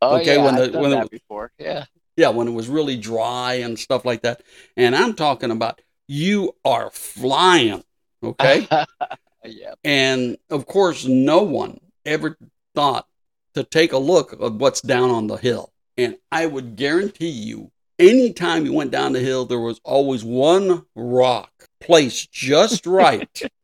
Oh 0.00 0.16
Okay, 0.16 0.36
yeah, 0.36 0.44
when 0.44 0.54
I've 0.54 0.72
done 0.72 0.82
when 0.82 0.90
the- 0.90 0.96
that 0.96 1.10
before. 1.10 1.52
Yeah. 1.58 1.84
Yeah, 2.16 2.28
when 2.28 2.46
it 2.46 2.52
was 2.52 2.68
really 2.68 2.96
dry 2.96 3.54
and 3.54 3.76
stuff 3.76 4.04
like 4.04 4.22
that. 4.22 4.42
And 4.76 4.94
I'm 4.94 5.14
talking 5.14 5.50
about 5.50 5.80
you 6.06 6.54
are 6.64 6.90
flying, 6.90 7.82
okay? 8.22 8.68
yeah. 9.44 9.74
And 9.82 10.36
of 10.48 10.66
course, 10.66 11.04
no 11.06 11.42
one 11.42 11.80
ever 12.06 12.36
thought 12.74 13.08
to 13.54 13.64
take 13.64 13.92
a 13.92 13.98
look 13.98 14.32
at 14.32 14.52
what's 14.52 14.80
down 14.80 15.10
on 15.10 15.26
the 15.26 15.36
hill. 15.36 15.72
And 15.96 16.16
I 16.30 16.46
would 16.46 16.76
guarantee 16.76 17.30
you, 17.30 17.72
anytime 17.98 18.64
you 18.64 18.72
went 18.72 18.90
down 18.92 19.12
the 19.12 19.20
hill, 19.20 19.44
there 19.44 19.60
was 19.60 19.80
always 19.84 20.22
one 20.22 20.86
rock 20.94 21.50
placed 21.80 22.32
just 22.32 22.86
right. 22.86 23.28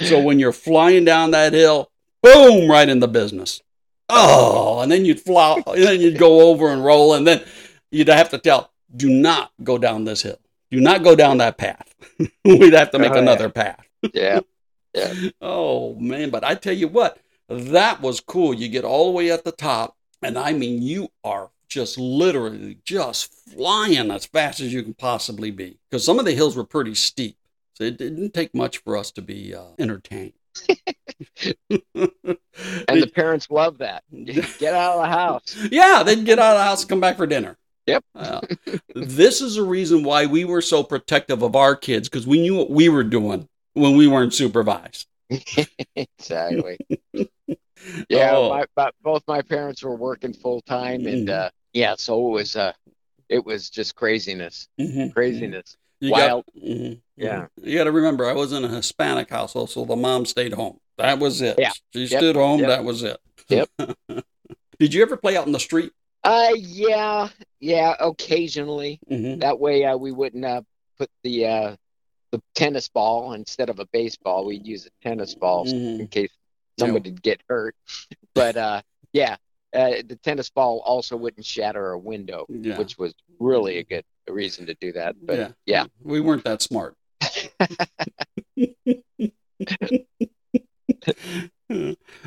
so 0.00 0.20
when 0.22 0.38
you're 0.38 0.52
flying 0.52 1.04
down 1.04 1.30
that 1.32 1.52
hill, 1.52 1.90
boom, 2.22 2.70
right 2.70 2.88
in 2.88 3.00
the 3.00 3.08
business. 3.08 3.62
Oh, 4.08 4.80
and 4.80 4.90
then 4.92 5.04
you'd 5.04 5.20
fly, 5.20 5.62
and 5.66 5.82
then 5.82 6.00
you'd 6.00 6.18
go 6.18 6.48
over 6.48 6.68
and 6.70 6.84
roll, 6.84 7.14
and 7.14 7.26
then 7.26 7.42
you'd 7.90 8.08
have 8.08 8.30
to 8.30 8.38
tell, 8.38 8.70
do 8.94 9.08
not 9.08 9.50
go 9.62 9.78
down 9.78 10.04
this 10.04 10.22
hill. 10.22 10.38
Do 10.70 10.80
not 10.80 11.02
go 11.02 11.14
down 11.16 11.38
that 11.38 11.56
path. 11.56 11.94
We'd 12.44 12.74
have 12.74 12.90
to 12.90 12.98
make 12.98 13.12
Oh, 13.12 13.14
yeah. 13.14 13.20
another 13.22 13.48
path. 13.48 13.84
Yeah. 14.12 14.40
Oh 15.40 15.94
man, 15.96 16.30
but 16.30 16.44
I 16.44 16.54
tell 16.54 16.74
you 16.74 16.88
what, 16.88 17.18
that 17.48 18.00
was 18.00 18.20
cool. 18.20 18.54
You 18.54 18.68
get 18.68 18.84
all 18.84 19.06
the 19.06 19.10
way 19.12 19.30
at 19.30 19.44
the 19.44 19.50
top, 19.52 19.96
and 20.22 20.38
I 20.38 20.52
mean, 20.52 20.82
you 20.82 21.08
are 21.24 21.50
just 21.68 21.98
literally 21.98 22.78
just 22.84 23.32
flying 23.52 24.10
as 24.10 24.26
fast 24.26 24.60
as 24.60 24.72
you 24.72 24.82
can 24.82 24.94
possibly 24.94 25.50
be. 25.50 25.78
Because 25.90 26.04
some 26.04 26.18
of 26.18 26.24
the 26.24 26.34
hills 26.34 26.54
were 26.56 26.64
pretty 26.64 26.94
steep, 26.94 27.36
so 27.74 27.84
it 27.84 27.98
didn't 27.98 28.32
take 28.34 28.54
much 28.54 28.78
for 28.78 28.96
us 28.96 29.10
to 29.12 29.22
be 29.22 29.54
uh, 29.54 29.62
entertained. 29.78 30.32
And 32.88 33.02
the 33.02 33.10
parents 33.12 33.50
love 33.50 33.78
that. 33.78 34.04
Get 34.58 34.74
out 34.74 34.96
of 34.96 35.02
the 35.02 35.08
house. 35.08 35.56
yeah, 35.70 36.02
they'd 36.04 36.24
get 36.24 36.38
out 36.38 36.52
of 36.52 36.58
the 36.58 36.64
house 36.64 36.82
and 36.82 36.88
come 36.88 37.00
back 37.00 37.16
for 37.16 37.26
dinner. 37.26 37.56
Yep. 37.86 38.04
Uh, 38.14 38.40
this 38.94 39.40
is 39.40 39.56
a 39.56 39.62
reason 39.62 40.04
why 40.04 40.26
we 40.26 40.44
were 40.44 40.62
so 40.62 40.82
protective 40.82 41.42
of 41.42 41.54
our 41.56 41.76
kids 41.76 42.08
because 42.08 42.26
we 42.26 42.40
knew 42.40 42.54
what 42.56 42.70
we 42.70 42.88
were 42.88 43.04
doing 43.04 43.48
when 43.74 43.96
we 43.96 44.06
weren't 44.06 44.32
supervised. 44.32 45.06
exactly. 45.96 46.78
Yeah, 48.08 48.32
Oh. 48.36 48.48
my, 48.50 48.64
my, 48.76 48.90
both 49.02 49.22
my 49.28 49.42
parents 49.42 49.82
were 49.82 49.96
working 49.96 50.32
full 50.32 50.62
time, 50.62 51.06
and 51.06 51.28
Mhm. 51.28 51.32
uh, 51.46 51.50
yeah, 51.72 51.94
so 51.98 52.28
it 52.28 52.30
was 52.30 52.56
uh, 52.56 52.72
it 53.28 53.44
was 53.44 53.68
just 53.68 53.94
craziness, 53.94 54.68
Mhm. 54.80 55.12
craziness. 55.12 55.76
You 56.00 56.10
Wild. 56.12 56.44
Got, 56.54 56.64
mhm, 56.64 57.00
Yeah. 57.16 57.46
You 57.62 57.78
got 57.78 57.84
to 57.84 57.92
remember, 57.92 58.26
I 58.28 58.32
was 58.32 58.52
in 58.52 58.64
a 58.64 58.68
Hispanic 58.68 59.30
household, 59.30 59.70
so 59.70 59.84
the 59.84 59.96
mom 59.96 60.26
stayed 60.26 60.52
home. 60.52 60.78
That 60.98 61.18
was 61.18 61.40
it. 61.40 61.56
Yeah. 61.58 61.72
She 61.92 62.04
Yep. 62.06 62.18
stood 62.20 62.36
home. 62.36 62.60
Yep. 62.60 62.68
That 62.68 62.84
was 62.84 63.02
it. 63.02 63.16
Yep. 63.48 63.68
Did 64.78 64.92
you 64.94 65.02
ever 65.02 65.16
play 65.16 65.36
out 65.36 65.46
in 65.46 65.52
the 65.52 65.60
street? 65.60 65.92
Uh, 66.24 66.50
yeah, 66.56 67.28
yeah, 67.60 67.94
occasionally. 68.00 68.98
Mm-hmm. 69.10 69.40
That 69.40 69.58
way, 69.60 69.84
uh, 69.84 69.96
we 69.96 70.10
wouldn't 70.12 70.44
uh, 70.44 70.62
put 70.98 71.10
the 71.22 71.46
uh, 71.46 71.76
the 72.32 72.42
tennis 72.54 72.88
ball 72.88 73.34
instead 73.34 73.68
of 73.70 73.78
a 73.78 73.86
baseball. 73.92 74.44
We'd 74.46 74.66
use 74.66 74.86
a 74.86 74.90
tennis 75.06 75.34
ball 75.34 75.66
Mhm. 75.66 76.00
in 76.00 76.08
case 76.08 76.30
somebody'd 76.78 77.22
get 77.22 77.40
hurt. 77.48 77.76
But 78.34 78.56
uh, 78.56 78.82
yeah, 79.12 79.36
uh, 79.74 80.02
the 80.06 80.16
tennis 80.22 80.48
ball 80.50 80.80
also 80.84 81.16
wouldn't 81.16 81.44
shatter 81.44 81.90
a 81.92 81.98
window, 81.98 82.46
Yeah. 82.48 82.78
which 82.78 82.96
was 82.98 83.14
really 83.38 83.78
a 83.78 83.84
good 83.84 84.04
reason 84.28 84.66
to 84.66 84.74
do 84.74 84.92
that. 84.92 85.16
But 85.20 85.54
yeah. 85.66 85.84
We 86.02 86.20
weren't 86.20 86.44
that 86.44 86.62
smart. 86.62 86.96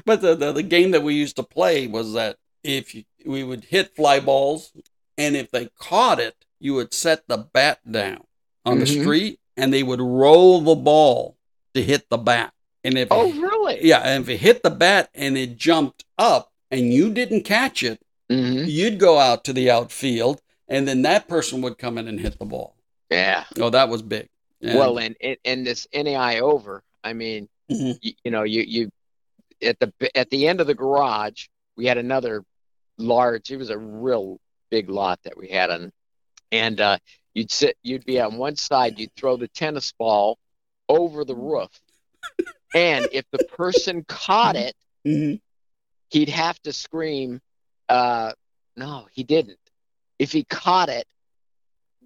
but 0.05 0.21
the, 0.21 0.35
the 0.35 0.51
the 0.53 0.63
game 0.63 0.91
that 0.91 1.03
we 1.03 1.13
used 1.13 1.35
to 1.37 1.43
play 1.43 1.87
was 1.87 2.13
that 2.13 2.37
if 2.63 2.93
you, 2.95 3.03
we 3.25 3.43
would 3.43 3.65
hit 3.65 3.95
fly 3.95 4.19
balls, 4.19 4.71
and 5.17 5.35
if 5.35 5.51
they 5.51 5.69
caught 5.79 6.19
it, 6.19 6.35
you 6.59 6.73
would 6.73 6.93
set 6.93 7.27
the 7.27 7.37
bat 7.37 7.79
down 7.89 8.23
on 8.65 8.79
the 8.79 8.85
Mhm. 8.85 9.01
street, 9.01 9.39
and 9.55 9.73
they 9.73 9.83
would 9.83 10.01
roll 10.01 10.61
the 10.61 10.75
ball 10.75 11.37
to 11.73 11.81
hit 11.83 12.09
the 12.09 12.17
bat. 12.17 12.53
And 12.83 12.97
if 12.97 13.07
oh, 13.11 13.31
really? 13.33 13.79
yeah, 13.85 13.99
and 13.99 14.23
if 14.23 14.29
it 14.29 14.37
hit 14.37 14.63
the 14.63 14.69
bat 14.69 15.09
and 15.13 15.37
it 15.37 15.57
jumped 15.57 16.05
up 16.17 16.51
and 16.71 16.91
you 16.93 17.11
didn't 17.13 17.43
catch 17.43 17.83
it, 17.83 18.01
hmm 18.29 18.63
you'd 18.65 18.99
go 18.99 19.17
out 19.19 19.43
to 19.45 19.53
the 19.53 19.69
outfield, 19.71 20.41
and 20.67 20.87
then 20.87 21.01
that 21.03 21.27
person 21.27 21.61
would 21.61 21.77
come 21.77 21.97
in 21.97 22.07
and 22.07 22.19
hit 22.19 22.37
the 22.39 22.45
ball. 22.45 22.75
Yeah. 23.09 23.45
Oh, 23.59 23.69
that 23.69 23.87
was 23.89 24.01
big. 24.01 24.27
And- 24.61 24.77
Well, 24.77 24.97
and 24.99 25.15
and 25.45 25.65
this 25.65 25.87
NAI 25.93 26.39
over. 26.39 26.83
I 27.03 27.13
mean, 27.13 27.47
Mhm. 27.71 27.97
you, 28.01 28.13
you 28.23 28.31
know, 28.31 28.43
you 28.43 28.61
you 28.63 28.91
at 29.61 29.79
the 29.79 29.93
at 30.15 30.29
the 30.29 30.47
end 30.47 30.59
of 30.61 30.67
the 30.67 30.75
garage, 30.75 31.47
we 31.77 31.85
had 31.85 31.97
another 31.97 32.43
large. 32.97 33.49
It 33.51 33.57
was 33.57 33.69
a 33.69 33.77
real 33.77 34.39
big 34.69 34.89
lot 34.89 35.19
that 35.23 35.37
we 35.37 35.47
had 35.47 35.69
on, 35.69 35.91
and 36.51 36.81
uh, 36.81 36.97
you'd 37.33 37.51
sit. 37.51 37.77
You'd 37.83 38.03
be 38.05 38.19
on 38.19 38.37
one 38.37 38.55
side. 38.57 38.99
You'd 38.99 39.13
throw 39.15 39.37
the 39.37 39.47
tennis 39.47 39.93
ball 39.93 40.37
over 40.89 41.23
the 41.23 41.35
roof, 41.35 41.69
and 42.73 43.07
if 43.13 43.25
the 43.31 43.43
person 43.45 44.03
caught 44.07 44.55
it, 44.55 44.75
Mhm. 45.05 45.39
He'd 46.09 46.29
have 46.29 46.61
to 46.63 46.73
scream. 46.73 47.41
Uh, 47.89 48.33
no, 48.75 49.07
he 49.11 49.23
didn't. 49.23 49.59
If 50.19 50.31
he 50.31 50.43
caught 50.43 50.89
it, 50.89 51.05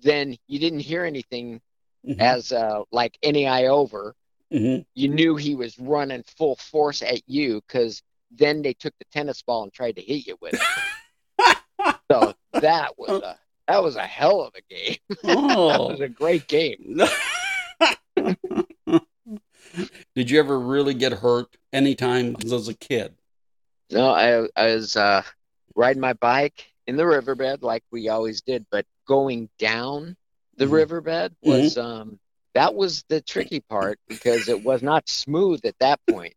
then 0.02 0.36
you 0.48 0.60
didn't 0.60 0.80
hear 0.80 1.04
anything 1.06 1.62
Mhm. 2.06 2.20
as 2.20 2.52
uh, 2.52 2.82
like 2.92 3.18
NAI 3.24 3.66
over 3.68 4.16
Mhm. 4.52 4.86
you 4.96 5.08
knew 5.08 5.36
he 5.36 5.54
was 5.56 5.78
running 5.80 6.24
full 6.24 6.56
force 6.56 7.02
at 7.04 7.22
you 7.30 7.62
because 7.68 8.02
then 8.32 8.62
they 8.64 8.74
took 8.74 8.94
the 8.98 9.06
tennis 9.12 9.42
ball 9.44 9.64
and 9.64 9.72
tried 9.74 9.96
to 9.98 10.02
hit 10.02 10.26
you 10.26 10.36
with 10.42 10.56
it. 10.56 10.62
so 12.12 12.34
that 12.54 12.98
was 12.98 13.22
a 13.22 13.38
that 13.68 13.84
was 13.84 13.96
a 13.96 14.06
hell 14.06 14.42
of 14.42 14.54
a 14.56 14.62
game. 14.74 14.98
that 15.10 15.38
Oh. 15.38 15.90
was 15.90 16.00
a 16.02 16.10
great 16.10 16.48
game. 16.48 17.00
Did 20.16 20.30
you 20.30 20.40
ever 20.40 20.60
really 20.60 20.94
get 20.94 21.14
hurt 21.14 21.56
anytime 21.72 22.36
as 22.44 22.68
a 22.68 22.74
kid? 22.74 23.16
No, 23.92 24.10
I 24.12 24.48
I 24.56 24.76
was 24.76 24.96
uh, 24.96 25.24
riding 25.76 26.02
my 26.02 26.14
bike 26.14 26.66
in 26.88 26.96
the 26.98 27.06
riverbed 27.06 27.64
like 27.64 27.84
we 27.92 28.10
always 28.10 28.42
did, 28.42 28.66
but 28.72 28.86
going 29.08 29.50
down 29.60 30.16
the 30.58 30.68
Mhm. 30.68 30.72
riverbed 30.72 31.36
was 31.42 31.78
um 31.78 32.20
that 32.54 32.74
was 32.76 33.04
the 33.10 33.22
tricky 33.22 33.60
part 33.62 34.00
because 34.08 34.48
it 34.50 34.62
was 34.62 34.82
not 34.84 35.08
smooth 35.10 35.66
at 35.66 35.78
that 35.80 36.00
point. 36.10 36.34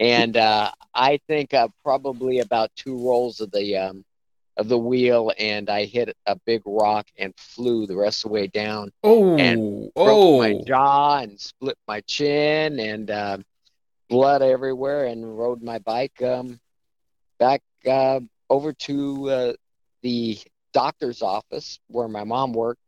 And 0.00 0.36
uh, 0.36 0.70
I 0.94 1.18
think 1.28 1.54
uh, 1.54 1.68
probably 1.84 2.40
about 2.40 2.70
two 2.76 2.96
rolls 2.96 3.40
of 3.40 3.50
the 3.52 3.76
um, 3.76 4.04
of 4.56 4.68
the 4.68 4.78
wheel, 4.78 5.32
and 5.38 5.68
I 5.70 5.84
hit 5.84 6.16
a 6.26 6.36
big 6.46 6.62
rock 6.66 7.06
and 7.18 7.34
flew 7.38 7.86
the 7.86 7.96
rest 7.96 8.24
of 8.24 8.30
the 8.30 8.34
way 8.34 8.46
down. 8.48 8.90
Oh, 9.02 9.22
And 9.38 9.60
oh, 9.96 10.00
broke 10.02 10.22
my 10.38 10.54
jaw 10.66 11.18
and 11.18 11.40
split 11.40 11.76
my 11.88 12.00
chin 12.02 12.78
and 12.80 13.10
uh, 13.10 13.38
blood 14.08 14.42
everywhere 14.42 15.06
and 15.06 15.38
rode 15.38 15.62
my 15.62 15.78
bike 15.78 16.20
um, 16.22 16.58
back 17.38 17.62
uh, 17.88 18.20
over 18.50 18.72
to 18.72 19.30
uh, 19.30 19.52
the 20.02 20.38
doctor's 20.72 21.22
office 21.22 21.78
where 21.88 22.08
my 22.08 22.24
mom 22.24 22.52
worked 22.52 22.80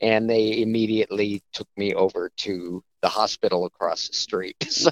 and 0.00 0.28
they 0.28 0.60
immediately 0.62 1.42
took 1.52 1.68
me 1.76 1.94
over 1.94 2.30
to 2.38 2.82
the 3.02 3.08
hospital 3.08 3.64
across 3.66 4.08
the 4.08 4.14
street 4.14 4.56
so 4.68 4.90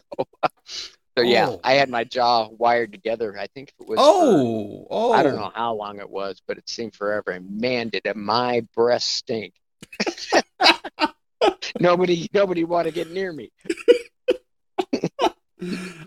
so 1.16 1.22
yeah 1.22 1.48
Oh. 1.48 1.60
i 1.64 1.74
had 1.74 1.88
my 1.88 2.04
jaw 2.04 2.48
wired 2.48 2.92
together 2.92 3.36
i 3.38 3.46
think 3.54 3.72
it 3.80 3.86
was 3.88 3.98
for- 3.98 4.04
oh, 4.04 4.86
oh. 4.90 5.12
I 5.12 5.22
don't 5.22 5.36
know 5.36 5.50
how 5.54 5.74
long 5.74 5.98
it 5.98 6.08
was, 6.10 6.40
but 6.46 6.58
it 6.58 6.68
seemed 6.68 6.94
forever. 6.94 7.30
And 7.30 7.60
man, 7.60 7.88
did 7.90 8.02
my 8.16 8.66
breath 8.74 9.02
stink. 9.02 9.52
nobody, 11.80 12.28
nobody 12.32 12.64
want 12.64 12.86
to 12.86 12.92
get 12.92 13.10
near 13.10 13.32
me. 13.32 13.50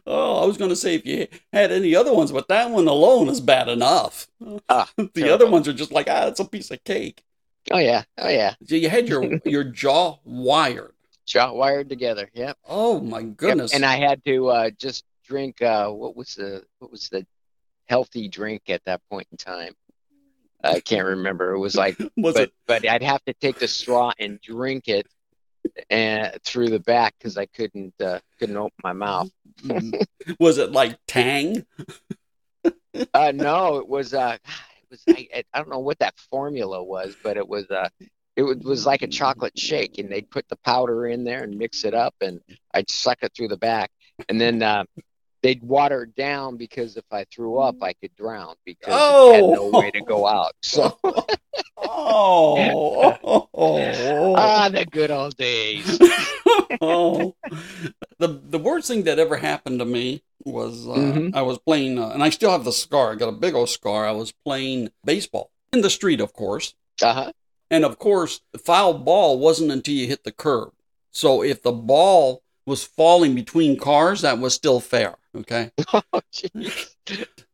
Oh, 0.05 0.43
I 0.43 0.45
was 0.45 0.57
going 0.57 0.69
to 0.69 0.75
say 0.75 0.95
if 0.95 1.05
you 1.05 1.27
had 1.53 1.71
any 1.71 1.95
other 1.95 2.13
ones, 2.13 2.31
but 2.31 2.47
that 2.49 2.69
one 2.69 2.87
alone 2.87 3.29
is 3.29 3.41
bad 3.41 3.67
enough. 3.69 4.27
Ah, 4.69 4.89
the 4.97 5.07
terrible. 5.13 5.33
other 5.33 5.49
ones 5.49 5.67
are 5.67 5.73
just 5.73 5.91
like, 5.91 6.07
ah, 6.09 6.27
it's 6.27 6.39
a 6.39 6.45
piece 6.45 6.71
of 6.71 6.83
cake. 6.83 7.23
Oh 7.71 7.79
yeah, 7.79 8.03
oh 8.19 8.29
yeah, 8.29 8.53
So 8.67 8.75
you 8.75 8.89
had 8.89 9.07
your 9.07 9.39
your 9.45 9.63
jaw 9.63 10.17
wired. 10.23 10.93
jaw 11.25 11.51
wired 11.53 11.89
together. 11.89 12.29
Yep. 12.33 12.57
Oh 12.67 12.99
my 12.99 13.21
Yep. 13.21 13.37
goodness! 13.37 13.73
And 13.73 13.85
I 13.85 13.95
had 13.95 14.23
to 14.25 14.49
uh, 14.49 14.69
just 14.77 15.03
drink. 15.25 15.61
Uh, 15.61 15.89
what 15.89 16.15
was 16.15 16.35
the 16.35 16.63
what 16.79 16.91
was 16.91 17.09
the 17.09 17.25
healthy 17.87 18.27
drink 18.27 18.63
at 18.69 18.83
that 18.85 19.01
point 19.09 19.27
in 19.31 19.37
time? 19.37 19.73
I 20.63 20.79
can't 20.79 21.05
remember. 21.07 21.53
It 21.53 21.59
was 21.59 21.75
like, 21.75 21.97
was 22.17 22.35
but 22.35 22.43
it 22.43 22.53
but 22.67 22.87
I'd 22.87 23.03
have 23.03 23.23
to 23.25 23.33
take 23.33 23.57
the 23.59 23.67
straw 23.67 24.11
and 24.19 24.39
drink 24.41 24.87
it, 24.87 25.07
and 25.89 26.37
through 26.43 26.69
the 26.69 26.79
back 26.79 27.15
because 27.17 27.37
I 27.37 27.45
couldn't 27.47 27.93
uh, 28.01 28.19
couldn't 28.39 28.57
open 28.57 28.71
my 28.83 28.93
mouth. 28.93 29.29
was 30.39 30.57
it 30.57 30.71
like 30.71 30.97
Tang? 31.07 31.65
Uh, 33.13 33.33
no, 33.35 33.75
it 33.75 33.87
was. 33.89 34.13
Uh, 34.13 34.37
it 34.45 34.89
was. 34.89 35.03
I, 35.09 35.27
I- 35.53 35.57
don't 35.59 35.69
know 35.69 35.79
what 35.79 35.99
that 35.99 36.17
formula 36.31 36.81
was, 36.81 37.15
but 37.21 37.35
it 37.35 37.45
was. 37.45 37.69
Uh, 37.69 37.89
it 38.37 38.41
was, 38.43 38.57
was 38.59 38.85
like 38.85 39.01
a 39.01 39.07
chocolate 39.07 39.59
shake, 39.59 39.97
and 39.97 40.09
they'd 40.09 40.29
put 40.31 40.47
the 40.47 40.55
powder 40.63 41.07
in 41.07 41.25
there 41.25 41.43
and 41.43 41.57
mix 41.57 41.83
it 41.83 41.93
up, 41.93 42.15
and 42.21 42.39
I'd 42.73 42.89
suck 42.89 43.17
it 43.21 43.33
through 43.35 43.49
the 43.49 43.57
back, 43.57 43.91
and 44.29 44.39
then 44.39 44.63
uh, 44.63 44.85
they'd 45.45 45.63
water 45.63 46.03
it 46.03 46.15
down 46.15 46.57
because 46.57 46.97
if 46.97 47.05
I 47.11 47.23
threw 47.31 47.59
up, 47.59 47.75
I 47.83 47.93
could 47.93 48.15
drown 48.15 48.55
because 48.65 48.87
it 49.31 49.35
had 49.35 49.43
no 49.53 49.65
Oh. 49.71 49.77
way 49.79 49.91
to 49.91 50.01
go 50.01 50.25
out. 50.25 50.53
So 50.63 50.97
Oh, 51.77 53.15
oh, 53.23 53.49
oh, 53.53 54.35
ah, 54.35 54.69
the 54.69 54.85
good 54.85 55.11
old 55.11 55.37
days. 55.37 55.99
oh. 56.81 57.35
The 58.17 58.29
the 58.29 58.57
worst 58.59 58.87
thing 58.87 59.03
that 59.03 59.19
ever 59.19 59.35
happened 59.35 59.79
to 59.79 59.85
me 59.85 60.23
was 60.45 60.87
uh, 60.87 60.91
Mhm. 60.91 61.35
I 61.35 61.41
was 61.41 61.57
playing, 61.59 61.99
uh, 61.99 62.09
and 62.09 62.23
I 62.23 62.29
still 62.29 62.49
have 62.51 62.63
the 62.63 62.71
scar. 62.71 63.11
I 63.11 63.15
got 63.15 63.27
a 63.27 63.33
big 63.33 63.53
old 63.53 63.67
scar. 63.69 64.07
I 64.07 64.11
was 64.13 64.31
playing 64.45 64.89
baseball 65.03 65.51
in 65.73 65.81
the 65.81 65.89
street, 65.89 66.21
of 66.21 66.31
course, 66.33 66.73
Uh 67.01 67.13
huh. 67.13 67.31
and 67.69 67.83
of 67.83 67.99
course, 67.99 68.39
the 68.53 68.57
foul 68.59 68.93
ball 68.93 69.37
wasn't 69.37 69.71
until 69.71 69.93
you 69.95 70.07
hit 70.07 70.23
the 70.23 70.31
curb. 70.31 70.71
So 71.11 71.43
if 71.43 71.61
the 71.61 71.73
ball 71.73 72.41
was 72.65 72.83
falling 72.83 73.35
between 73.35 73.77
cars, 73.77 74.21
that 74.21 74.39
was 74.39 74.53
still 74.53 74.79
fair. 74.79 75.15
Okay. 75.35 75.71
Oh. 75.93 76.21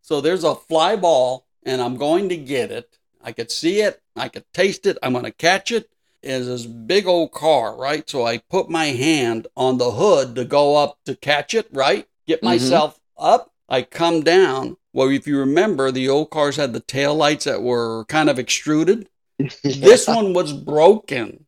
So 0.01 0.19
there's 0.21 0.43
a 0.43 0.55
fly 0.55 0.95
ball, 0.95 1.45
and 1.63 1.81
I'm 1.81 1.95
going 1.95 2.29
to 2.29 2.37
get 2.37 2.71
it. 2.71 2.97
I 3.23 3.31
could 3.31 3.51
see 3.51 3.81
it. 3.81 4.01
I 4.15 4.27
could 4.29 4.45
taste 4.53 4.85
it. 4.85 4.97
I'm 5.01 5.13
going 5.13 5.25
to 5.25 5.31
catch 5.31 5.71
it. 5.71 5.89
It's 6.23 6.47
this 6.47 6.65
big 6.65 7.07
old 7.07 7.31
car, 7.31 7.75
right? 7.75 8.09
So 8.09 8.25
I 8.25 8.39
put 8.39 8.69
my 8.69 8.87
hand 8.87 9.47
on 9.55 9.77
the 9.77 9.91
hood 9.91 10.35
to 10.35 10.45
go 10.45 10.75
up 10.75 10.97
to 11.05 11.15
catch 11.15 11.53
it, 11.53 11.67
right? 11.71 12.07
Get 12.27 12.41
Mhm. 12.41 12.45
myself 12.45 12.99
up. 13.17 13.51
I 13.69 13.83
come 13.83 14.21
down. 14.21 14.77
Well, 14.93 15.09
if 15.09 15.27
you 15.27 15.37
remember, 15.39 15.91
the 15.91 16.09
old 16.09 16.29
cars 16.29 16.57
had 16.57 16.73
the 16.73 16.79
tail 16.81 17.15
lights 17.15 17.45
that 17.45 17.61
were 17.61 18.05
kind 18.05 18.29
of 18.29 18.37
extruded. 18.39 19.07
This 19.63 20.07
one 20.07 20.33
was 20.33 20.51
broken. 20.53 21.45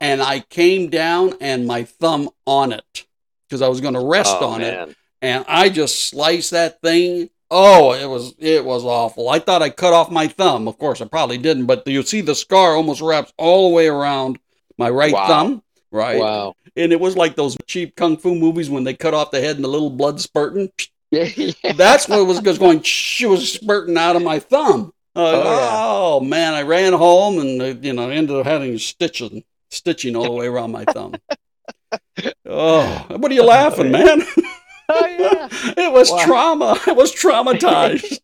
And 0.00 0.22
I 0.22 0.40
came 0.40 0.88
down 0.90 1.34
and 1.40 1.66
my 1.66 1.84
thumb 1.84 2.30
on 2.46 2.72
it 2.72 3.06
because 3.48 3.62
I 3.62 3.68
was 3.68 3.80
going 3.80 3.94
to 3.94 4.04
rest 4.04 4.36
Oh, 4.40 4.48
on 4.48 4.60
it 4.62 4.96
and 5.22 5.44
I 5.48 5.68
just 5.68 6.08
sliced 6.08 6.50
that 6.50 6.80
thing. 6.82 7.30
Oh, 7.50 7.92
it 7.92 8.06
was 8.06 8.34
it 8.38 8.64
was 8.64 8.84
awful. 8.84 9.28
I 9.28 9.38
thought 9.38 9.62
I 9.62 9.70
cut 9.70 9.92
off 9.92 10.10
my 10.10 10.26
thumb. 10.26 10.66
Of 10.68 10.78
course, 10.78 11.00
I 11.00 11.06
probably 11.06 11.38
didn't, 11.38 11.66
but 11.66 11.86
you 11.86 12.02
see 12.02 12.20
the 12.20 12.34
scar 12.34 12.74
almost 12.74 13.00
wraps 13.00 13.32
all 13.38 13.68
the 13.70 13.74
way 13.74 13.86
around 13.86 14.38
my 14.78 14.90
right 14.90 15.12
Wow. 15.12 15.26
thumb, 15.28 15.62
right? 15.92 16.18
Wow. 16.18 16.54
And 16.76 16.92
it 16.92 17.00
was 17.00 17.16
like 17.16 17.36
those 17.36 17.56
cheap 17.66 17.94
kung 17.96 18.16
fu 18.16 18.34
movies 18.34 18.68
when 18.68 18.84
they 18.84 18.94
cut 18.94 19.14
off 19.14 19.30
the 19.30 19.40
head 19.40 19.56
and 19.56 19.64
the 19.64 19.68
little 19.68 19.90
blood 19.90 20.20
spurting. 20.20 20.70
Yeah. 21.12 21.22
yeah. 21.36 21.72
That's 21.72 22.08
what 22.08 22.26
was 22.26 22.40
going. 22.58 22.82
She 22.82 23.26
was 23.26 23.52
spurting 23.52 23.96
out 23.96 24.16
of 24.16 24.22
my 24.22 24.38
thumb. 24.40 24.92
Uh, 25.14 25.18
Oh, 25.18 25.42
yeah. 25.44 25.68
oh 25.72 26.20
man, 26.20 26.52
I 26.52 26.62
ran 26.62 26.92
home 26.92 27.38
and 27.38 27.62
uh, 27.62 27.64
you 27.80 27.92
know 27.94 28.10
ended 28.10 28.36
up 28.36 28.44
having 28.44 28.76
stitching, 28.76 29.44
stitching 29.70 30.16
all 30.16 30.24
the 30.28 30.32
way 30.32 30.46
around 30.46 30.72
my 30.72 30.84
thumb. 30.84 31.20
Oh, 32.48 33.06
what 33.10 33.30
are 33.30 33.34
you 33.34 33.44
laughing, 33.44 33.90
man? 33.90 34.22
Oh 34.88 35.04
yeah. 35.04 35.48
it 35.76 35.92
was 35.92 36.10
Wow. 36.12 36.24
trauma. 36.24 36.80
I 36.86 36.92
was 36.92 37.12
traumatized. 37.12 38.20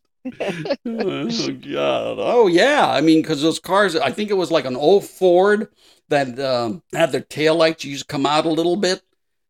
oh 0.85 1.51
God! 1.51 2.17
Oh 2.19 2.47
yeah! 2.47 2.87
I 2.89 3.01
mean, 3.01 3.21
because 3.21 3.41
those 3.41 3.59
cars, 3.59 3.97
I 3.97 4.11
think 4.11 4.29
it 4.29 4.35
was 4.35 4.49
like 4.49 4.63
an 4.63 4.77
old 4.77 5.03
Ford 5.03 5.67
that 6.07 6.39
um, 6.39 6.81
had 6.93 7.11
their 7.11 7.19
taillights 7.19 7.83
used 7.83 8.07
to 8.07 8.11
come 8.13 8.25
out 8.25 8.45
a 8.45 8.49
little 8.49 8.77
bit, 8.77 9.01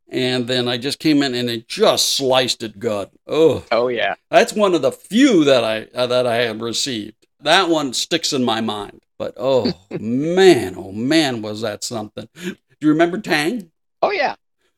and 0.08 0.48
then 0.48 0.66
I 0.66 0.76
just 0.76 0.98
came 0.98 1.22
in 1.22 1.36
and 1.36 1.48
it 1.48 1.68
just 1.68 2.14
sliced 2.16 2.64
it 2.64 2.80
good. 2.80 3.10
Oh, 3.28 3.64
Oh 3.70 3.86
yeah. 3.86 4.16
that's 4.28 4.52
one 4.52 4.74
of 4.74 4.82
the 4.82 4.90
few 4.90 5.44
that 5.44 5.62
I 5.62 5.86
uh, 5.96 6.08
that 6.08 6.26
I 6.26 6.38
have 6.38 6.60
received. 6.60 7.26
That 7.42 7.68
one 7.68 7.92
sticks 7.92 8.32
in 8.32 8.42
my 8.42 8.60
mind. 8.60 9.03
But 9.18 9.34
oh 9.36 9.72
man, 9.90 10.74
oh 10.76 10.92
man, 10.92 11.40
was 11.42 11.60
that 11.62 11.84
something? 11.84 12.28
Do 12.42 12.56
you 12.80 12.88
remember 12.88 13.18
Tang? 13.20 13.70
Oh 14.02 14.10
yeah. 14.10 14.34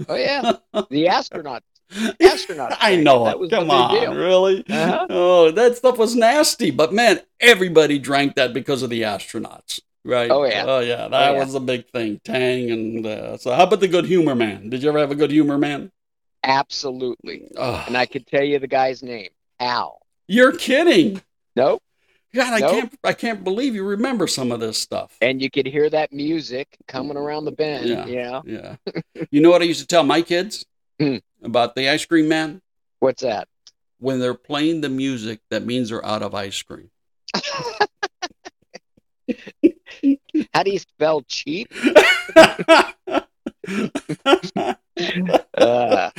Oh 0.09 0.14
yeah. 0.16 0.53
The 0.90 1.09
astronaut. 1.09 1.62
Astronaut. 2.20 2.77
I 2.81 2.96
know 2.96 3.25
That 3.27 3.35
it. 3.35 3.38
was 3.38 3.51
Come 3.51 3.70
on, 3.70 4.16
really? 4.16 4.64
Uh-huh. 4.68 5.07
Oh, 5.09 5.51
that 5.53 5.77
stuff 5.77 5.99
was 5.99 6.16
nasty. 6.16 6.70
But 6.72 6.92
man, 6.92 7.20
everybody 7.40 7.99
drank 8.01 8.35
that 8.35 8.53
because 8.53 8.83
of 8.83 8.90
the 8.90 9.03
astronauts, 9.03 9.81
right? 10.05 10.29
Oh, 10.31 10.44
yeah. 10.44 10.64
Oh 10.66 10.81
yeah, 10.81 11.07
that 11.09 11.29
Oh, 11.31 11.33
yeah. 11.35 11.38
was 11.38 11.55
a 11.55 11.61
big 11.61 11.88
thing. 11.90 12.20
Tang 12.25 12.70
and 12.72 13.07
uh, 13.07 13.37
so. 13.38 13.55
How 13.55 13.62
about 13.64 13.79
the 13.81 13.87
good 13.88 14.05
humor 14.05 14.35
man? 14.35 14.68
Did 14.68 14.83
you 14.83 14.88
ever 14.88 14.99
have 14.99 15.12
a 15.12 15.14
good 15.14 15.31
humor 15.31 15.59
man? 15.59 15.92
Absolutely. 16.42 17.49
Oh, 17.57 17.85
And 17.87 17.96
I 17.96 18.07
could 18.07 18.27
tell 18.27 18.42
you 18.44 18.59
the 18.59 18.66
guy's 18.68 19.03
name. 19.03 19.31
Al. 19.61 20.01
you're 20.29 20.53
kidding. 20.53 21.22
Nope. 21.55 21.83
God, 22.34 22.52
I 22.52 22.58
Nope. 22.60 22.70
can't. 22.72 22.94
I 23.04 23.12
can't 23.14 23.42
believe 23.44 23.74
you 23.74 23.84
remember 23.84 24.26
some 24.26 24.52
of 24.52 24.60
this 24.60 24.78
stuff. 24.78 25.16
And 25.22 25.40
you 25.40 25.50
could 25.50 25.66
hear 25.66 25.88
that 25.90 26.12
music 26.12 26.76
coming 26.86 27.16
around 27.16 27.44
the 27.46 27.52
bend. 27.52 27.88
Yeah. 27.88 28.06
Yeah. 28.06 28.42
Yeah. 28.44 28.76
you 29.30 29.40
know 29.40 29.50
what 29.50 29.62
I 29.62 29.64
used 29.64 29.80
to 29.80 29.86
tell 29.86 30.02
my 30.02 30.22
kids 30.22 30.64
Hmm. 31.00 31.16
about 31.42 31.74
the 31.74 31.88
ice 31.88 32.04
cream 32.04 32.28
man? 32.28 32.60
What's 33.00 33.22
that? 33.22 33.48
When 33.98 34.18
they're 34.20 34.34
playing 34.34 34.80
the 34.82 34.88
music, 34.90 35.40
that 35.50 35.64
means 35.64 35.88
they're 35.90 36.04
out 36.04 36.22
of 36.22 36.34
ice 36.34 36.60
cream. 36.62 36.90
How 40.55 40.62
do 40.62 40.70
you 40.70 40.78
spell 40.78 41.22
cheap? 41.22 41.72
Uh, 45.59 46.11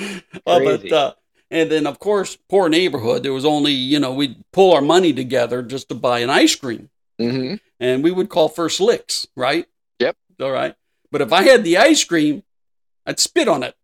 Well, 0.45 0.59
crazy. 0.59 0.89
but, 0.89 0.93
uh, 0.93 1.13
and 1.49 1.71
then, 1.71 1.87
of 1.87 1.99
course, 1.99 2.37
poor 2.49 2.69
neighborhood. 2.69 3.23
There 3.23 3.33
was 3.33 3.45
only, 3.45 3.71
you 3.71 3.99
know, 3.99 4.13
we'd 4.13 4.43
pull 4.51 4.73
our 4.73 4.81
money 4.81 5.13
together 5.13 5.61
just 5.61 5.89
to 5.89 5.95
buy 5.95 6.19
an 6.19 6.29
ice 6.29 6.55
cream, 6.55 6.89
hmm 7.19 7.55
and 7.79 8.03
we 8.03 8.11
would 8.11 8.29
call 8.29 8.49
first 8.49 8.79
licks, 8.79 9.27
right? 9.35 9.67
Yep. 9.99 10.15
All 10.41 10.51
right. 10.51 10.75
But 11.11 11.21
if 11.21 11.31
I 11.31 11.43
had 11.43 11.63
the 11.63 11.77
ice 11.77 12.03
cream, 12.03 12.43
I'd 13.05 13.19
spit 13.19 13.47
on 13.47 13.63
it. 13.63 13.75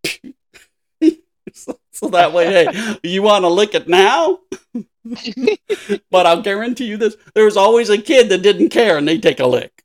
so, 1.53 1.79
so 1.91 2.07
that 2.09 2.33
way, 2.33 2.45
hey, 2.47 2.97
you 3.03 3.21
want 3.21 3.43
to 3.43 3.49
lick 3.49 3.75
it 3.75 3.87
now? 3.87 4.39
but 6.11 6.25
I'll 6.25 6.41
guarantee 6.41 6.85
you 6.85 6.97
this: 6.97 7.15
there 7.35 7.45
was 7.45 7.57
always 7.57 7.89
a 7.89 7.97
kid 7.97 8.29
that 8.29 8.41
didn't 8.41 8.69
care, 8.69 8.97
and 8.97 9.07
they 9.07 9.19
take 9.19 9.39
a 9.39 9.47
lick. 9.47 9.83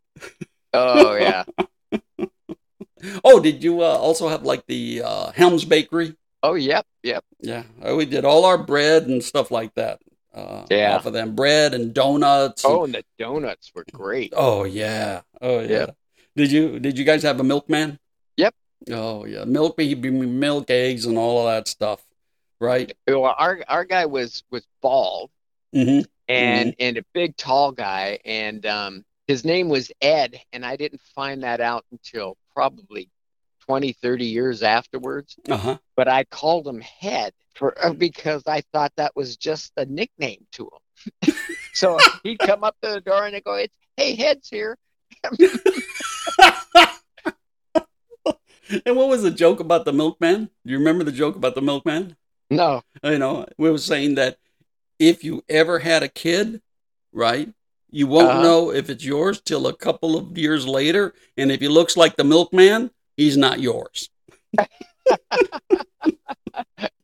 Oh 0.72 1.14
yeah. 1.16 1.44
Oh, 3.24 3.40
did 3.40 3.62
you 3.62 3.82
uh, 3.82 3.86
also 3.86 4.28
have 4.28 4.42
like 4.42 4.66
the 4.66 5.02
uh, 5.04 5.32
Helms 5.32 5.64
Bakery? 5.64 6.16
Oh 6.42 6.54
yep. 6.54 6.86
Yep. 7.02 7.24
Yeah, 7.40 7.64
uh, 7.86 7.94
we 7.96 8.04
did 8.04 8.24
all 8.24 8.44
our 8.44 8.58
bread 8.58 9.04
and 9.06 9.22
stuff 9.22 9.50
like 9.50 9.74
that. 9.74 10.00
Uh, 10.34 10.64
Yeah. 10.70 10.96
off 10.96 11.06
of 11.06 11.12
them 11.12 11.34
bread 11.34 11.74
and 11.74 11.92
donuts. 11.94 12.64
and- 12.64 12.72
Oh, 12.72 12.84
and 12.84 12.94
the 12.94 13.04
donuts 13.18 13.72
were 13.74 13.84
great. 13.92 14.32
oh 14.36 14.64
yeah, 14.64 15.22
oh 15.40 15.60
yeah. 15.60 15.68
Yep. 15.68 15.96
Did 16.36 16.52
you 16.52 16.78
did 16.78 16.98
you 16.98 17.04
guys 17.04 17.22
have 17.24 17.40
a 17.40 17.44
milkman? 17.44 17.98
Yep. 18.36 18.54
Oh 18.90 19.24
yeah, 19.24 19.44
milk, 19.44 19.78
milk, 19.78 20.70
eggs, 20.70 21.06
and 21.06 21.18
all 21.18 21.40
of 21.46 21.52
that 21.52 21.66
stuff, 21.66 22.04
right? 22.60 22.92
Well, 23.08 23.34
our 23.36 23.64
our 23.68 23.84
guy 23.84 24.06
was 24.06 24.44
was 24.50 24.64
bald, 24.80 25.30
hmm 25.72 26.00
and 26.28 26.76
and 26.78 26.98
a 26.98 27.02
big 27.14 27.36
tall 27.36 27.72
guy, 27.72 28.18
and 28.24 28.64
um, 28.66 29.04
his 29.26 29.44
name 29.44 29.68
was 29.68 29.90
Ed, 30.02 30.38
and 30.52 30.64
I 30.64 30.76
didn't 30.76 31.00
find 31.00 31.42
that 31.42 31.60
out 31.60 31.84
until 31.90 32.36
probably 32.54 33.08
20, 33.68 33.92
30 33.92 34.24
years 34.24 34.62
afterwards. 34.62 35.36
Uh-huh. 35.48 35.76
But 35.94 36.08
I 36.08 36.24
called 36.24 36.66
him 36.66 36.80
Head 36.80 37.34
for 37.54 37.74
uh, 37.84 37.92
because 37.92 38.42
I 38.46 38.62
thought 38.72 38.92
that 38.96 39.14
was 39.14 39.36
just 39.36 39.72
a 39.76 39.84
nickname 39.84 40.46
to 40.52 40.70
him. 41.24 41.34
so 41.74 41.98
he'd 42.22 42.38
come 42.38 42.64
up 42.64 42.76
to 42.82 42.90
the 42.90 43.00
door 43.00 43.26
and 43.26 43.34
he'd 43.34 43.44
go, 43.44 43.54
"It's 43.54 43.74
hey, 43.96 44.14
Head's 44.16 44.48
here." 44.48 44.76
and 48.84 48.96
what 48.96 49.08
was 49.08 49.22
the 49.22 49.30
joke 49.30 49.60
about 49.60 49.84
the 49.84 49.92
milkman? 49.92 50.50
Do 50.64 50.72
you 50.72 50.78
remember 50.78 51.04
the 51.04 51.12
joke 51.12 51.36
about 51.36 51.54
the 51.54 51.62
milkman? 51.62 52.16
No. 52.50 52.82
You 53.02 53.18
know, 53.18 53.46
we 53.58 53.70
were 53.70 53.78
saying 53.78 54.14
that 54.16 54.38
if 54.98 55.22
you 55.24 55.44
ever 55.48 55.78
had 55.78 56.02
a 56.02 56.08
kid, 56.08 56.60
right, 57.12 57.48
you 57.90 58.06
won't 58.06 58.28
Uh-huh. 58.30 58.42
know 58.42 58.72
if 58.72 58.88
it's 58.90 59.04
yours 59.04 59.40
till 59.40 59.66
a 59.66 59.74
couple 59.76 60.16
of 60.16 60.36
years 60.38 60.66
later. 60.66 61.14
And 61.36 61.50
if 61.52 61.60
he 61.60 61.68
looks 61.68 61.96
like 61.96 62.16
the 62.16 62.24
milkman, 62.24 62.90
he's 63.18 63.36
not 63.36 63.60
yours. 63.60 64.08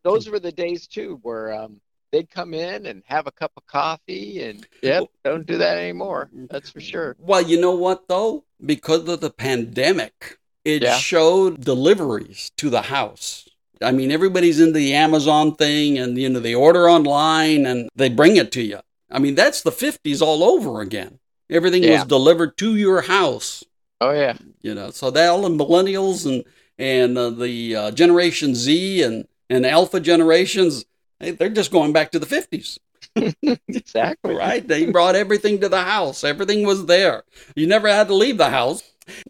Those 0.02 0.28
were 0.28 0.38
the 0.40 0.52
days 0.52 0.86
too 0.86 1.18
where 1.22 1.52
um, 1.52 1.80
they'd 2.12 2.30
come 2.30 2.54
in 2.54 2.86
and 2.86 3.02
have 3.06 3.26
a 3.26 3.32
cup 3.32 3.52
of 3.56 3.66
coffee, 3.66 4.42
and 4.42 4.66
yep, 4.82 5.04
don't 5.24 5.46
do 5.46 5.58
that 5.58 5.78
anymore. 5.78 6.30
That's 6.50 6.70
for 6.70 6.80
sure. 6.80 7.16
Well, 7.18 7.42
you 7.42 7.60
know 7.60 7.74
what 7.74 8.08
though? 8.08 8.44
Because 8.64 9.08
of 9.08 9.20
the 9.20 9.30
pandemic, 9.30 10.38
it 10.64 10.82
Yeah. 10.82 10.96
showed 10.98 11.62
deliveries 11.64 12.50
to 12.58 12.70
the 12.70 12.82
house. 12.82 13.48
I 13.82 13.90
mean, 13.92 14.10
everybody's 14.12 14.60
into 14.60 14.72
the 14.74 14.94
Amazon 14.94 15.54
thing 15.56 15.98
and 15.98 16.16
you 16.18 16.28
know 16.28 16.40
they 16.40 16.54
order 16.54 16.88
online 16.88 17.66
and 17.66 17.88
they 17.96 18.08
bring 18.08 18.36
it 18.36 18.52
to 18.52 18.62
you. 18.62 18.80
I 19.10 19.18
mean, 19.18 19.34
that's 19.34 19.62
the 19.62 19.70
50s 19.72 20.20
all 20.22 20.42
over 20.44 20.80
again. 20.80 21.18
Everything 21.50 21.88
was 21.90 22.04
delivered 22.04 22.56
to 22.58 22.74
your 22.76 23.02
house, 23.02 23.62
Oh 24.00 24.10
yeah. 24.12 24.36
you 24.60 24.74
know. 24.74 24.90
So 24.90 25.10
that 25.10 25.28
all 25.28 25.42
the 25.42 25.48
millennials 25.64 26.26
and 26.26 26.44
and 26.78 27.16
uh, 27.16 27.30
the 27.30 27.76
uh, 27.76 27.90
Generation 27.92 28.54
Z 28.54 29.02
and 29.02 29.26
and 29.50 29.64
Alpha 29.66 30.00
generations, 30.00 30.84
they- 31.20 31.30
they're 31.32 31.48
just 31.50 31.70
going 31.70 31.92
back 31.92 32.10
to 32.12 32.18
the 32.18 32.26
50s. 32.26 32.78
Exactly. 33.68 34.34
right? 34.34 34.66
They 34.66 34.86
brought 34.90 35.14
everything 35.14 35.60
to 35.60 35.68
the 35.68 35.82
house. 35.82 36.24
Everything 36.24 36.66
was 36.66 36.86
there. 36.86 37.22
You 37.54 37.66
never 37.66 37.88
had 37.88 38.08
to 38.08 38.14
leave 38.14 38.38
the 38.38 38.50
house. 38.50 38.82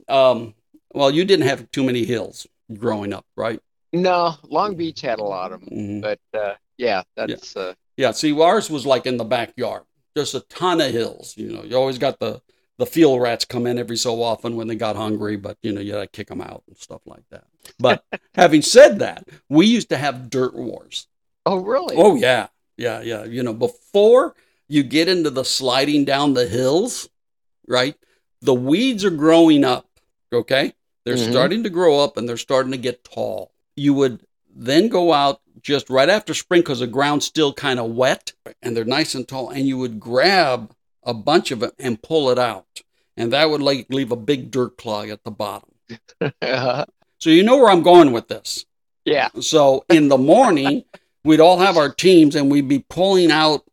Um, 0.08 0.54
well, 0.94 1.10
you 1.10 1.24
didn't 1.24 1.46
have 1.46 1.70
too 1.72 1.84
many 1.84 2.04
hills 2.04 2.46
growing 2.78 3.12
up, 3.12 3.26
right? 3.36 3.60
No, 3.92 4.34
Long 4.48 4.76
Beach 4.76 5.00
had 5.02 5.18
a 5.18 5.24
lot 5.24 5.52
of 5.52 5.60
them, 5.60 5.68
Mhm. 5.70 6.00
but 6.02 6.20
uh, 6.38 6.54
yeah, 6.78 7.02
that's 7.16 7.56
uh, 7.56 7.74
Yeah. 7.96 8.12
See, 8.12 8.32
ours 8.40 8.70
was 8.70 8.86
like 8.86 9.06
in 9.06 9.16
the 9.18 9.24
backyard, 9.24 9.82
just 10.16 10.34
a 10.34 10.40
ton 10.40 10.80
of 10.80 10.92
hills. 10.92 11.34
You 11.36 11.52
know, 11.52 11.62
you 11.64 11.76
always 11.76 11.98
got 11.98 12.18
the 12.20 12.40
the 12.78 12.86
field 12.86 13.20
rats 13.22 13.44
come 13.44 13.66
in 13.66 13.78
every 13.78 13.96
so 13.96 14.22
often 14.22 14.56
when 14.56 14.66
they 14.66 14.74
got 14.74 14.96
hungry, 14.96 15.36
but 15.36 15.56
you 15.62 15.72
know, 15.72 15.80
you 15.80 15.92
to 15.92 16.06
kick 16.06 16.28
them 16.28 16.40
out 16.40 16.62
and 16.66 16.76
stuff 16.76 17.02
like 17.06 17.22
that. 17.30 17.44
But 17.78 18.04
having 18.34 18.62
said 18.62 18.98
that, 18.98 19.28
we 19.48 19.66
used 19.66 19.88
to 19.90 19.96
have 19.96 20.30
dirt 20.30 20.54
wars. 20.54 21.06
oh 21.46 21.56
really? 21.56 21.94
Oh 21.96 22.14
yeah, 22.16 22.48
yeah, 22.76 23.00
yeah. 23.00 23.24
You 23.24 23.42
know, 23.42 23.52
before 23.54 24.34
you 24.68 24.82
get 24.82 25.08
into 25.08 25.30
the 25.30 25.44
sliding 25.44 26.04
down 26.04 26.34
the 26.34 26.48
hills, 26.48 27.08
right? 27.68 27.96
The 28.40 28.54
weeds 28.54 29.04
are 29.04 29.10
growing 29.10 29.62
up. 29.64 29.88
Okay, 30.32 30.72
they're 31.04 31.14
Mhm. 31.16 31.30
starting 31.30 31.62
to 31.62 31.70
grow 31.70 32.00
up 32.00 32.16
and 32.16 32.28
they're 32.28 32.36
starting 32.36 32.72
to 32.72 32.78
get 32.78 33.04
tall. 33.04 33.52
You 33.76 33.94
would 33.94 34.26
then 34.56 34.88
go 34.88 35.12
out 35.12 35.40
just 35.62 35.88
right 35.90 36.08
after 36.08 36.34
spring 36.34 36.60
because 36.60 36.80
the 36.80 36.86
ground's 36.86 37.24
still 37.24 37.52
kind 37.52 37.78
of 37.78 37.90
wet 37.92 38.32
and 38.62 38.76
they're 38.76 38.84
nice 38.84 39.14
and 39.14 39.26
tall, 39.28 39.48
and 39.50 39.66
you 39.68 39.78
would 39.78 40.00
grab 40.00 40.74
a 41.04 41.14
bunch 41.14 41.50
of 41.50 41.62
it 41.62 41.72
and 41.78 42.02
pull 42.02 42.30
it 42.30 42.38
out, 42.38 42.82
and 43.16 43.32
that 43.32 43.50
would 43.50 43.62
like 43.62 43.86
leave 43.90 44.12
a 44.12 44.16
big 44.16 44.50
dirt 44.50 44.76
clog 44.76 45.08
at 45.08 45.24
the 45.24 45.30
bottom. 45.30 45.70
Uh, 46.42 46.84
So 47.20 47.30
you 47.30 47.42
know 47.42 47.56
where 47.56 47.70
I'm 47.70 47.82
going 47.82 48.12
with 48.12 48.28
this. 48.28 48.64
yeah. 49.04 49.28
So 49.40 49.84
in 49.88 50.08
the 50.08 50.18
morning, 50.18 50.84
we'd 51.24 51.40
all 51.40 51.58
have 51.58 51.76
our 51.76 51.88
teams 51.92 52.34
and 52.36 52.50
we'd 52.50 52.68
be 52.68 52.84
pulling 52.88 53.30
out 53.30 53.64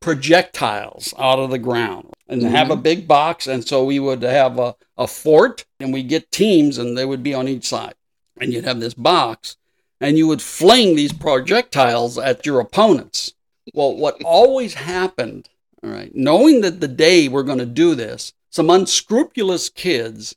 projectiles 0.00 1.12
out 1.18 1.38
of 1.38 1.50
the 1.50 1.58
ground 1.58 2.08
and 2.28 2.42
have 2.42 2.70
a 2.70 2.76
big 2.76 3.08
box. 3.08 3.46
And 3.46 3.66
so 3.66 3.84
we 3.84 3.98
would 3.98 4.22
have 4.22 4.58
a, 4.58 4.74
a 4.96 5.06
fort 5.06 5.64
and 5.80 5.92
we'd 5.92 6.08
get 6.08 6.30
teams 6.30 6.78
and 6.78 6.96
they 6.96 7.04
would 7.04 7.22
be 7.22 7.34
on 7.34 7.48
each 7.48 7.64
side. 7.66 7.94
And 8.40 8.52
you'd 8.52 8.64
have 8.64 8.80
this 8.80 8.94
box 8.94 9.56
and 10.00 10.16
you 10.16 10.26
would 10.28 10.40
fling 10.42 10.96
these 10.96 11.12
projectiles 11.12 12.18
at 12.18 12.46
your 12.46 12.60
opponents. 12.60 13.34
Well, 13.74 13.96
what 13.96 14.22
always 14.24 14.74
happened, 14.74 15.48
all 15.82 15.90
right, 15.90 16.10
knowing 16.14 16.60
that 16.62 16.80
the 16.80 16.88
day 16.88 17.28
we're 17.28 17.42
going 17.42 17.58
to 17.58 17.66
do 17.66 17.94
this, 17.94 18.32
some 18.50 18.68
unscrupulous 18.70 19.68
kids 19.68 20.34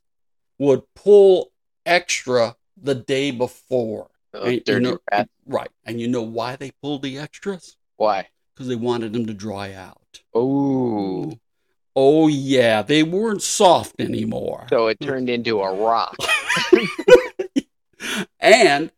would 0.60 0.82
pull 0.96 1.52
extra 1.86 2.56
the 2.82 2.96
day 2.96 3.32
before. 3.32 4.10
Oh, 4.34 4.44
And 4.44 4.62
you 4.68 4.80
know- 4.80 4.98
rat. 5.12 5.30
Right. 5.46 5.70
And 5.86 6.00
you 6.00 6.08
know 6.08 6.22
why 6.22 6.56
they 6.56 6.72
pulled 6.82 7.02
the 7.02 7.18
extras? 7.18 7.76
Why? 7.98 8.28
Because 8.54 8.68
they 8.68 8.76
wanted 8.76 9.12
them 9.14 9.26
to 9.26 9.34
dry 9.34 9.74
out. 9.74 10.22
Oh, 10.34 11.34
Oh, 11.96 12.28
yeah. 12.28 12.82
They 12.82 13.04
weren't 13.04 13.42
soft 13.44 14.00
anymore. 14.00 14.66
so 14.70 14.88
it 14.88 15.00
turned 15.00 15.30
into 15.30 15.62
a 15.62 15.76
rock. 15.76 16.16
and 18.40 18.92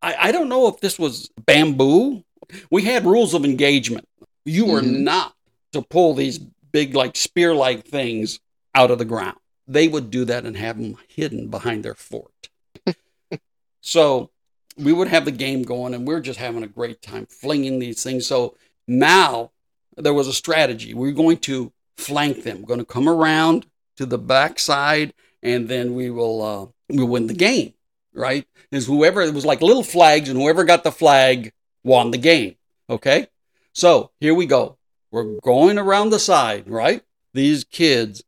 I, 0.00 0.14
I 0.18 0.32
don't 0.32 0.48
know 0.48 0.68
if 0.68 0.80
this 0.80 0.98
was 0.98 1.30
bamboo. 1.46 2.24
We 2.70 2.82
had 2.82 3.04
rules 3.06 3.34
of 3.34 3.44
engagement. 3.44 4.06
You 4.44 4.66
were 4.66 4.82
Mhm. 4.82 5.00
not 5.00 5.34
to 5.72 5.82
pull 5.82 6.14
these 6.14 6.38
big, 6.38 6.94
like 6.94 7.16
spear 7.16 7.54
like 7.54 7.84
things 7.84 8.40
out 8.74 8.90
of 8.90 8.98
the 8.98 9.04
ground. 9.04 9.36
They 9.66 9.88
would 9.88 10.10
do 10.10 10.24
that 10.26 10.44
and 10.44 10.56
have 10.56 10.80
them 10.80 10.96
hidden 11.08 11.48
behind 11.48 11.84
their 11.84 11.94
fort. 11.94 12.50
so 13.80 14.30
we 14.76 14.92
would 14.92 15.08
have 15.08 15.24
the 15.24 15.30
game 15.30 15.62
going 15.62 15.94
and 15.94 16.06
we 16.06 16.14
are 16.14 16.20
just 16.20 16.38
having 16.38 16.62
a 16.62 16.68
great 16.68 17.02
time 17.02 17.26
flinging 17.26 17.78
these 17.78 18.02
things. 18.02 18.26
So 18.26 18.56
now 18.86 19.52
there 19.96 20.14
was 20.14 20.28
a 20.28 20.32
strategy. 20.32 20.94
We 20.94 21.10
are 21.10 21.12
going 21.12 21.38
to 21.38 21.72
flank 21.96 22.42
them, 22.42 22.64
going 22.64 22.80
to 22.80 22.84
come 22.84 23.08
around 23.08 23.66
to 23.96 24.06
the 24.06 24.18
backside, 24.18 25.14
and 25.42 25.68
then 25.68 25.94
we 25.94 26.10
will 26.10 26.42
uh, 26.42 26.66
we 26.88 27.04
win 27.04 27.26
the 27.26 27.34
game. 27.34 27.74
Right? 28.14 28.46
Is 28.70 28.86
whoever 28.86 29.22
it 29.22 29.34
was 29.34 29.46
like 29.46 29.62
little 29.62 29.82
flags, 29.82 30.28
and 30.28 30.38
whoever 30.38 30.64
got 30.64 30.84
the 30.84 30.92
flag 30.92 31.52
won 31.82 32.10
the 32.10 32.18
game. 32.18 32.56
Okay, 32.90 33.26
so 33.72 34.10
here 34.20 34.34
we 34.34 34.46
go. 34.46 34.76
We're 35.12 35.38
going 35.42 35.78
around 35.78 36.08
the 36.08 36.18
side, 36.18 36.68
right? 36.68 37.02
These 37.34 37.64
kids 37.64 38.24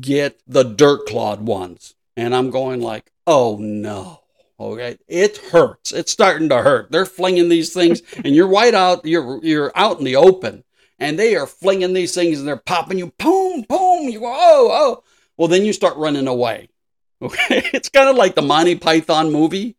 get 0.00 0.40
the 0.46 0.62
dirt 0.62 1.06
clawed 1.06 1.42
ones, 1.42 1.94
and 2.16 2.34
I'm 2.34 2.50
going 2.50 2.80
like, 2.80 3.12
oh 3.26 3.58
no. 3.60 4.20
Okay, 4.58 4.96
it 5.08 5.36
hurts. 5.36 5.92
It's 5.92 6.12
starting 6.12 6.48
to 6.48 6.62
hurt. 6.62 6.90
They're 6.90 7.04
flinging 7.04 7.48
these 7.48 7.74
things, 7.74 8.00
and 8.16 8.34
you're 8.34 8.48
white 8.48 8.74
out. 8.74 9.04
You're 9.04 9.44
you're 9.44 9.72
out 9.74 9.98
in 9.98 10.04
the 10.04 10.16
open, 10.16 10.64
and 10.98 11.18
they 11.18 11.36
are 11.36 11.46
flinging 11.46 11.92
these 11.92 12.14
things, 12.14 12.38
and 12.38 12.48
they're 12.48 12.56
popping 12.56 12.98
you. 12.98 13.12
Boom, 13.18 13.62
boom. 13.68 14.08
You 14.08 14.20
go, 14.20 14.32
oh, 14.34 14.70
oh. 14.72 15.04
Well, 15.36 15.48
then 15.48 15.64
you 15.64 15.72
start 15.72 15.96
running 15.96 16.26
away. 16.26 16.68
Okay, 17.22 17.62
it's 17.72 17.88
kind 17.88 18.08
of 18.08 18.16
like 18.16 18.34
the 18.34 18.42
Monty 18.42 18.74
Python 18.74 19.30
movie 19.30 19.76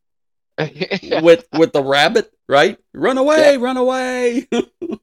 with 0.57 1.45
with 1.51 1.73
the 1.73 1.83
rabbit, 1.83 2.31
right? 2.47 2.79
Run 2.93 3.17
away, 3.17 3.57
run 3.57 3.75
away. 3.75 4.47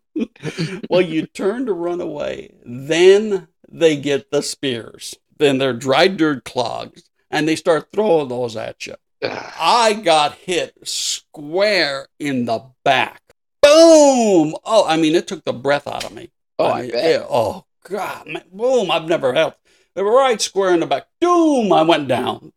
well, 0.88 1.00
you 1.00 1.26
turn 1.26 1.66
to 1.66 1.72
run 1.72 2.00
away. 2.00 2.54
Then 2.64 3.48
they 3.68 3.96
get 3.96 4.30
the 4.30 4.42
spears. 4.42 5.16
Then 5.38 5.58
they're 5.58 5.72
dry 5.72 6.08
dirt 6.08 6.44
clogs, 6.44 7.08
and 7.30 7.48
they 7.48 7.56
start 7.56 7.88
throwing 7.92 8.28
those 8.28 8.56
at 8.56 8.86
you. 8.86 8.94
Ah. 9.22 9.54
I 9.58 9.92
got 9.94 10.34
hit 10.34 10.74
square 10.86 12.06
in 12.18 12.44
the 12.46 12.64
back. 12.84 13.22
Boom! 13.62 14.54
Oh, 14.64 14.84
I 14.86 14.96
mean, 14.96 15.14
it 15.14 15.26
took 15.28 15.44
the 15.44 15.52
breath 15.52 15.86
out 15.86 16.04
of 16.04 16.12
me. 16.12 16.30
oh, 16.58 16.70
I 16.70 16.82
mean, 16.82 16.90
bet. 16.92 17.04
it- 17.20 17.26
oh 17.28 17.64
God! 17.84 18.26
Man, 18.26 18.44
boom! 18.52 18.90
I've 18.90 19.06
never 19.08 19.32
had. 19.34 19.54
They 19.94 20.02
were 20.02 20.14
right 20.14 20.40
square 20.40 20.72
in 20.72 20.80
the 20.80 20.86
back. 20.86 21.06
Boom! 21.20 21.72
I 21.72 21.82
went 21.82 22.08
down. 22.08 22.52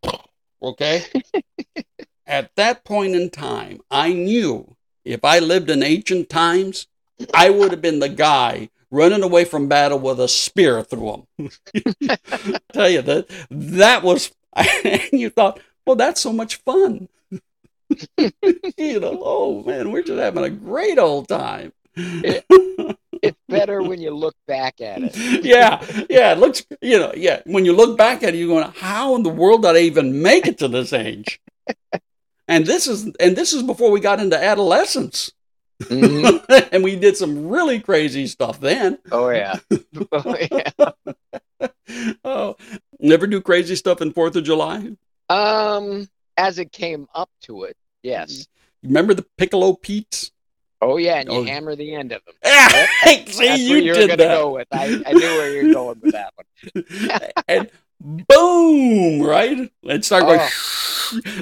Okay. 0.61 1.03
At 2.26 2.55
that 2.55 2.86
point 2.86 3.16
in 3.16 3.30
time, 3.30 3.82
I 3.91 4.14
knew 4.14 4.76
if 5.03 5.26
I 5.26 5.39
lived 5.39 5.70
in 5.70 5.84
ancient 5.84 6.30
times, 6.30 6.88
I 7.34 7.49
would 7.49 7.72
have 7.72 7.82
been 7.82 7.99
the 7.99 8.09
guy 8.09 8.70
running 8.91 9.24
away 9.24 9.43
from 9.45 9.68
battle 9.68 9.99
with 9.99 10.20
a 10.20 10.28
spear 10.28 10.84
through 10.84 11.26
him. 11.38 11.49
Tell 12.74 12.89
you 12.89 13.01
that 13.01 13.28
that 13.49 14.03
was. 14.03 14.32
And 14.86 15.01
you 15.14 15.32
thought, 15.32 15.59
well, 15.84 15.95
that's 15.95 16.22
so 16.22 16.32
much 16.32 16.57
fun. 16.57 17.09
you 18.18 18.99
know, 18.99 19.20
oh 19.24 19.64
man, 19.64 19.91
we're 19.91 20.03
just 20.03 20.20
having 20.20 20.43
a 20.43 20.49
great 20.49 20.99
old 20.99 21.28
time. 21.28 21.74
It's 23.24 23.38
better 23.47 23.82
when 23.82 24.01
you 24.01 24.11
look 24.11 24.36
back 24.47 24.82
at 24.82 25.01
it. 25.01 25.43
yeah, 25.45 25.84
yeah, 26.09 26.34
it 26.34 26.39
looks, 26.39 26.66
you 26.82 26.99
know, 26.99 27.14
yeah. 27.16 27.41
When 27.45 27.64
you 27.66 27.74
look 27.74 27.97
back 27.97 28.22
at 28.22 28.34
it, 28.34 28.38
you're 28.38 28.47
going, 28.47 28.72
how 28.76 29.16
in 29.16 29.24
the 29.24 29.30
world 29.30 29.61
did 29.61 29.76
I 29.76 29.80
even 29.80 30.22
make 30.22 30.45
it 30.45 30.57
to 30.59 30.68
this 30.68 30.91
age? 30.91 31.39
and 32.47 32.66
this 32.66 32.88
is, 32.88 33.05
and 33.20 33.36
this 33.36 33.53
is 33.53 33.64
before 33.64 33.91
we 33.91 34.01
got 34.01 34.20
into 34.20 34.38
adolescence. 34.38 35.32
Mhm. 35.89 36.69
and 36.71 36.84
we 36.84 36.95
did 36.95 37.17
some 37.17 37.47
really 37.47 37.79
crazy 37.79 38.27
stuff 38.27 38.59
then. 38.59 38.99
Oh 39.11 39.29
yeah. 39.29 39.59
Oh 40.11 40.36
yeah. 40.51 41.69
oh, 42.25 42.55
never 42.99 43.27
do 43.27 43.41
crazy 43.41 43.75
stuff 43.75 44.01
in 44.01 44.11
Fourth 44.11 44.36
of 44.36 44.43
July. 44.43 44.91
Um, 45.29 46.09
as 46.38 46.59
it 46.59 46.71
came 46.71 47.07
up 47.15 47.29
to 47.43 47.63
it, 47.63 47.77
yes. 48.01 48.47
Remember 48.84 49.13
the 49.13 49.25
Piccolo 49.38 49.73
Pete's? 49.73 50.31
Oh 50.81 50.97
yeah, 50.97 51.19
and 51.19 51.31
you 51.31 51.39
Oh. 51.39 51.43
hammer 51.45 51.75
the 51.77 51.95
end 51.95 52.11
of 52.11 52.21
them. 52.25 52.36
Hey, 52.43 53.25
see, 53.27 53.69
you 53.69 53.93
did 53.93 54.09
that. 54.11 54.17
go 54.17 54.51
with. 54.53 54.67
I, 54.71 55.01
I 55.05 55.13
knew 55.13 55.21
where 55.21 55.51
you 55.61 55.67
were 55.67 55.73
going 55.73 55.99
with 56.01 56.11
that 56.11 56.34
one. 56.36 57.43
and 57.47 57.69
boom, 58.04 59.22
right? 59.22 59.72
It 59.84 60.06
started 60.06 60.26
going. 60.26 60.49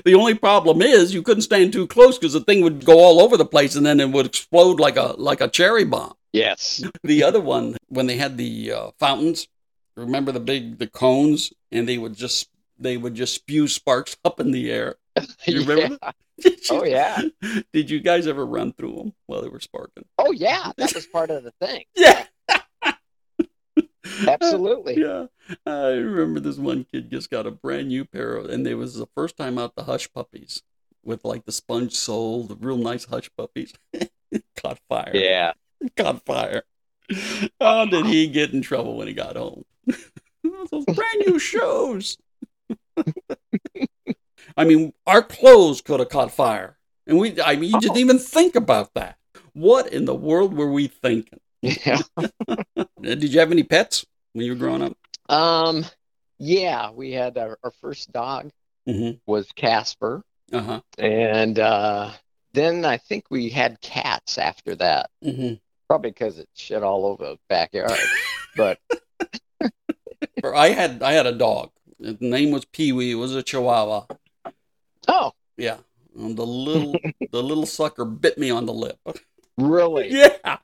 The 0.04 0.16
only 0.16 0.34
problem 0.34 0.82
is 0.82 1.14
you 1.14 1.22
couldn't 1.22 1.44
stand 1.44 1.72
too 1.72 1.88
close 1.88 2.18
because 2.18 2.34
the 2.34 2.42
thing 2.42 2.62
would 2.62 2.84
go 2.84 3.00
all 3.00 3.22
over 3.22 3.38
the 3.38 3.46
place 3.46 3.76
and 3.78 3.86
then 3.86 4.02
it 4.02 4.10
would 4.10 4.26
explode 4.26 4.82
like 4.82 4.98
a 4.98 5.16
like 5.18 5.40
a 5.40 5.48
cherry 5.48 5.86
bomb. 5.86 6.14
Yes. 6.34 6.84
The 7.04 7.24
other 7.24 7.40
one, 7.40 7.78
when 7.88 8.08
they 8.08 8.18
had 8.18 8.38
the 8.38 8.74
uh, 8.74 8.92
fountains, 9.00 9.48
remember 9.96 10.34
the 10.34 10.42
big 10.42 10.78
the 10.78 10.88
cones, 10.88 11.54
and 11.72 11.88
they 11.88 11.98
would 11.98 12.16
just 12.16 12.50
they 12.80 12.98
would 12.98 13.16
just 13.16 13.34
spew 13.36 13.68
sparks 13.70 14.18
up 14.26 14.42
in 14.42 14.52
the 14.52 14.70
air. 14.72 14.96
You 15.46 15.64
remember 15.64 15.98
Yeah. 16.38 16.52
Oh 16.72 16.84
yeah. 16.84 17.22
Did 17.72 17.90
you 17.90 18.02
guys 18.02 18.28
ever 18.28 18.46
run 18.46 18.74
through 18.74 18.96
them 18.96 19.14
while 19.28 19.42
they 19.42 19.50
were 19.50 19.60
sparking? 19.62 20.06
Oh 20.18 20.32
yeah. 20.32 20.72
That 20.76 20.94
was 20.94 21.06
part 21.06 21.30
of 21.30 21.44
the 21.44 21.52
thing. 21.62 21.86
Yeah. 21.96 22.26
Absolutely. 24.28 25.00
Yeah, 25.00 25.28
I 25.66 25.90
remember 25.90 26.40
this 26.40 26.58
one 26.58 26.86
kid 26.92 27.10
just 27.10 27.30
got 27.30 27.48
a 27.48 27.52
brand 27.52 27.90
new 27.90 28.06
pair 28.06 28.36
of, 28.36 28.50
and 28.50 28.66
it 28.68 28.76
was 28.76 28.96
the 28.96 29.08
first 29.16 29.38
time 29.38 29.58
out 29.58 29.76
the 29.76 29.84
hush 29.84 30.12
puppies 30.12 30.64
with 31.04 31.26
like 31.26 31.46
the 31.46 31.52
sponge 31.52 31.94
sole, 31.94 32.44
the 32.44 32.56
real 32.56 32.78
nice 32.78 33.06
hush 33.06 33.30
puppies. 33.36 33.74
caught 34.58 34.80
fire. 34.88 35.12
Yeah. 35.14 35.54
Caught 35.98 36.26
fire. 36.26 36.64
How 37.60 37.86
did 37.86 38.06
he 38.06 38.28
get 38.28 38.54
in 38.54 38.62
trouble 38.62 38.96
when 38.96 39.08
he 39.08 39.14
got 39.14 39.36
home? 39.36 39.66
Those 40.44 40.86
brand 40.86 41.24
new 41.26 41.40
shoes. 41.40 42.18
I 44.56 44.64
mean, 44.64 44.94
our 45.08 45.22
clothes 45.22 45.82
could 45.82 46.00
have 46.00 46.10
caught 46.10 46.32
fire, 46.32 46.78
and 47.08 47.18
we. 47.20 47.42
I 47.42 47.56
mean, 47.56 47.72
you 47.72 47.80
didn't 47.80 47.98
even 47.98 48.20
think 48.20 48.56
about 48.56 48.94
that. 48.94 49.18
What 49.54 49.92
in 49.92 50.06
the 50.06 50.16
world 50.16 50.54
were 50.54 50.72
we 50.72 50.88
thinking? 50.88 51.40
Yeah. 51.62 52.02
Did 53.02 53.24
you 53.24 53.40
have 53.40 53.52
any 53.52 53.64
pets 53.64 54.06
when 54.34 54.46
you 54.46 54.54
were 54.54 54.60
growing 54.60 54.82
up? 54.84 54.98
Um. 55.32 55.86
Yeah, 56.44 56.90
we 56.92 57.12
had 57.12 57.38
our, 57.38 57.58
our 57.64 57.72
first 57.82 58.12
dog 58.12 58.52
Mm-hmm. 58.90 59.18
was 59.28 59.48
Casper, 59.52 60.24
Uh 60.52 60.62
huh. 60.62 60.82
and 60.98 61.60
uh, 61.60 62.10
then 62.54 62.84
I 62.84 62.98
think 62.98 63.26
we 63.30 63.50
had 63.50 63.80
cats 63.80 64.40
after 64.40 64.74
that. 64.78 65.12
Mm-hmm. 65.24 65.54
Probably 65.88 66.10
because 66.10 66.40
it 66.40 66.50
shit 66.56 66.82
all 66.82 67.06
over 67.06 67.24
the 67.26 67.38
backyard. 67.48 67.92
but 68.58 68.80
I 70.44 70.70
had 70.70 71.04
I 71.04 71.12
had 71.14 71.28
a 71.28 71.32
dog. 71.32 71.70
The 72.00 72.18
name 72.20 72.50
was 72.50 72.66
Pee 72.66 72.92
Wee. 72.92 73.12
It 73.12 73.16
was 73.16 73.36
a 73.36 73.44
Chihuahua. 73.44 74.06
oh, 75.08 75.34
Yeah. 75.58 75.78
And 76.18 76.36
the 76.36 76.46
little 76.46 76.94
the 77.32 77.44
little 77.44 77.68
sucker 77.68 78.04
bit 78.06 78.40
me 78.40 78.50
on 78.50 78.66
the 78.66 78.74
lip. 78.74 78.98
really? 79.58 80.10
Yeah. 80.44 80.58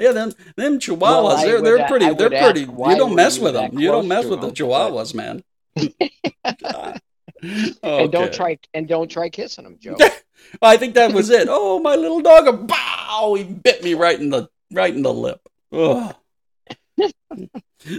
Yeah, 0.00 0.12
them 0.12 0.32
them 0.56 0.78
chihuahuas, 0.78 1.00
Well, 1.00 1.36
they're 1.36 1.56
would 1.56 1.64
they're 1.64 1.86
pretty 1.86 2.14
they're 2.14 2.30
pretty. 2.30 2.60
You 2.60 2.96
don't 2.96 3.14
mess 3.14 3.38
with 3.38 3.54
them. 3.54 3.78
You 3.78 3.88
don't 3.88 4.08
mess 4.08 4.24
with 4.24 4.40
the 4.40 4.46
them? 4.46 4.54
chihuahuas, 4.54 5.14
man. 5.14 5.44
And 7.82 8.12
don't 8.12 8.32
try 8.32 8.58
and 8.74 8.86
don't 8.86 9.10
try 9.10 9.28
kissing 9.28 9.64
them, 9.64 9.78
Joe. 9.80 9.96
I 10.62 10.76
think 10.76 10.94
that 10.94 11.12
was 11.12 11.30
it. 11.30 11.48
Oh, 11.50 11.78
my 11.80 11.94
little 11.94 12.20
dog! 12.20 12.66
Bow! 12.66 13.34
He 13.34 13.44
bit 13.44 13.82
me 13.82 13.94
right 13.94 14.18
in 14.18 14.30
the 14.30 14.48
right 14.72 14.94
in 14.94 15.02
the 15.02 15.12
lip. 15.12 15.40
Ugh. 15.72 16.14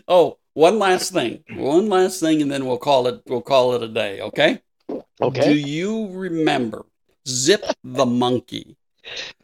oh, 0.07 0.37
one 0.53 0.79
last 0.79 1.11
thing. 1.11 1.43
One 1.55 1.89
last 1.89 2.19
thing, 2.19 2.41
and 2.41 2.51
then 2.51 2.65
we'll 2.65 2.77
call 2.77 3.07
it 3.07 3.21
we'll 3.25 3.41
call 3.41 3.73
it 3.73 3.83
a 3.83 3.87
day. 3.87 4.21
Okay. 4.21 4.61
Okay. 5.21 5.53
Do 5.53 5.57
you 5.57 6.09
remember 6.11 6.85
Zip 7.27 7.63
the 7.83 8.05
monkey? 8.05 8.77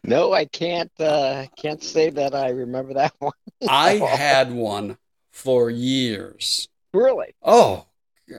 No, 0.04 0.32
I 0.32 0.44
can't. 0.44 0.90
Uh, 0.98 1.46
can't 1.56 1.82
say 1.82 2.10
that 2.10 2.34
I 2.34 2.50
remember 2.50 2.94
that 2.94 3.14
one. 3.18 3.32
I 3.68 3.94
had 3.94 4.52
one 4.52 4.98
for 5.32 5.70
years. 5.70 6.68
Really? 6.92 7.34
Oh, 7.42 7.86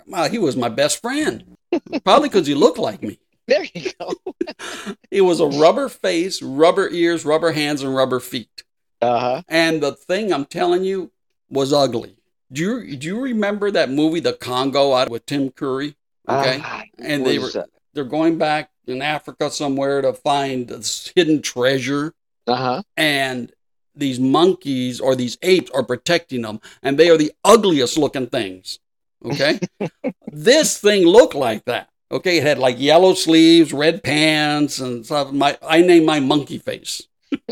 well, 0.08 0.30
he 0.30 0.38
was 0.38 0.56
my 0.56 0.70
best 0.70 1.02
friend. 1.02 1.58
Probably 2.04 2.30
because 2.30 2.48
he 2.48 2.56
looked 2.56 2.80
like 2.80 3.02
me. 3.02 3.20
There 3.50 3.66
you 3.74 3.92
go. 4.00 4.14
He 5.10 5.22
was 5.22 5.40
a 5.40 5.48
rubber 5.48 5.90
face, 5.90 6.40
rubber 6.40 6.88
ears, 6.90 7.26
rubber 7.26 7.52
hands, 7.52 7.82
and 7.82 7.96
rubber 7.96 8.20
feet. 8.20 8.64
Uh 9.02 9.20
huh. 9.20 9.42
And 9.48 9.82
the 9.82 9.94
thing 9.94 10.32
I'm 10.32 10.46
telling 10.46 10.84
you 10.84 11.12
was 11.50 11.74
ugly. 11.74 12.16
Do 12.52 12.62
you 12.62 12.96
do 12.96 13.08
you 13.08 13.20
remember 13.20 13.72
that 13.72 13.90
movie, 13.90 14.20
The 14.20 14.34
Congo, 14.34 14.94
out 14.94 15.10
with 15.10 15.26
Tim 15.26 15.50
Curry? 15.50 15.96
Okay, 16.28 16.62
and 17.00 17.26
they 17.26 17.40
were 17.40 17.50
they're 17.94 18.04
going 18.04 18.38
back 18.38 18.70
in 18.90 19.02
Africa 19.02 19.50
somewhere 19.52 20.02
to 20.02 20.14
find 20.14 20.68
this 20.68 21.12
hidden 21.16 21.42
treasure, 21.42 22.14
Uh 22.48 22.56
huh. 22.56 22.82
and 22.98 23.52
these 23.96 24.20
monkeys 24.20 25.00
or 25.00 25.16
these 25.16 25.38
apes 25.42 25.70
are 25.72 25.84
protecting 25.84 26.42
them, 26.44 26.60
and 26.82 26.98
they 26.98 27.10
are 27.10 27.18
the 27.18 27.34
ugliest 27.44 27.98
looking 27.98 28.28
things. 28.28 28.80
Okay, 29.26 29.60
this 30.32 30.78
thing 30.80 31.06
looked 31.06 31.36
like 31.36 31.66
that. 31.66 31.90
Okay, 32.12 32.38
it 32.38 32.44
had 32.44 32.58
like 32.60 32.80
yellow 32.80 33.14
sleeves, 33.14 33.74
red 33.74 34.04
pants, 34.04 34.80
and 34.80 35.06
stuff. 35.06 35.32
My 35.32 35.58
I 35.62 35.82
named 35.82 36.06
my 36.06 36.20
monkey 36.20 36.58
face, 36.58 37.08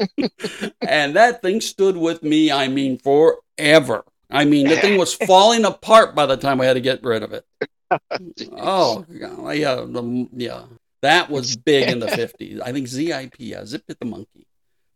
and 0.81 1.15
that 1.15 1.41
thing 1.41 1.61
stood 1.61 1.97
with 1.97 2.23
me. 2.23 2.51
I 2.51 2.67
mean, 2.67 2.97
forever. 2.97 4.03
I 4.29 4.45
mean, 4.45 4.67
the 4.67 4.77
thing 4.77 4.97
was 4.97 5.13
falling 5.27 5.63
apart 5.65 6.15
by 6.15 6.25
the 6.25 6.37
time 6.37 6.59
I 6.61 6.65
had 6.65 6.73
to 6.73 6.81
get 6.81 7.03
rid 7.03 7.23
of 7.23 7.33
it. 7.33 7.45
Oh, 8.51 9.05
yeah, 9.09 9.75
the, 9.75 10.27
yeah. 10.35 10.63
That 11.01 11.29
was 11.29 11.55
big 11.55 11.89
in 11.89 11.99
the 11.99 12.07
50s. 12.07 12.61
I 12.61 12.71
think 12.71 12.87
ZIP, 12.87 13.35
yeah, 13.37 13.65
Zip 13.65 13.83
It 13.87 13.99
the 13.99 14.05
Monkey. 14.05 14.47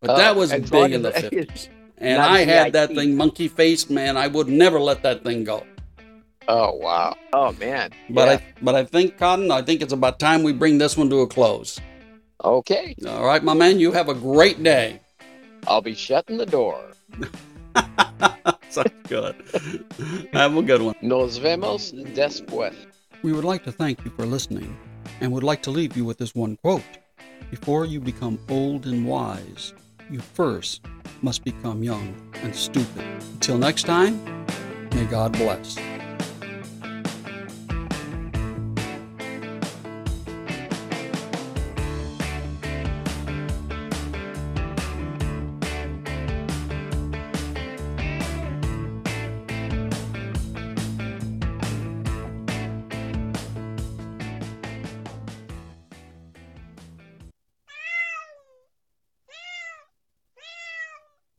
But 0.02 0.18
that 0.18 0.36
was 0.36 0.52
as 0.52 0.70
big 0.70 0.94
in 0.94 1.04
the 1.04 1.12
50s. 1.12 1.70
And 1.98 2.20
I 2.22 2.40
had 2.40 2.74
that 2.74 2.90
thing 2.96 3.16
monkey 3.16 3.48
face, 3.48 3.90
man. 3.90 4.18
I 4.18 4.28
would 4.28 4.48
never 4.48 4.80
let 4.80 5.04
that 5.04 5.24
thing 5.24 5.44
go. 5.44 5.64
Oh 6.48 6.74
wow. 6.74 7.16
Oh 7.34 7.52
man. 7.54 7.92
But 8.10 8.28
Yeah. 8.28 8.34
I 8.34 8.44
but 8.64 8.74
I 8.74 8.84
think 8.84 9.20
Cotton, 9.20 9.52
I 9.52 9.62
think 9.62 9.84
it's 9.84 9.94
about 9.94 10.20
time 10.20 10.42
we 10.42 10.54
bring 10.54 10.80
this 10.80 10.98
one 10.98 11.10
to 11.12 11.20
a 11.20 11.28
close. 11.28 11.80
okay. 12.44 12.96
All 13.08 13.24
right, 13.24 13.44
my 13.44 13.54
man, 13.54 13.80
you 13.80 13.92
have 13.92 14.10
a 14.10 14.16
great 14.16 14.64
day. 14.64 15.00
I'll 15.68 15.82
be 15.84 15.94
shutting 15.94 16.38
the 16.38 16.48
door. 16.48 16.82
Sounds 18.70 18.90
good. 19.08 19.36
have 20.34 20.58
a 20.58 20.64
good 20.64 20.82
one. 20.82 20.96
Nos 21.04 21.38
vemos 21.38 21.92
después. 22.16 22.74
We 23.22 23.32
would 23.32 23.46
like 23.46 23.64
to 23.66 23.72
thank 23.72 24.04
you 24.04 24.10
for 24.10 24.26
listening 24.26 24.76
and 25.20 25.32
would 25.32 25.44
like 25.44 25.64
to 25.64 25.72
leave 25.72 25.96
you 25.96 26.06
with 26.06 26.18
this 26.18 26.36
one 26.36 26.58
quote. 26.58 26.84
Before 27.50 27.86
you 27.86 28.00
become 28.00 28.40
old 28.50 28.86
and 28.86 29.06
wise, 29.06 29.74
you 30.10 30.20
first 30.20 30.86
must 31.22 31.44
become 31.44 31.84
young 31.84 32.16
and 32.44 32.56
stupid. 32.56 33.06
Until 33.34 33.58
next 33.58 33.84
time, 33.84 34.24
may 34.94 35.06
God 35.06 35.34
bless. 35.34 35.78